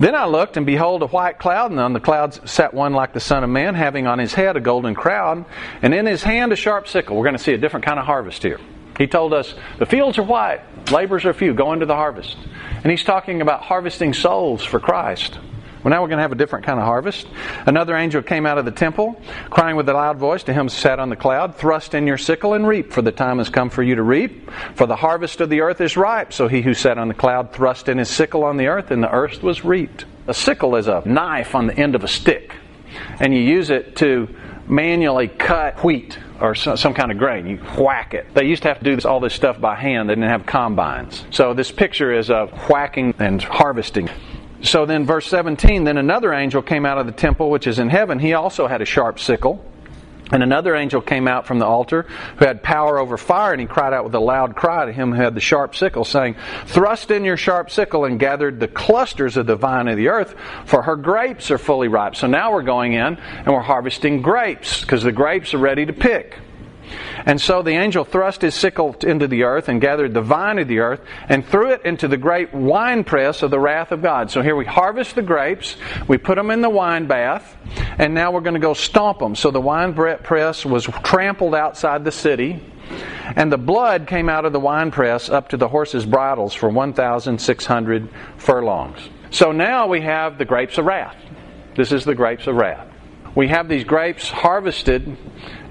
Then 0.00 0.14
I 0.14 0.24
looked, 0.24 0.56
and 0.56 0.64
behold, 0.64 1.02
a 1.02 1.08
white 1.08 1.38
cloud, 1.38 1.70
and 1.70 1.78
on 1.78 1.92
the 1.92 2.00
clouds 2.00 2.40
sat 2.50 2.72
one 2.72 2.94
like 2.94 3.12
the 3.12 3.20
Son 3.20 3.44
of 3.44 3.50
Man, 3.50 3.74
having 3.74 4.06
on 4.06 4.18
his 4.18 4.32
head 4.32 4.56
a 4.56 4.60
golden 4.60 4.94
crown, 4.94 5.44
and 5.82 5.92
in 5.92 6.06
his 6.06 6.22
hand 6.22 6.54
a 6.54 6.56
sharp 6.56 6.88
sickle. 6.88 7.14
We're 7.14 7.24
going 7.24 7.36
to 7.36 7.42
see 7.42 7.52
a 7.52 7.58
different 7.58 7.84
kind 7.84 8.00
of 8.00 8.06
harvest 8.06 8.42
here. 8.42 8.58
He 8.96 9.06
told 9.06 9.34
us, 9.34 9.54
The 9.78 9.84
fields 9.84 10.16
are 10.16 10.22
white, 10.22 10.62
labors 10.90 11.26
are 11.26 11.34
few, 11.34 11.52
go 11.52 11.74
into 11.74 11.84
the 11.84 11.94
harvest. 11.94 12.34
And 12.82 12.90
he's 12.90 13.04
talking 13.04 13.42
about 13.42 13.60
harvesting 13.60 14.14
souls 14.14 14.64
for 14.64 14.80
Christ. 14.80 15.38
Well, 15.82 15.90
now 15.90 16.00
we're 16.00 16.08
going 16.08 16.18
to 16.18 16.22
have 16.22 16.32
a 16.32 16.36
different 16.36 16.64
kind 16.64 16.78
of 16.78 16.84
harvest. 16.84 17.26
Another 17.66 17.96
angel 17.96 18.22
came 18.22 18.46
out 18.46 18.56
of 18.56 18.64
the 18.64 18.70
temple, 18.70 19.20
crying 19.50 19.74
with 19.74 19.88
a 19.88 19.92
loud 19.92 20.16
voice 20.16 20.44
to 20.44 20.52
him 20.52 20.66
who 20.66 20.68
sat 20.70 21.00
on 21.00 21.08
the 21.08 21.16
cloud, 21.16 21.56
Thrust 21.56 21.94
in 21.94 22.06
your 22.06 22.18
sickle 22.18 22.54
and 22.54 22.66
reap, 22.66 22.92
for 22.92 23.02
the 23.02 23.10
time 23.10 23.38
has 23.38 23.48
come 23.48 23.68
for 23.68 23.82
you 23.82 23.96
to 23.96 24.02
reap. 24.02 24.50
For 24.76 24.86
the 24.86 24.94
harvest 24.94 25.40
of 25.40 25.48
the 25.48 25.60
earth 25.60 25.80
is 25.80 25.96
ripe. 25.96 26.32
So 26.32 26.46
he 26.46 26.62
who 26.62 26.74
sat 26.74 26.98
on 26.98 27.08
the 27.08 27.14
cloud 27.14 27.52
thrust 27.52 27.88
in 27.88 27.98
his 27.98 28.08
sickle 28.08 28.44
on 28.44 28.58
the 28.58 28.68
earth, 28.68 28.92
and 28.92 29.02
the 29.02 29.10
earth 29.10 29.42
was 29.42 29.64
reaped. 29.64 30.04
A 30.28 30.34
sickle 30.34 30.76
is 30.76 30.86
a 30.86 31.02
knife 31.04 31.56
on 31.56 31.66
the 31.66 31.76
end 31.76 31.96
of 31.96 32.04
a 32.04 32.08
stick, 32.08 32.54
and 33.18 33.34
you 33.34 33.40
use 33.40 33.70
it 33.70 33.96
to 33.96 34.28
manually 34.68 35.26
cut 35.26 35.82
wheat 35.82 36.16
or 36.40 36.54
some 36.54 36.94
kind 36.94 37.10
of 37.10 37.18
grain. 37.18 37.46
You 37.46 37.56
whack 37.56 38.14
it. 38.14 38.32
They 38.34 38.44
used 38.44 38.62
to 38.62 38.68
have 38.68 38.78
to 38.78 38.84
do 38.84 38.94
this, 38.94 39.04
all 39.04 39.18
this 39.18 39.34
stuff 39.34 39.60
by 39.60 39.74
hand. 39.74 40.08
They 40.08 40.14
didn't 40.14 40.30
have 40.30 40.46
combines. 40.46 41.24
So 41.30 41.54
this 41.54 41.72
picture 41.72 42.12
is 42.12 42.30
of 42.30 42.50
whacking 42.68 43.14
and 43.18 43.42
harvesting. 43.42 44.08
So 44.62 44.86
then, 44.86 45.04
verse 45.04 45.26
17 45.26 45.84
then 45.84 45.98
another 45.98 46.32
angel 46.32 46.62
came 46.62 46.86
out 46.86 46.98
of 46.98 47.06
the 47.06 47.12
temple 47.12 47.50
which 47.50 47.66
is 47.66 47.78
in 47.78 47.88
heaven. 47.88 48.18
He 48.18 48.34
also 48.34 48.66
had 48.66 48.80
a 48.80 48.86
sharp 48.86 49.18
sickle. 49.18 49.64
And 50.30 50.42
another 50.42 50.74
angel 50.74 51.02
came 51.02 51.28
out 51.28 51.46
from 51.46 51.58
the 51.58 51.66
altar 51.66 52.06
who 52.38 52.46
had 52.46 52.62
power 52.62 52.98
over 52.98 53.18
fire, 53.18 53.52
and 53.52 53.60
he 53.60 53.66
cried 53.66 53.92
out 53.92 54.04
with 54.04 54.14
a 54.14 54.20
loud 54.20 54.56
cry 54.56 54.86
to 54.86 54.92
him 54.92 55.12
who 55.12 55.20
had 55.20 55.34
the 55.34 55.42
sharp 55.42 55.76
sickle, 55.76 56.06
saying, 56.06 56.36
Thrust 56.64 57.10
in 57.10 57.22
your 57.22 57.36
sharp 57.36 57.70
sickle 57.70 58.06
and 58.06 58.18
gathered 58.18 58.58
the 58.58 58.68
clusters 58.68 59.36
of 59.36 59.46
the 59.46 59.56
vine 59.56 59.88
of 59.88 59.98
the 59.98 60.08
earth, 60.08 60.34
for 60.64 60.80
her 60.80 60.96
grapes 60.96 61.50
are 61.50 61.58
fully 61.58 61.88
ripe. 61.88 62.16
So 62.16 62.28
now 62.28 62.50
we're 62.50 62.62
going 62.62 62.94
in 62.94 63.18
and 63.18 63.46
we're 63.46 63.60
harvesting 63.60 64.22
grapes, 64.22 64.80
because 64.80 65.02
the 65.02 65.12
grapes 65.12 65.52
are 65.52 65.58
ready 65.58 65.84
to 65.84 65.92
pick. 65.92 66.38
And 67.24 67.40
so 67.40 67.62
the 67.62 67.72
angel 67.72 68.04
thrust 68.04 68.42
his 68.42 68.54
sickle 68.54 68.96
into 69.02 69.28
the 69.28 69.44
earth 69.44 69.68
and 69.68 69.80
gathered 69.80 70.14
the 70.14 70.22
vine 70.22 70.58
of 70.58 70.68
the 70.68 70.80
earth 70.80 71.00
and 71.28 71.46
threw 71.46 71.70
it 71.70 71.84
into 71.84 72.08
the 72.08 72.16
great 72.16 72.52
winepress 72.52 73.42
of 73.42 73.50
the 73.50 73.60
wrath 73.60 73.92
of 73.92 74.02
God. 74.02 74.30
So 74.30 74.42
here 74.42 74.56
we 74.56 74.64
harvest 74.64 75.14
the 75.14 75.22
grapes, 75.22 75.76
we 76.08 76.18
put 76.18 76.36
them 76.36 76.50
in 76.50 76.60
the 76.60 76.70
wine 76.70 77.06
bath, 77.06 77.56
and 77.98 78.14
now 78.14 78.32
we're 78.32 78.40
going 78.40 78.54
to 78.54 78.60
go 78.60 78.74
stomp 78.74 79.20
them. 79.20 79.34
So 79.34 79.50
the 79.50 79.60
wine 79.60 79.94
press 79.94 80.64
was 80.64 80.84
trampled 81.04 81.54
outside 81.54 82.04
the 82.04 82.12
city, 82.12 82.62
and 83.36 83.50
the 83.50 83.58
blood 83.58 84.06
came 84.06 84.28
out 84.28 84.44
of 84.44 84.52
the 84.52 84.60
wine 84.60 84.90
press 84.90 85.28
up 85.28 85.48
to 85.50 85.56
the 85.56 85.68
horses' 85.68 86.04
bridles 86.04 86.52
for 86.52 86.68
1,600 86.68 88.08
furlongs. 88.36 88.98
So 89.30 89.52
now 89.52 89.86
we 89.86 90.02
have 90.02 90.36
the 90.36 90.44
grapes 90.44 90.76
of 90.76 90.84
wrath. 90.84 91.16
This 91.74 91.92
is 91.92 92.04
the 92.04 92.14
grapes 92.14 92.46
of 92.46 92.56
wrath. 92.56 92.86
we 93.34 93.48
have 93.48 93.68
these 93.68 93.84
grapes 93.84 94.28
harvested 94.28 95.16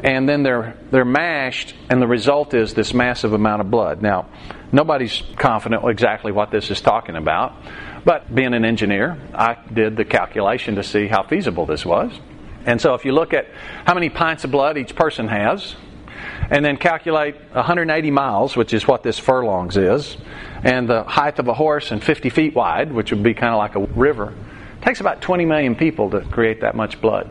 and 0.03 0.27
then 0.27 0.43
they're 0.43 0.75
they're 0.89 1.05
mashed 1.05 1.75
and 1.89 2.01
the 2.01 2.07
result 2.07 2.53
is 2.53 2.73
this 2.73 2.93
massive 2.93 3.33
amount 3.33 3.61
of 3.61 3.71
blood. 3.71 4.01
Now, 4.01 4.27
nobody's 4.71 5.21
confident 5.37 5.83
exactly 5.85 6.31
what 6.31 6.51
this 6.51 6.71
is 6.71 6.81
talking 6.81 7.15
about, 7.15 7.53
but 8.03 8.33
being 8.33 8.53
an 8.53 8.65
engineer, 8.65 9.17
I 9.33 9.57
did 9.71 9.95
the 9.95 10.05
calculation 10.05 10.75
to 10.75 10.83
see 10.83 11.07
how 11.07 11.23
feasible 11.23 11.65
this 11.65 11.85
was. 11.85 12.11
And 12.65 12.79
so 12.79 12.93
if 12.93 13.05
you 13.05 13.11
look 13.11 13.33
at 13.33 13.47
how 13.85 13.93
many 13.93 14.09
pints 14.09 14.43
of 14.43 14.51
blood 14.51 14.77
each 14.77 14.95
person 14.95 15.27
has, 15.27 15.75
and 16.49 16.63
then 16.63 16.77
calculate 16.77 17.35
180 17.53 18.11
miles, 18.11 18.55
which 18.55 18.73
is 18.73 18.87
what 18.87 19.03
this 19.03 19.17
furlongs 19.17 19.77
is, 19.77 20.17
and 20.63 20.87
the 20.87 21.03
height 21.03 21.39
of 21.39 21.47
a 21.47 21.53
horse 21.53 21.91
and 21.91 22.03
50 22.03 22.29
feet 22.29 22.53
wide, 22.53 22.91
which 22.91 23.11
would 23.11 23.23
be 23.23 23.33
kind 23.33 23.53
of 23.53 23.57
like 23.57 23.75
a 23.75 23.79
river, 23.99 24.33
it 24.79 24.83
takes 24.83 24.99
about 24.99 25.21
20 25.21 25.45
million 25.45 25.75
people 25.75 26.09
to 26.11 26.21
create 26.21 26.61
that 26.61 26.75
much 26.75 27.01
blood. 27.01 27.29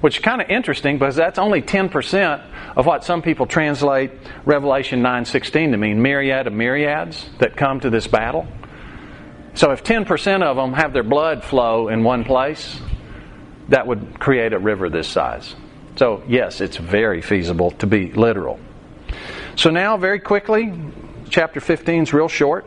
Which 0.00 0.16
is 0.16 0.22
kind 0.22 0.40
of 0.40 0.48
interesting 0.48 0.98
because 0.98 1.16
that's 1.16 1.38
only 1.38 1.60
10% 1.60 2.42
of 2.76 2.86
what 2.86 3.04
some 3.04 3.20
people 3.20 3.46
translate 3.46 4.12
Revelation 4.44 5.02
9:16 5.02 5.72
to 5.72 5.76
mean 5.76 6.00
myriad 6.00 6.46
of 6.46 6.52
myriads 6.52 7.28
that 7.38 7.56
come 7.56 7.80
to 7.80 7.90
this 7.90 8.06
battle. 8.06 8.46
So 9.54 9.72
if 9.72 9.84
10% 9.84 10.42
of 10.42 10.56
them 10.56 10.72
have 10.74 10.92
their 10.92 11.02
blood 11.02 11.44
flow 11.44 11.88
in 11.88 12.04
one 12.04 12.24
place, 12.24 12.80
that 13.68 13.86
would 13.86 14.18
create 14.18 14.52
a 14.52 14.58
river 14.58 14.88
this 14.88 15.08
size. 15.08 15.54
So, 15.96 16.22
yes, 16.28 16.60
it's 16.60 16.76
very 16.76 17.20
feasible 17.20 17.72
to 17.72 17.86
be 17.86 18.12
literal. 18.12 18.58
So, 19.56 19.70
now, 19.70 19.96
very 19.96 20.20
quickly, 20.20 20.72
chapter 21.28 21.60
15 21.60 22.04
is 22.04 22.12
real 22.12 22.28
short. 22.28 22.64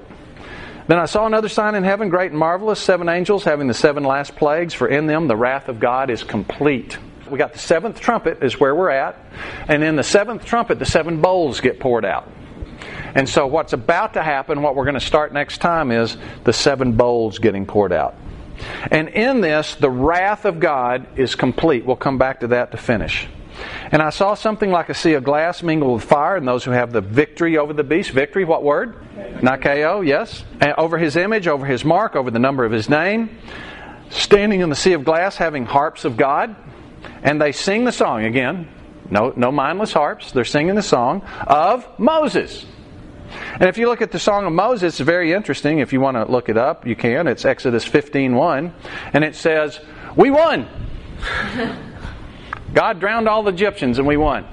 Then 0.87 0.99
I 0.99 1.05
saw 1.05 1.25
another 1.25 1.47
sign 1.47 1.75
in 1.75 1.83
heaven, 1.83 2.09
great 2.09 2.31
and 2.31 2.39
marvelous, 2.39 2.79
seven 2.79 3.07
angels 3.07 3.43
having 3.45 3.67
the 3.67 3.73
seven 3.73 4.03
last 4.03 4.35
plagues, 4.35 4.73
for 4.73 4.87
in 4.87 5.07
them 5.07 5.27
the 5.27 5.35
wrath 5.35 5.69
of 5.69 5.79
God 5.79 6.09
is 6.09 6.23
complete. 6.23 6.97
We 7.33 7.39
got 7.39 7.53
the 7.53 7.57
seventh 7.57 7.99
trumpet, 7.99 8.43
is 8.43 8.59
where 8.59 8.75
we're 8.75 8.91
at. 8.91 9.17
And 9.67 9.83
in 9.83 9.95
the 9.95 10.03
seventh 10.03 10.45
trumpet, 10.45 10.77
the 10.77 10.85
seven 10.85 11.19
bowls 11.19 11.61
get 11.61 11.79
poured 11.79 12.05
out. 12.05 12.29
And 13.15 13.27
so, 13.27 13.47
what's 13.47 13.73
about 13.73 14.13
to 14.13 14.21
happen, 14.21 14.61
what 14.61 14.75
we're 14.75 14.85
going 14.85 14.93
to 14.93 14.99
start 14.99 15.33
next 15.33 15.57
time, 15.57 15.89
is 15.89 16.15
the 16.43 16.53
seven 16.53 16.91
bowls 16.91 17.39
getting 17.39 17.65
poured 17.65 17.91
out. 17.91 18.13
And 18.91 19.09
in 19.09 19.41
this, 19.41 19.73
the 19.73 19.89
wrath 19.89 20.45
of 20.45 20.59
God 20.59 21.07
is 21.17 21.33
complete. 21.33 21.87
We'll 21.87 21.95
come 21.95 22.19
back 22.19 22.41
to 22.41 22.47
that 22.49 22.69
to 22.69 22.77
finish. 22.77 23.27
And 23.91 23.99
I 23.99 24.11
saw 24.11 24.35
something 24.35 24.69
like 24.69 24.89
a 24.89 24.93
sea 24.93 25.13
of 25.13 25.23
glass 25.23 25.63
mingled 25.63 25.93
with 25.93 26.03
fire, 26.03 26.35
and 26.35 26.47
those 26.47 26.63
who 26.63 26.69
have 26.69 26.91
the 26.91 27.01
victory 27.01 27.57
over 27.57 27.73
the 27.73 27.83
beast. 27.83 28.11
Victory, 28.11 28.45
what 28.45 28.61
word? 28.61 28.95
Nikao, 29.15 30.05
yes. 30.05 30.43
And 30.61 30.73
over 30.77 30.99
his 30.99 31.15
image, 31.15 31.47
over 31.47 31.65
his 31.65 31.83
mark, 31.83 32.15
over 32.15 32.29
the 32.29 32.37
number 32.37 32.63
of 32.63 32.71
his 32.71 32.89
name. 32.89 33.39
Standing 34.11 34.61
in 34.61 34.69
the 34.69 34.75
sea 34.75 34.93
of 34.93 35.03
glass, 35.03 35.37
having 35.37 35.65
harps 35.65 36.05
of 36.05 36.17
God. 36.17 36.55
And 37.21 37.41
they 37.41 37.51
sing 37.51 37.85
the 37.85 37.91
song 37.91 38.25
again. 38.25 38.67
No, 39.09 39.33
no 39.35 39.51
mindless 39.51 39.93
harps. 39.93 40.31
They're 40.31 40.45
singing 40.45 40.75
the 40.75 40.81
song 40.81 41.21
of 41.45 41.87
Moses. 41.99 42.65
And 43.53 43.63
if 43.63 43.77
you 43.77 43.87
look 43.87 44.01
at 44.01 44.11
the 44.11 44.19
Song 44.19 44.45
of 44.45 44.53
Moses, 44.53 44.99
it's 44.99 44.99
very 44.99 45.33
interesting. 45.33 45.79
If 45.79 45.91
you 45.91 45.99
want 45.99 46.17
to 46.17 46.25
look 46.25 46.49
it 46.49 46.57
up, 46.57 46.85
you 46.85 46.95
can. 46.95 47.27
It's 47.27 47.45
Exodus 47.45 47.87
15.1. 47.87 48.71
And 49.13 49.23
it 49.23 49.35
says, 49.35 49.79
We 50.15 50.29
won! 50.29 50.67
God 52.73 52.99
drowned 52.99 53.27
all 53.27 53.43
the 53.43 53.51
Egyptians 53.51 53.99
and 53.99 54.07
we 54.07 54.17
won. 54.17 54.45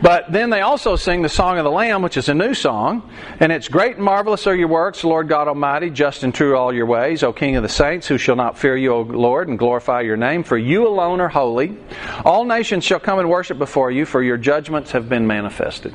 But 0.00 0.32
then 0.32 0.50
they 0.50 0.60
also 0.60 0.96
sing 0.96 1.22
the 1.22 1.28
Song 1.28 1.58
of 1.58 1.64
the 1.64 1.70
Lamb, 1.70 2.02
which 2.02 2.16
is 2.16 2.28
a 2.28 2.34
new 2.34 2.54
song, 2.54 3.08
and 3.40 3.50
it's 3.50 3.68
great 3.68 3.96
and 3.96 4.04
marvelous 4.04 4.46
are 4.46 4.54
your 4.54 4.68
works, 4.68 5.04
Lord 5.04 5.28
God 5.28 5.48
Almighty, 5.48 5.90
just 5.90 6.22
and 6.22 6.34
true 6.34 6.56
all 6.56 6.72
your 6.72 6.86
ways, 6.86 7.22
O 7.22 7.32
King 7.32 7.56
of 7.56 7.62
the 7.62 7.68
saints, 7.68 8.06
who 8.06 8.18
shall 8.18 8.36
not 8.36 8.58
fear 8.58 8.76
you, 8.76 8.92
O 8.92 9.00
Lord, 9.02 9.48
and 9.48 9.58
glorify 9.58 10.00
your 10.00 10.16
name, 10.16 10.44
for 10.44 10.56
you 10.56 10.86
alone 10.86 11.20
are 11.20 11.28
holy. 11.28 11.76
All 12.24 12.44
nations 12.44 12.84
shall 12.84 13.00
come 13.00 13.18
and 13.18 13.28
worship 13.28 13.58
before 13.58 13.90
you, 13.90 14.06
for 14.06 14.22
your 14.22 14.36
judgments 14.36 14.92
have 14.92 15.08
been 15.08 15.26
manifested. 15.26 15.94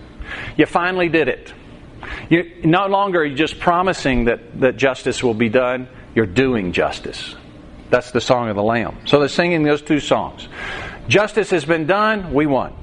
You 0.58 0.66
finally 0.66 1.10
did 1.10 1.28
it. 1.28 1.54
You, 2.30 2.62
no 2.64 2.88
longer 2.88 3.22
are 3.22 3.26
you 3.26 3.36
just 3.36 3.60
promising 3.60 4.26
that, 4.26 4.60
that 4.60 4.78
justice 4.78 5.24
will 5.24 5.34
be 5.34 5.50
done, 5.50 5.88
you're 6.16 6.26
doing 6.26 6.72
justice. 6.72 7.36
That's 7.90 8.12
the 8.12 8.22
song 8.22 8.50
of 8.50 8.56
the 8.56 8.64
Lamb. 8.64 8.98
So 9.06 9.20
they're 9.20 9.30
singing 9.30 9.64
those 9.64 9.82
two 9.82 10.00
songs. 10.00 10.48
Justice 11.08 11.50
has 11.52 11.64
been 11.64 11.88
done, 11.88 12.34
we 12.34 12.46
won. 12.46 12.76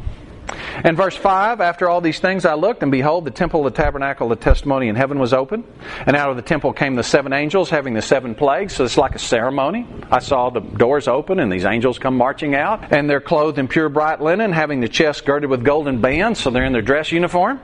And 0.83 0.97
verse 0.97 1.16
5 1.16 1.61
After 1.61 1.89
all 1.89 2.01
these 2.01 2.18
things 2.18 2.45
I 2.45 2.55
looked, 2.55 2.83
and 2.83 2.91
behold, 2.91 3.25
the 3.25 3.31
temple 3.31 3.66
of 3.66 3.72
the 3.72 3.83
tabernacle 3.83 4.29
the 4.29 4.37
testimony 4.37 4.89
in 4.89 4.97
heaven 4.97 5.18
was 5.18 5.33
open. 5.33 5.64
And 6.07 6.16
out 6.16 6.31
of 6.31 6.37
the 6.37 6.43
temple 6.43 6.72
came 6.72 6.97
the 6.97 7.03
seven 7.03 7.33
angels 7.33 7.70
having 7.70 7.95
the 7.95 8.03
seven 8.03 8.35
plagues. 8.35 8.75
So 8.75 8.85
it's 8.85 8.99
like 8.99 9.14
a 9.14 9.18
ceremony. 9.18 9.87
I 10.11 10.18
saw 10.18 10.51
the 10.51 10.61
doors 10.61 11.07
open, 11.07 11.39
and 11.39 11.53
these 11.53 11.64
angels 11.64 11.99
come 11.99 12.16
marching 12.16 12.55
out. 12.55 12.93
And 12.93 13.09
they're 13.09 13.20
clothed 13.20 13.59
in 13.59 13.68
pure 13.68 13.89
bright 13.89 14.20
linen, 14.20 14.53
having 14.53 14.81
the 14.81 14.89
chest 14.89 15.25
girded 15.25 15.51
with 15.51 15.64
golden 15.64 16.01
bands. 16.01 16.41
So 16.41 16.51
they're 16.51 16.64
in 16.64 16.72
their 16.72 16.83
dress 16.83 17.12
uniform. 17.12 17.61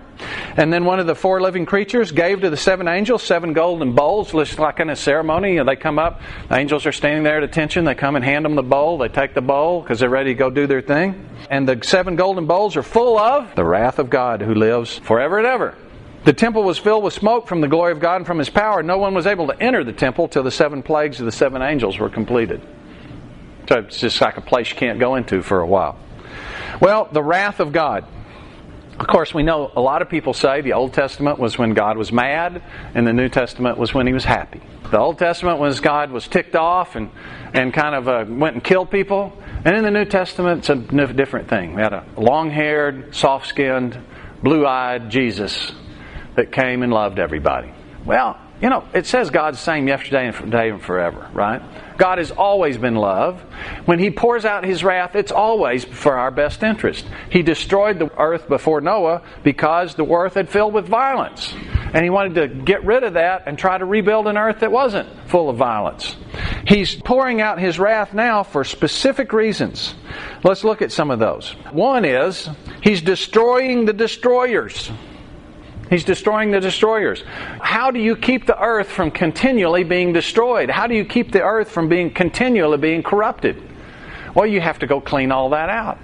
And 0.57 0.73
then 0.73 0.85
one 0.85 1.01
of 1.01 1.07
the 1.07 1.15
four 1.15 1.41
living 1.41 1.67
creatures 1.67 2.13
gave 2.13 2.41
to 2.41 2.51
the 2.51 2.57
seven 2.57 2.89
angels 2.89 3.23
seven 3.23 3.53
golden 3.53 3.95
bowls, 3.95 4.33
just 4.33 4.59
like 4.59 4.81
in 4.81 4.91
a 4.91 4.97
ceremony. 4.97 5.59
They 5.63 5.77
come 5.77 5.99
up, 5.99 6.21
the 6.49 6.57
angels 6.57 6.87
are 6.87 6.93
standing 6.93 7.23
there 7.23 7.39
at 7.39 7.43
attention. 7.43 7.85
They 7.85 7.95
come 7.95 8.17
and 8.17 8.25
hand 8.25 8.45
them 8.45 8.55
the 8.55 8.63
bowl. 8.63 8.99
They 8.99 9.09
take 9.09 9.35
the 9.35 9.41
bowl 9.41 9.81
because 9.81 10.01
they're 10.01 10.09
ready 10.09 10.35
to 10.35 10.39
go 10.39 10.51
do 10.51 10.67
their 10.67 10.83
thing. 10.83 11.29
And 11.51 11.69
the 11.69 11.81
seven 11.83 12.17
golden 12.17 12.47
bowls 12.47 12.77
are 12.77 12.83
full 12.83 13.19
of 13.19 13.55
the 13.55 13.65
wrath 13.65 13.99
of 13.99 14.11
God 14.11 14.43
who 14.43 14.55
lives 14.55 14.99
forever 14.99 15.39
and 15.39 15.47
ever. 15.47 15.77
The 16.25 16.33
temple 16.35 16.65
was 16.65 16.77
filled 16.77 17.03
with 17.03 17.15
smoke 17.15 17.49
from 17.49 17.63
the 17.63 17.69
glory 17.69 17.93
of 17.93 18.01
God 18.01 18.17
and 18.17 18.27
from 18.27 18.39
his 18.39 18.51
power. 18.51 18.83
No 18.83 18.99
one 18.99 19.15
was 19.15 19.27
able 19.27 19.47
to 19.47 19.63
enter 19.63 19.83
the 19.85 19.93
temple 19.93 20.29
till 20.29 20.43
the 20.43 20.51
seven 20.51 20.83
plagues 20.83 21.19
of 21.19 21.27
the 21.27 21.33
seven 21.33 21.63
angels 21.63 21.99
were 21.99 22.11
completed. 22.11 22.61
So 23.69 23.79
it's 23.79 23.99
just 23.99 24.21
like 24.21 24.37
a 24.37 24.43
place 24.43 24.69
you 24.71 24.77
can't 24.77 24.99
go 24.99 25.15
into 25.15 25.43
for 25.43 25.61
a 25.61 25.67
while. 25.67 25.99
Well, 26.81 27.09
the 27.11 27.23
wrath 27.23 27.61
of 27.61 27.73
God. 27.73 28.05
Of 29.01 29.07
course, 29.07 29.33
we 29.33 29.43
know 29.43 29.73
a 29.75 29.81
lot 29.81 30.03
of 30.03 30.11
people 30.11 30.35
say 30.35 30.61
the 30.61 30.75
Old 30.75 30.93
Testament 30.93 31.39
was 31.39 31.57
when 31.57 31.73
God 31.73 31.97
was 31.97 32.13
mad, 32.13 32.63
and 32.95 33.07
the 33.07 33.15
New 33.15 33.31
Testament 33.31 33.79
was 33.79 33.95
when 33.95 34.07
he 34.07 34.13
was 34.13 34.27
happy. 34.27 34.61
The 34.91 34.99
Old 34.99 35.19
Testament 35.19 35.59
was 35.59 35.81
God 35.81 36.11
was 36.11 36.29
ticked 36.29 36.55
off 36.55 36.97
and, 36.97 37.11
and 37.55 37.73
kind 37.73 37.95
of 37.95 38.09
uh, 38.09 38.27
went 38.29 38.57
and 38.57 38.63
killed 38.63 38.91
people. 38.91 39.33
And 39.65 39.75
in 39.75 39.85
the 39.85 39.91
New 39.91 40.05
Testament, 40.05 40.59
it's 40.59 40.69
a 40.69 41.13
different 41.15 41.49
thing. 41.49 41.75
We 41.75 41.81
had 41.81 41.95
a 41.95 42.05
long 42.19 42.51
haired, 42.51 43.15
soft 43.15 43.47
skinned, 43.47 43.99
blue 44.43 44.67
eyed 44.67 45.09
Jesus 45.11 45.73
that 46.37 46.53
came 46.53 46.83
and 46.83 46.93
loved 46.93 47.19
everybody. 47.19 47.73
Well, 48.05 48.39
you 48.61 48.69
know, 48.69 48.85
it 48.93 49.07
says 49.07 49.31
God's 49.31 49.59
the 49.59 49.65
same 49.65 49.89
yesterday 49.89 50.27
and 50.27 50.37
today 50.37 50.71
and 50.71 50.83
forever, 50.83 51.29
right? 51.33 51.63
God 51.97 52.19
has 52.19 52.31
always 52.31 52.77
been 52.77 52.95
love. 52.95 53.41
When 53.87 53.99
He 53.99 54.11
pours 54.11 54.45
out 54.45 54.65
His 54.65 54.85
wrath, 54.85 55.17
it's 55.17 55.33
always 55.33 55.85
for 55.85 56.17
our 56.17 56.31
best 56.31 56.63
interest. 56.63 57.07
He 57.31 57.43
destroyed 57.43 57.99
the 57.99 58.11
earth 58.19 58.49
before 58.49 58.81
Noah 58.81 59.23
because 59.45 59.95
the 59.95 60.07
earth 60.07 60.35
had 60.35 60.49
filled 60.49 60.75
with 60.75 60.87
violence. 60.87 61.55
And 61.93 62.05
He 62.05 62.11
wanted 62.11 62.35
to 62.35 62.49
get 62.49 62.85
rid 62.85 63.03
of 63.03 63.15
that 63.15 63.45
and 63.47 63.59
try 63.59 63.79
to 63.79 63.85
rebuild 63.85 64.27
an 64.29 64.37
earth 64.37 64.61
that 64.61 64.73
wasn't 64.73 65.09
full 65.29 65.49
of 65.49 65.57
violence. 65.57 66.17
He's 66.67 66.95
pouring 66.95 67.41
out 67.41 67.59
His 67.59 67.79
wrath 67.79 68.13
now 68.13 68.43
for 68.43 68.65
specific 68.65 69.33
reasons. 69.33 69.95
Let's 70.45 70.65
look 70.65 70.83
at 70.83 70.93
some 70.93 71.11
of 71.11 71.19
those. 71.19 71.51
One 71.73 72.05
is 72.05 72.49
He's 72.83 73.01
destroying 73.01 73.87
the 73.87 73.93
destroyers. 73.93 74.91
He's 75.91 76.05
destroying 76.05 76.53
the 76.53 76.61
destroyers. 76.61 77.25
How 77.61 77.91
do 77.91 77.99
you 77.99 78.17
keep 78.17 78.47
the 78.47 78.59
earth 78.59 78.89
from 78.89 79.11
continually 79.11 79.83
being 79.83 80.13
destroyed? 80.13 80.71
How 80.71 80.87
do 80.87 80.95
you 80.95 81.05
keep 81.05 81.33
the 81.33 81.43
earth 81.43 81.69
from 81.69 81.89
being 81.89 82.15
continually 82.15 82.79
being 82.79 83.03
corrupted? 83.03 83.61
Well, 84.33 84.47
you 84.47 84.61
have 84.61 84.79
to 84.79 84.87
go 84.87 85.01
clean 85.01 85.33
all 85.33 85.51
that 85.51 85.69
out. 85.69 85.99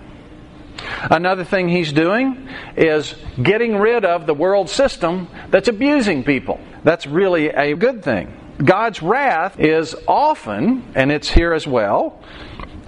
Another 1.09 1.45
thing 1.45 1.69
he's 1.69 1.93
doing 1.93 2.49
is 2.77 3.15
getting 3.41 3.77
rid 3.77 4.05
of 4.05 4.27
the 4.27 4.35
world 4.35 4.69
system 4.69 5.29
that's 5.51 5.69
abusing 5.69 6.25
people. 6.25 6.61
That's 6.83 7.07
really 7.07 7.49
a 7.49 7.75
good 7.77 8.03
thing. 8.03 8.37
God's 8.59 9.03
wrath 9.03 9.61
is 9.61 9.95
often, 10.09 10.83
and 10.97 11.13
it's 11.13 11.31
here 11.31 11.53
as 11.53 11.67
well, 11.67 12.21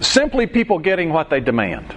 simply 0.01 0.46
people 0.46 0.80
getting 0.80 1.12
what 1.12 1.30
they 1.30 1.40
demand 1.40 1.94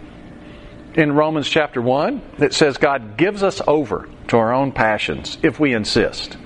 in 0.96 1.14
Romans 1.14 1.48
chapter 1.48 1.82
1 1.82 2.22
it 2.39 2.54
says 2.54 2.78
God 2.78 3.18
gives 3.18 3.44
us 3.44 3.62
over 3.68 4.10
to 4.28 4.38
our 4.38 4.54
own 4.54 4.72
passions 4.72 5.38
if 5.42 5.60
we 5.60 5.74
insist. 5.74 6.38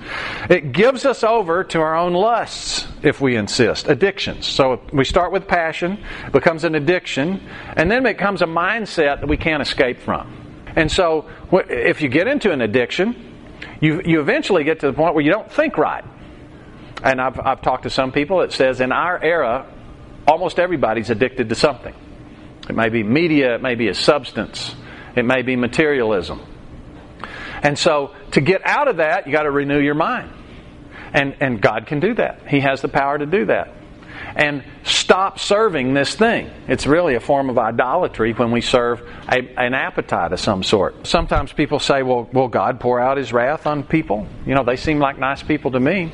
It 0.48 0.72
gives 0.72 1.04
us 1.04 1.22
over 1.22 1.64
to 1.64 1.80
our 1.80 1.96
own 1.96 2.14
lusts 2.14 2.86
if 3.02 3.20
we 3.20 3.36
insist. 3.36 3.88
Addictions. 3.88 4.46
So 4.46 4.80
we 4.92 5.04
start 5.04 5.32
with 5.32 5.46
passion, 5.46 6.02
becomes 6.32 6.64
an 6.64 6.74
addiction, 6.74 7.40
and 7.76 7.90
then 7.90 8.02
becomes 8.02 8.42
a 8.42 8.46
mindset 8.46 9.20
that 9.20 9.28
we 9.28 9.36
can't 9.36 9.62
escape 9.62 10.00
from. 10.00 10.32
And 10.74 10.90
so 10.90 11.28
if 11.52 12.02
you 12.02 12.08
get 12.08 12.26
into 12.26 12.52
an 12.52 12.60
addiction, 12.60 13.34
you, 13.80 14.02
you 14.04 14.20
eventually 14.20 14.64
get 14.64 14.80
to 14.80 14.86
the 14.86 14.92
point 14.92 15.14
where 15.14 15.24
you 15.24 15.30
don't 15.30 15.50
think 15.50 15.78
right. 15.78 16.04
And 17.02 17.20
I've, 17.20 17.38
I've 17.38 17.62
talked 17.62 17.84
to 17.84 17.90
some 17.90 18.12
people, 18.12 18.40
it 18.40 18.52
says 18.52 18.80
in 18.80 18.90
our 18.92 19.22
era, 19.22 19.66
almost 20.26 20.58
everybody's 20.58 21.10
addicted 21.10 21.48
to 21.48 21.54
something. 21.54 21.94
It 22.68 22.74
may 22.74 22.88
be 22.88 23.02
media, 23.02 23.54
it 23.54 23.62
may 23.62 23.74
be 23.74 23.88
a 23.88 23.94
substance, 23.94 24.74
it 25.14 25.24
may 25.24 25.42
be 25.42 25.56
materialism. 25.56 26.40
And 27.62 27.78
so 27.78 28.14
to 28.32 28.40
get 28.40 28.62
out 28.64 28.88
of 28.88 28.96
that, 28.98 29.26
you 29.26 29.32
got 29.32 29.44
to 29.44 29.50
renew 29.50 29.80
your 29.80 29.94
mind. 29.94 30.30
And, 31.12 31.36
and 31.40 31.60
God 31.60 31.86
can 31.86 32.00
do 32.00 32.14
that. 32.14 32.48
He 32.48 32.60
has 32.60 32.82
the 32.82 32.88
power 32.88 33.16
to 33.16 33.26
do 33.26 33.46
that. 33.46 33.72
and 34.36 34.62
stop 34.84 35.38
serving 35.38 35.94
this 35.94 36.14
thing. 36.14 36.50
It's 36.68 36.86
really 36.86 37.14
a 37.14 37.20
form 37.20 37.48
of 37.48 37.58
idolatry 37.58 38.32
when 38.32 38.50
we 38.50 38.60
serve 38.60 39.00
a, 39.28 39.38
an 39.56 39.74
appetite 39.74 40.32
of 40.32 40.40
some 40.40 40.62
sort. 40.62 41.06
Sometimes 41.06 41.52
people 41.52 41.78
say, 41.78 42.02
well, 42.02 42.28
will 42.32 42.48
God 42.48 42.80
pour 42.80 43.00
out 43.00 43.16
his 43.16 43.32
wrath 43.32 43.66
on 43.66 43.82
people? 43.82 44.26
You 44.44 44.54
know, 44.54 44.64
they 44.64 44.76
seem 44.76 44.98
like 44.98 45.18
nice 45.18 45.42
people 45.42 45.70
to 45.72 45.80
me. 45.80 46.12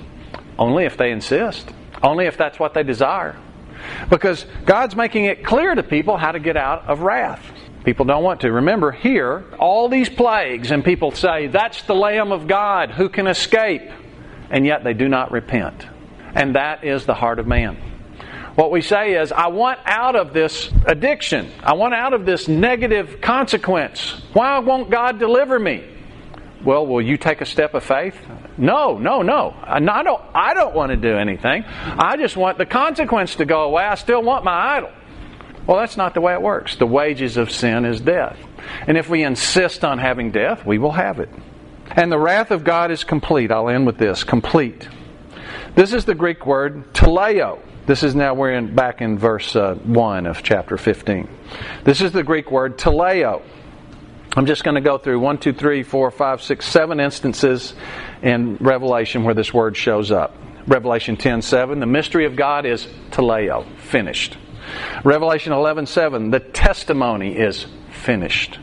Only 0.58 0.84
if 0.84 0.96
they 0.96 1.10
insist. 1.10 1.70
Only 2.02 2.26
if 2.26 2.36
that's 2.36 2.58
what 2.58 2.74
they 2.74 2.84
desire. 2.84 3.36
Because 4.08 4.44
God's 4.64 4.96
making 4.96 5.24
it 5.24 5.44
clear 5.44 5.74
to 5.74 5.82
people 5.82 6.16
how 6.16 6.32
to 6.32 6.40
get 6.40 6.56
out 6.56 6.88
of 6.88 7.00
wrath. 7.00 7.44
People 7.84 8.04
don't 8.04 8.22
want 8.22 8.42
to. 8.42 8.52
Remember, 8.52 8.92
here, 8.92 9.44
all 9.58 9.88
these 9.88 10.08
plagues, 10.08 10.70
and 10.70 10.84
people 10.84 11.10
say, 11.12 11.48
That's 11.48 11.82
the 11.82 11.94
Lamb 11.94 12.30
of 12.30 12.46
God 12.46 12.90
who 12.90 13.08
can 13.08 13.26
escape. 13.26 13.82
And 14.50 14.66
yet 14.66 14.84
they 14.84 14.94
do 14.94 15.08
not 15.08 15.32
repent. 15.32 15.86
And 16.34 16.54
that 16.54 16.84
is 16.84 17.06
the 17.06 17.14
heart 17.14 17.38
of 17.38 17.46
man. 17.46 17.76
What 18.54 18.70
we 18.70 18.82
say 18.82 19.14
is, 19.14 19.32
I 19.32 19.46
want 19.46 19.80
out 19.86 20.14
of 20.14 20.34
this 20.34 20.70
addiction. 20.84 21.50
I 21.62 21.72
want 21.72 21.94
out 21.94 22.12
of 22.12 22.26
this 22.26 22.48
negative 22.48 23.20
consequence. 23.20 24.20
Why 24.34 24.58
won't 24.58 24.90
God 24.90 25.18
deliver 25.18 25.58
me? 25.58 25.84
Well, 26.64 26.86
will 26.86 27.02
you 27.02 27.16
take 27.16 27.40
a 27.40 27.46
step 27.46 27.74
of 27.74 27.82
faith? 27.82 28.16
No, 28.56 28.98
no, 28.98 29.22
no. 29.22 29.56
I 29.62 29.80
don't, 29.80 30.22
I 30.34 30.54
don't 30.54 30.74
want 30.74 30.90
to 30.90 30.96
do 30.96 31.16
anything. 31.16 31.64
I 31.66 32.16
just 32.16 32.36
want 32.36 32.58
the 32.58 32.66
consequence 32.66 33.36
to 33.36 33.44
go 33.44 33.62
away. 33.62 33.84
I 33.84 33.96
still 33.96 34.22
want 34.22 34.44
my 34.44 34.76
idol. 34.76 34.90
Well, 35.66 35.78
that's 35.78 35.96
not 35.96 36.14
the 36.14 36.20
way 36.20 36.34
it 36.34 36.42
works. 36.42 36.76
The 36.76 36.86
wages 36.86 37.36
of 37.36 37.50
sin 37.50 37.84
is 37.84 38.00
death. 38.00 38.36
And 38.86 38.96
if 38.96 39.08
we 39.08 39.22
insist 39.22 39.84
on 39.84 39.98
having 39.98 40.30
death, 40.30 40.64
we 40.64 40.78
will 40.78 40.92
have 40.92 41.20
it. 41.20 41.30
And 41.90 42.10
the 42.10 42.18
wrath 42.18 42.50
of 42.50 42.64
God 42.64 42.90
is 42.90 43.04
complete. 43.04 43.50
I'll 43.50 43.68
end 43.68 43.86
with 43.86 43.98
this 43.98 44.24
complete. 44.24 44.88
This 45.74 45.92
is 45.92 46.04
the 46.04 46.14
Greek 46.14 46.46
word 46.46 46.92
teleo. 46.92 47.60
This 47.86 48.02
is 48.02 48.14
now 48.14 48.34
we're 48.34 48.52
in, 48.52 48.74
back 48.74 49.00
in 49.00 49.18
verse 49.18 49.56
uh, 49.56 49.74
1 49.74 50.26
of 50.26 50.42
chapter 50.42 50.76
15. 50.76 51.28
This 51.84 52.00
is 52.00 52.12
the 52.12 52.22
Greek 52.22 52.50
word 52.50 52.78
teleo. 52.78 53.42
I'm 54.34 54.46
just 54.46 54.64
going 54.64 54.76
to 54.76 54.80
go 54.80 54.96
through 54.96 55.20
one, 55.20 55.36
two, 55.36 55.52
three, 55.52 55.82
four, 55.82 56.10
five, 56.10 56.42
six, 56.42 56.66
seven 56.66 57.00
instances 57.00 57.74
in 58.22 58.56
Revelation 58.56 59.24
where 59.24 59.34
this 59.34 59.52
word 59.52 59.76
shows 59.76 60.10
up. 60.10 60.34
Revelation 60.66 61.16
10 61.16 61.42
7, 61.42 61.80
the 61.80 61.86
mystery 61.86 62.24
of 62.24 62.34
God 62.34 62.64
is 62.64 62.86
teleo, 63.10 63.66
finished. 63.78 64.38
Revelation 65.04 65.52
11 65.52 65.86
7, 65.86 66.30
the 66.30 66.40
testimony 66.40 67.36
is 67.36 67.66
finished. 67.90 68.58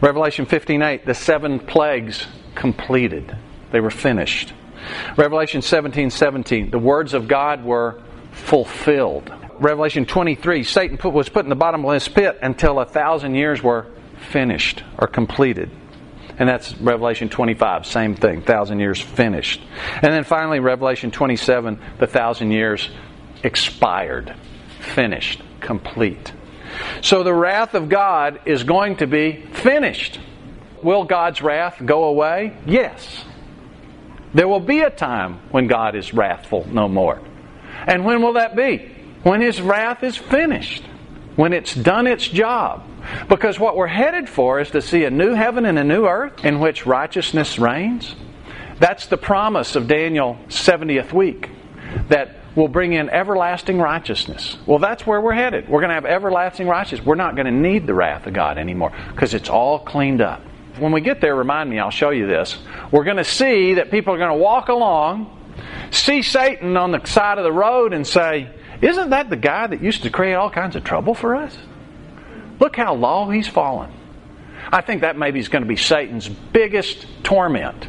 Revelation 0.00 0.44
15 0.44 0.82
8, 0.82 1.06
the 1.06 1.14
seven 1.14 1.60
plagues 1.60 2.26
completed. 2.56 3.36
They 3.70 3.80
were 3.80 3.90
finished. 3.90 4.54
Revelation 5.16 5.62
17 5.62 6.10
17, 6.10 6.70
the 6.70 6.78
words 6.78 7.14
of 7.14 7.28
God 7.28 7.64
were 7.64 8.02
fulfilled. 8.32 9.32
Revelation 9.58 10.04
23, 10.04 10.64
Satan 10.64 10.98
put, 10.98 11.12
was 11.12 11.28
put 11.28 11.44
in 11.44 11.48
the 11.48 11.54
bottomless 11.54 12.08
pit 12.08 12.38
until 12.42 12.80
a 12.80 12.84
thousand 12.84 13.36
years 13.36 13.62
were 13.62 13.86
finished 14.30 14.82
or 14.98 15.06
completed. 15.06 15.70
And 16.38 16.48
that's 16.48 16.76
Revelation 16.78 17.28
25, 17.28 17.86
same 17.86 18.14
thing, 18.14 18.42
thousand 18.42 18.80
years 18.80 19.00
finished. 19.00 19.60
And 19.94 20.12
then 20.12 20.24
finally, 20.24 20.60
Revelation 20.60 21.10
27, 21.10 21.80
the 21.98 22.06
thousand 22.06 22.50
years 22.50 22.90
expired, 23.42 24.34
finished, 24.80 25.42
complete. 25.60 26.32
So 27.00 27.22
the 27.22 27.32
wrath 27.32 27.74
of 27.74 27.88
God 27.88 28.40
is 28.44 28.64
going 28.64 28.96
to 28.96 29.06
be 29.06 29.46
finished. 29.52 30.20
Will 30.82 31.04
God's 31.04 31.40
wrath 31.40 31.80
go 31.84 32.04
away? 32.04 32.56
Yes. 32.66 33.24
There 34.34 34.48
will 34.48 34.60
be 34.60 34.80
a 34.80 34.90
time 34.90 35.40
when 35.50 35.66
God 35.66 35.94
is 35.94 36.12
wrathful 36.12 36.66
no 36.70 36.88
more. 36.88 37.22
And 37.86 38.04
when 38.04 38.20
will 38.20 38.34
that 38.34 38.54
be? 38.54 38.92
When 39.22 39.40
His 39.40 39.60
wrath 39.60 40.02
is 40.02 40.16
finished, 40.16 40.82
when 41.36 41.52
it's 41.52 41.74
done 41.74 42.06
its 42.06 42.26
job. 42.26 42.84
Because 43.28 43.58
what 43.58 43.76
we're 43.76 43.86
headed 43.86 44.28
for 44.28 44.60
is 44.60 44.70
to 44.70 44.82
see 44.82 45.04
a 45.04 45.10
new 45.10 45.34
heaven 45.34 45.64
and 45.64 45.78
a 45.78 45.84
new 45.84 46.06
earth 46.06 46.44
in 46.44 46.60
which 46.60 46.86
righteousness 46.86 47.58
reigns. 47.58 48.14
That's 48.78 49.06
the 49.06 49.16
promise 49.16 49.76
of 49.76 49.88
Daniel 49.88 50.38
70th 50.48 51.12
week 51.12 51.50
that 52.08 52.36
will 52.54 52.68
bring 52.68 52.94
in 52.94 53.10
everlasting 53.10 53.78
righteousness. 53.78 54.56
Well, 54.66 54.78
that's 54.78 55.06
where 55.06 55.20
we're 55.20 55.34
headed. 55.34 55.68
We're 55.68 55.80
going 55.80 55.90
to 55.90 55.94
have 55.94 56.06
everlasting 56.06 56.66
righteousness. 56.66 57.06
We're 57.06 57.14
not 57.14 57.36
going 57.36 57.46
to 57.46 57.52
need 57.52 57.86
the 57.86 57.94
wrath 57.94 58.26
of 58.26 58.32
God 58.32 58.58
anymore 58.58 58.92
because 59.12 59.34
it's 59.34 59.48
all 59.48 59.78
cleaned 59.78 60.20
up. 60.20 60.42
When 60.78 60.92
we 60.92 61.00
get 61.00 61.20
there, 61.20 61.34
remind 61.34 61.70
me, 61.70 61.78
I'll 61.78 61.90
show 61.90 62.10
you 62.10 62.26
this. 62.26 62.58
We're 62.90 63.04
going 63.04 63.16
to 63.16 63.24
see 63.24 63.74
that 63.74 63.90
people 63.90 64.14
are 64.14 64.18
going 64.18 64.36
to 64.36 64.42
walk 64.42 64.68
along, 64.68 65.30
see 65.90 66.22
Satan 66.22 66.76
on 66.76 66.90
the 66.90 67.04
side 67.04 67.38
of 67.38 67.44
the 67.44 67.52
road, 67.52 67.94
and 67.94 68.06
say, 68.06 68.50
Isn't 68.82 69.10
that 69.10 69.30
the 69.30 69.36
guy 69.36 69.66
that 69.66 69.82
used 69.82 70.02
to 70.02 70.10
create 70.10 70.34
all 70.34 70.50
kinds 70.50 70.76
of 70.76 70.84
trouble 70.84 71.14
for 71.14 71.34
us? 71.34 71.56
Look 72.58 72.76
how 72.76 72.94
low 72.94 73.30
he's 73.30 73.48
fallen. 73.48 73.90
I 74.72 74.80
think 74.80 75.02
that 75.02 75.16
maybe 75.16 75.38
is 75.38 75.48
going 75.48 75.62
to 75.62 75.68
be 75.68 75.76
Satan's 75.76 76.28
biggest 76.28 77.06
torment. 77.22 77.88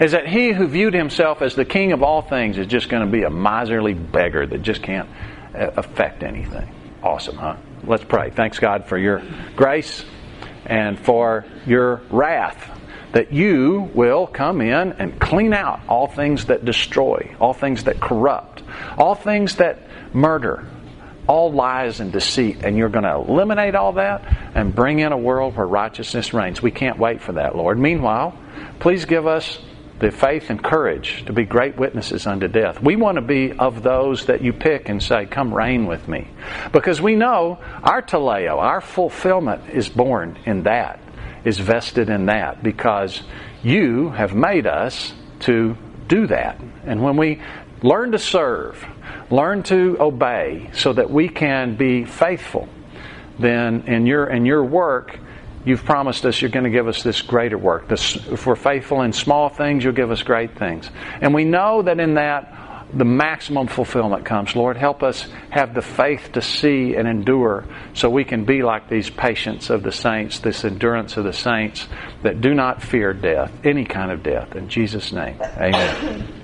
Is 0.00 0.12
that 0.12 0.28
he 0.28 0.52
who 0.52 0.68
viewed 0.68 0.94
himself 0.94 1.42
as 1.42 1.54
the 1.54 1.64
king 1.64 1.92
of 1.92 2.02
all 2.02 2.22
things 2.22 2.58
is 2.58 2.66
just 2.66 2.88
going 2.88 3.04
to 3.04 3.10
be 3.10 3.22
a 3.24 3.30
miserly 3.30 3.94
beggar 3.94 4.46
that 4.46 4.62
just 4.62 4.82
can't 4.82 5.08
uh, 5.54 5.70
affect 5.76 6.22
anything. 6.22 6.72
Awesome, 7.02 7.36
huh? 7.36 7.56
Let's 7.84 8.04
pray. 8.04 8.30
Thanks, 8.30 8.58
God, 8.58 8.86
for 8.86 8.96
your 8.96 9.22
grace 9.56 10.04
and 10.66 10.98
for 10.98 11.44
your 11.66 12.02
wrath. 12.10 12.78
That 13.12 13.32
you 13.32 13.90
will 13.92 14.26
come 14.26 14.60
in 14.60 14.92
and 14.92 15.20
clean 15.20 15.52
out 15.52 15.80
all 15.88 16.06
things 16.06 16.46
that 16.46 16.64
destroy, 16.64 17.34
all 17.40 17.52
things 17.52 17.84
that 17.84 18.00
corrupt, 18.00 18.62
all 18.96 19.14
things 19.14 19.56
that 19.56 19.80
murder, 20.14 20.66
all 21.26 21.52
lies 21.52 22.00
and 22.00 22.12
deceit, 22.12 22.58
and 22.62 22.76
you're 22.76 22.88
going 22.88 23.04
to 23.04 23.14
eliminate 23.14 23.74
all 23.74 23.92
that 23.92 24.24
and 24.54 24.74
bring 24.74 24.98
in 24.98 25.12
a 25.12 25.16
world 25.16 25.56
where 25.56 25.66
righteousness 25.66 26.34
reigns. 26.34 26.60
We 26.60 26.70
can't 26.70 26.98
wait 26.98 27.22
for 27.22 27.32
that, 27.32 27.56
Lord. 27.56 27.78
Meanwhile, 27.78 28.36
please 28.80 29.04
give 29.04 29.26
us 29.26 29.58
the 30.02 30.10
faith 30.10 30.50
and 30.50 30.62
courage 30.62 31.24
to 31.26 31.32
be 31.32 31.44
great 31.44 31.76
witnesses 31.76 32.26
unto 32.26 32.48
death. 32.48 32.82
We 32.82 32.96
want 32.96 33.16
to 33.16 33.22
be 33.22 33.52
of 33.52 33.84
those 33.84 34.26
that 34.26 34.42
you 34.42 34.52
pick 34.52 34.88
and 34.88 35.00
say, 35.00 35.26
Come 35.26 35.54
reign 35.54 35.86
with 35.86 36.08
me. 36.08 36.26
Because 36.72 37.00
we 37.00 37.14
know 37.14 37.60
our 37.84 38.02
teleo, 38.02 38.56
our 38.56 38.80
fulfillment 38.80 39.70
is 39.70 39.88
born 39.88 40.36
in 40.44 40.64
that, 40.64 40.98
is 41.44 41.58
vested 41.60 42.10
in 42.10 42.26
that, 42.26 42.64
because 42.64 43.22
you 43.62 44.10
have 44.10 44.34
made 44.34 44.66
us 44.66 45.12
to 45.40 45.76
do 46.08 46.26
that. 46.26 46.60
And 46.84 47.00
when 47.00 47.16
we 47.16 47.40
learn 47.82 48.10
to 48.10 48.18
serve, 48.18 48.84
learn 49.30 49.62
to 49.64 49.96
obey 50.00 50.70
so 50.74 50.92
that 50.92 51.10
we 51.10 51.28
can 51.28 51.76
be 51.76 52.04
faithful, 52.04 52.68
then 53.38 53.82
in 53.86 54.06
your 54.06 54.26
in 54.26 54.44
your 54.44 54.64
work, 54.64 55.18
you've 55.64 55.84
promised 55.84 56.24
us 56.24 56.40
you're 56.40 56.50
going 56.50 56.64
to 56.64 56.70
give 56.70 56.88
us 56.88 57.02
this 57.02 57.22
greater 57.22 57.58
work. 57.58 57.88
This, 57.88 58.16
if 58.28 58.46
we're 58.46 58.56
faithful 58.56 59.02
in 59.02 59.12
small 59.12 59.48
things, 59.48 59.84
you'll 59.84 59.92
give 59.92 60.10
us 60.10 60.22
great 60.22 60.58
things. 60.58 60.90
And 61.20 61.34
we 61.34 61.44
know 61.44 61.82
that 61.82 62.00
in 62.00 62.14
that 62.14 62.58
the 62.92 63.04
maximum 63.04 63.68
fulfillment 63.68 64.24
comes. 64.24 64.54
Lord, 64.54 64.76
help 64.76 65.02
us 65.02 65.26
have 65.50 65.74
the 65.74 65.82
faith 65.82 66.32
to 66.32 66.42
see 66.42 66.94
and 66.94 67.08
endure 67.08 67.64
so 67.94 68.10
we 68.10 68.24
can 68.24 68.44
be 68.44 68.62
like 68.62 68.88
these 68.88 69.08
patience 69.08 69.70
of 69.70 69.82
the 69.82 69.92
saints, 69.92 70.40
this 70.40 70.64
endurance 70.64 71.16
of 71.16 71.24
the 71.24 71.32
saints 71.32 71.86
that 72.22 72.40
do 72.40 72.54
not 72.54 72.82
fear 72.82 73.14
death, 73.14 73.50
any 73.64 73.84
kind 73.84 74.10
of 74.10 74.22
death. 74.22 74.54
In 74.54 74.68
Jesus' 74.68 75.12
name, 75.12 75.40
amen. 75.56 76.41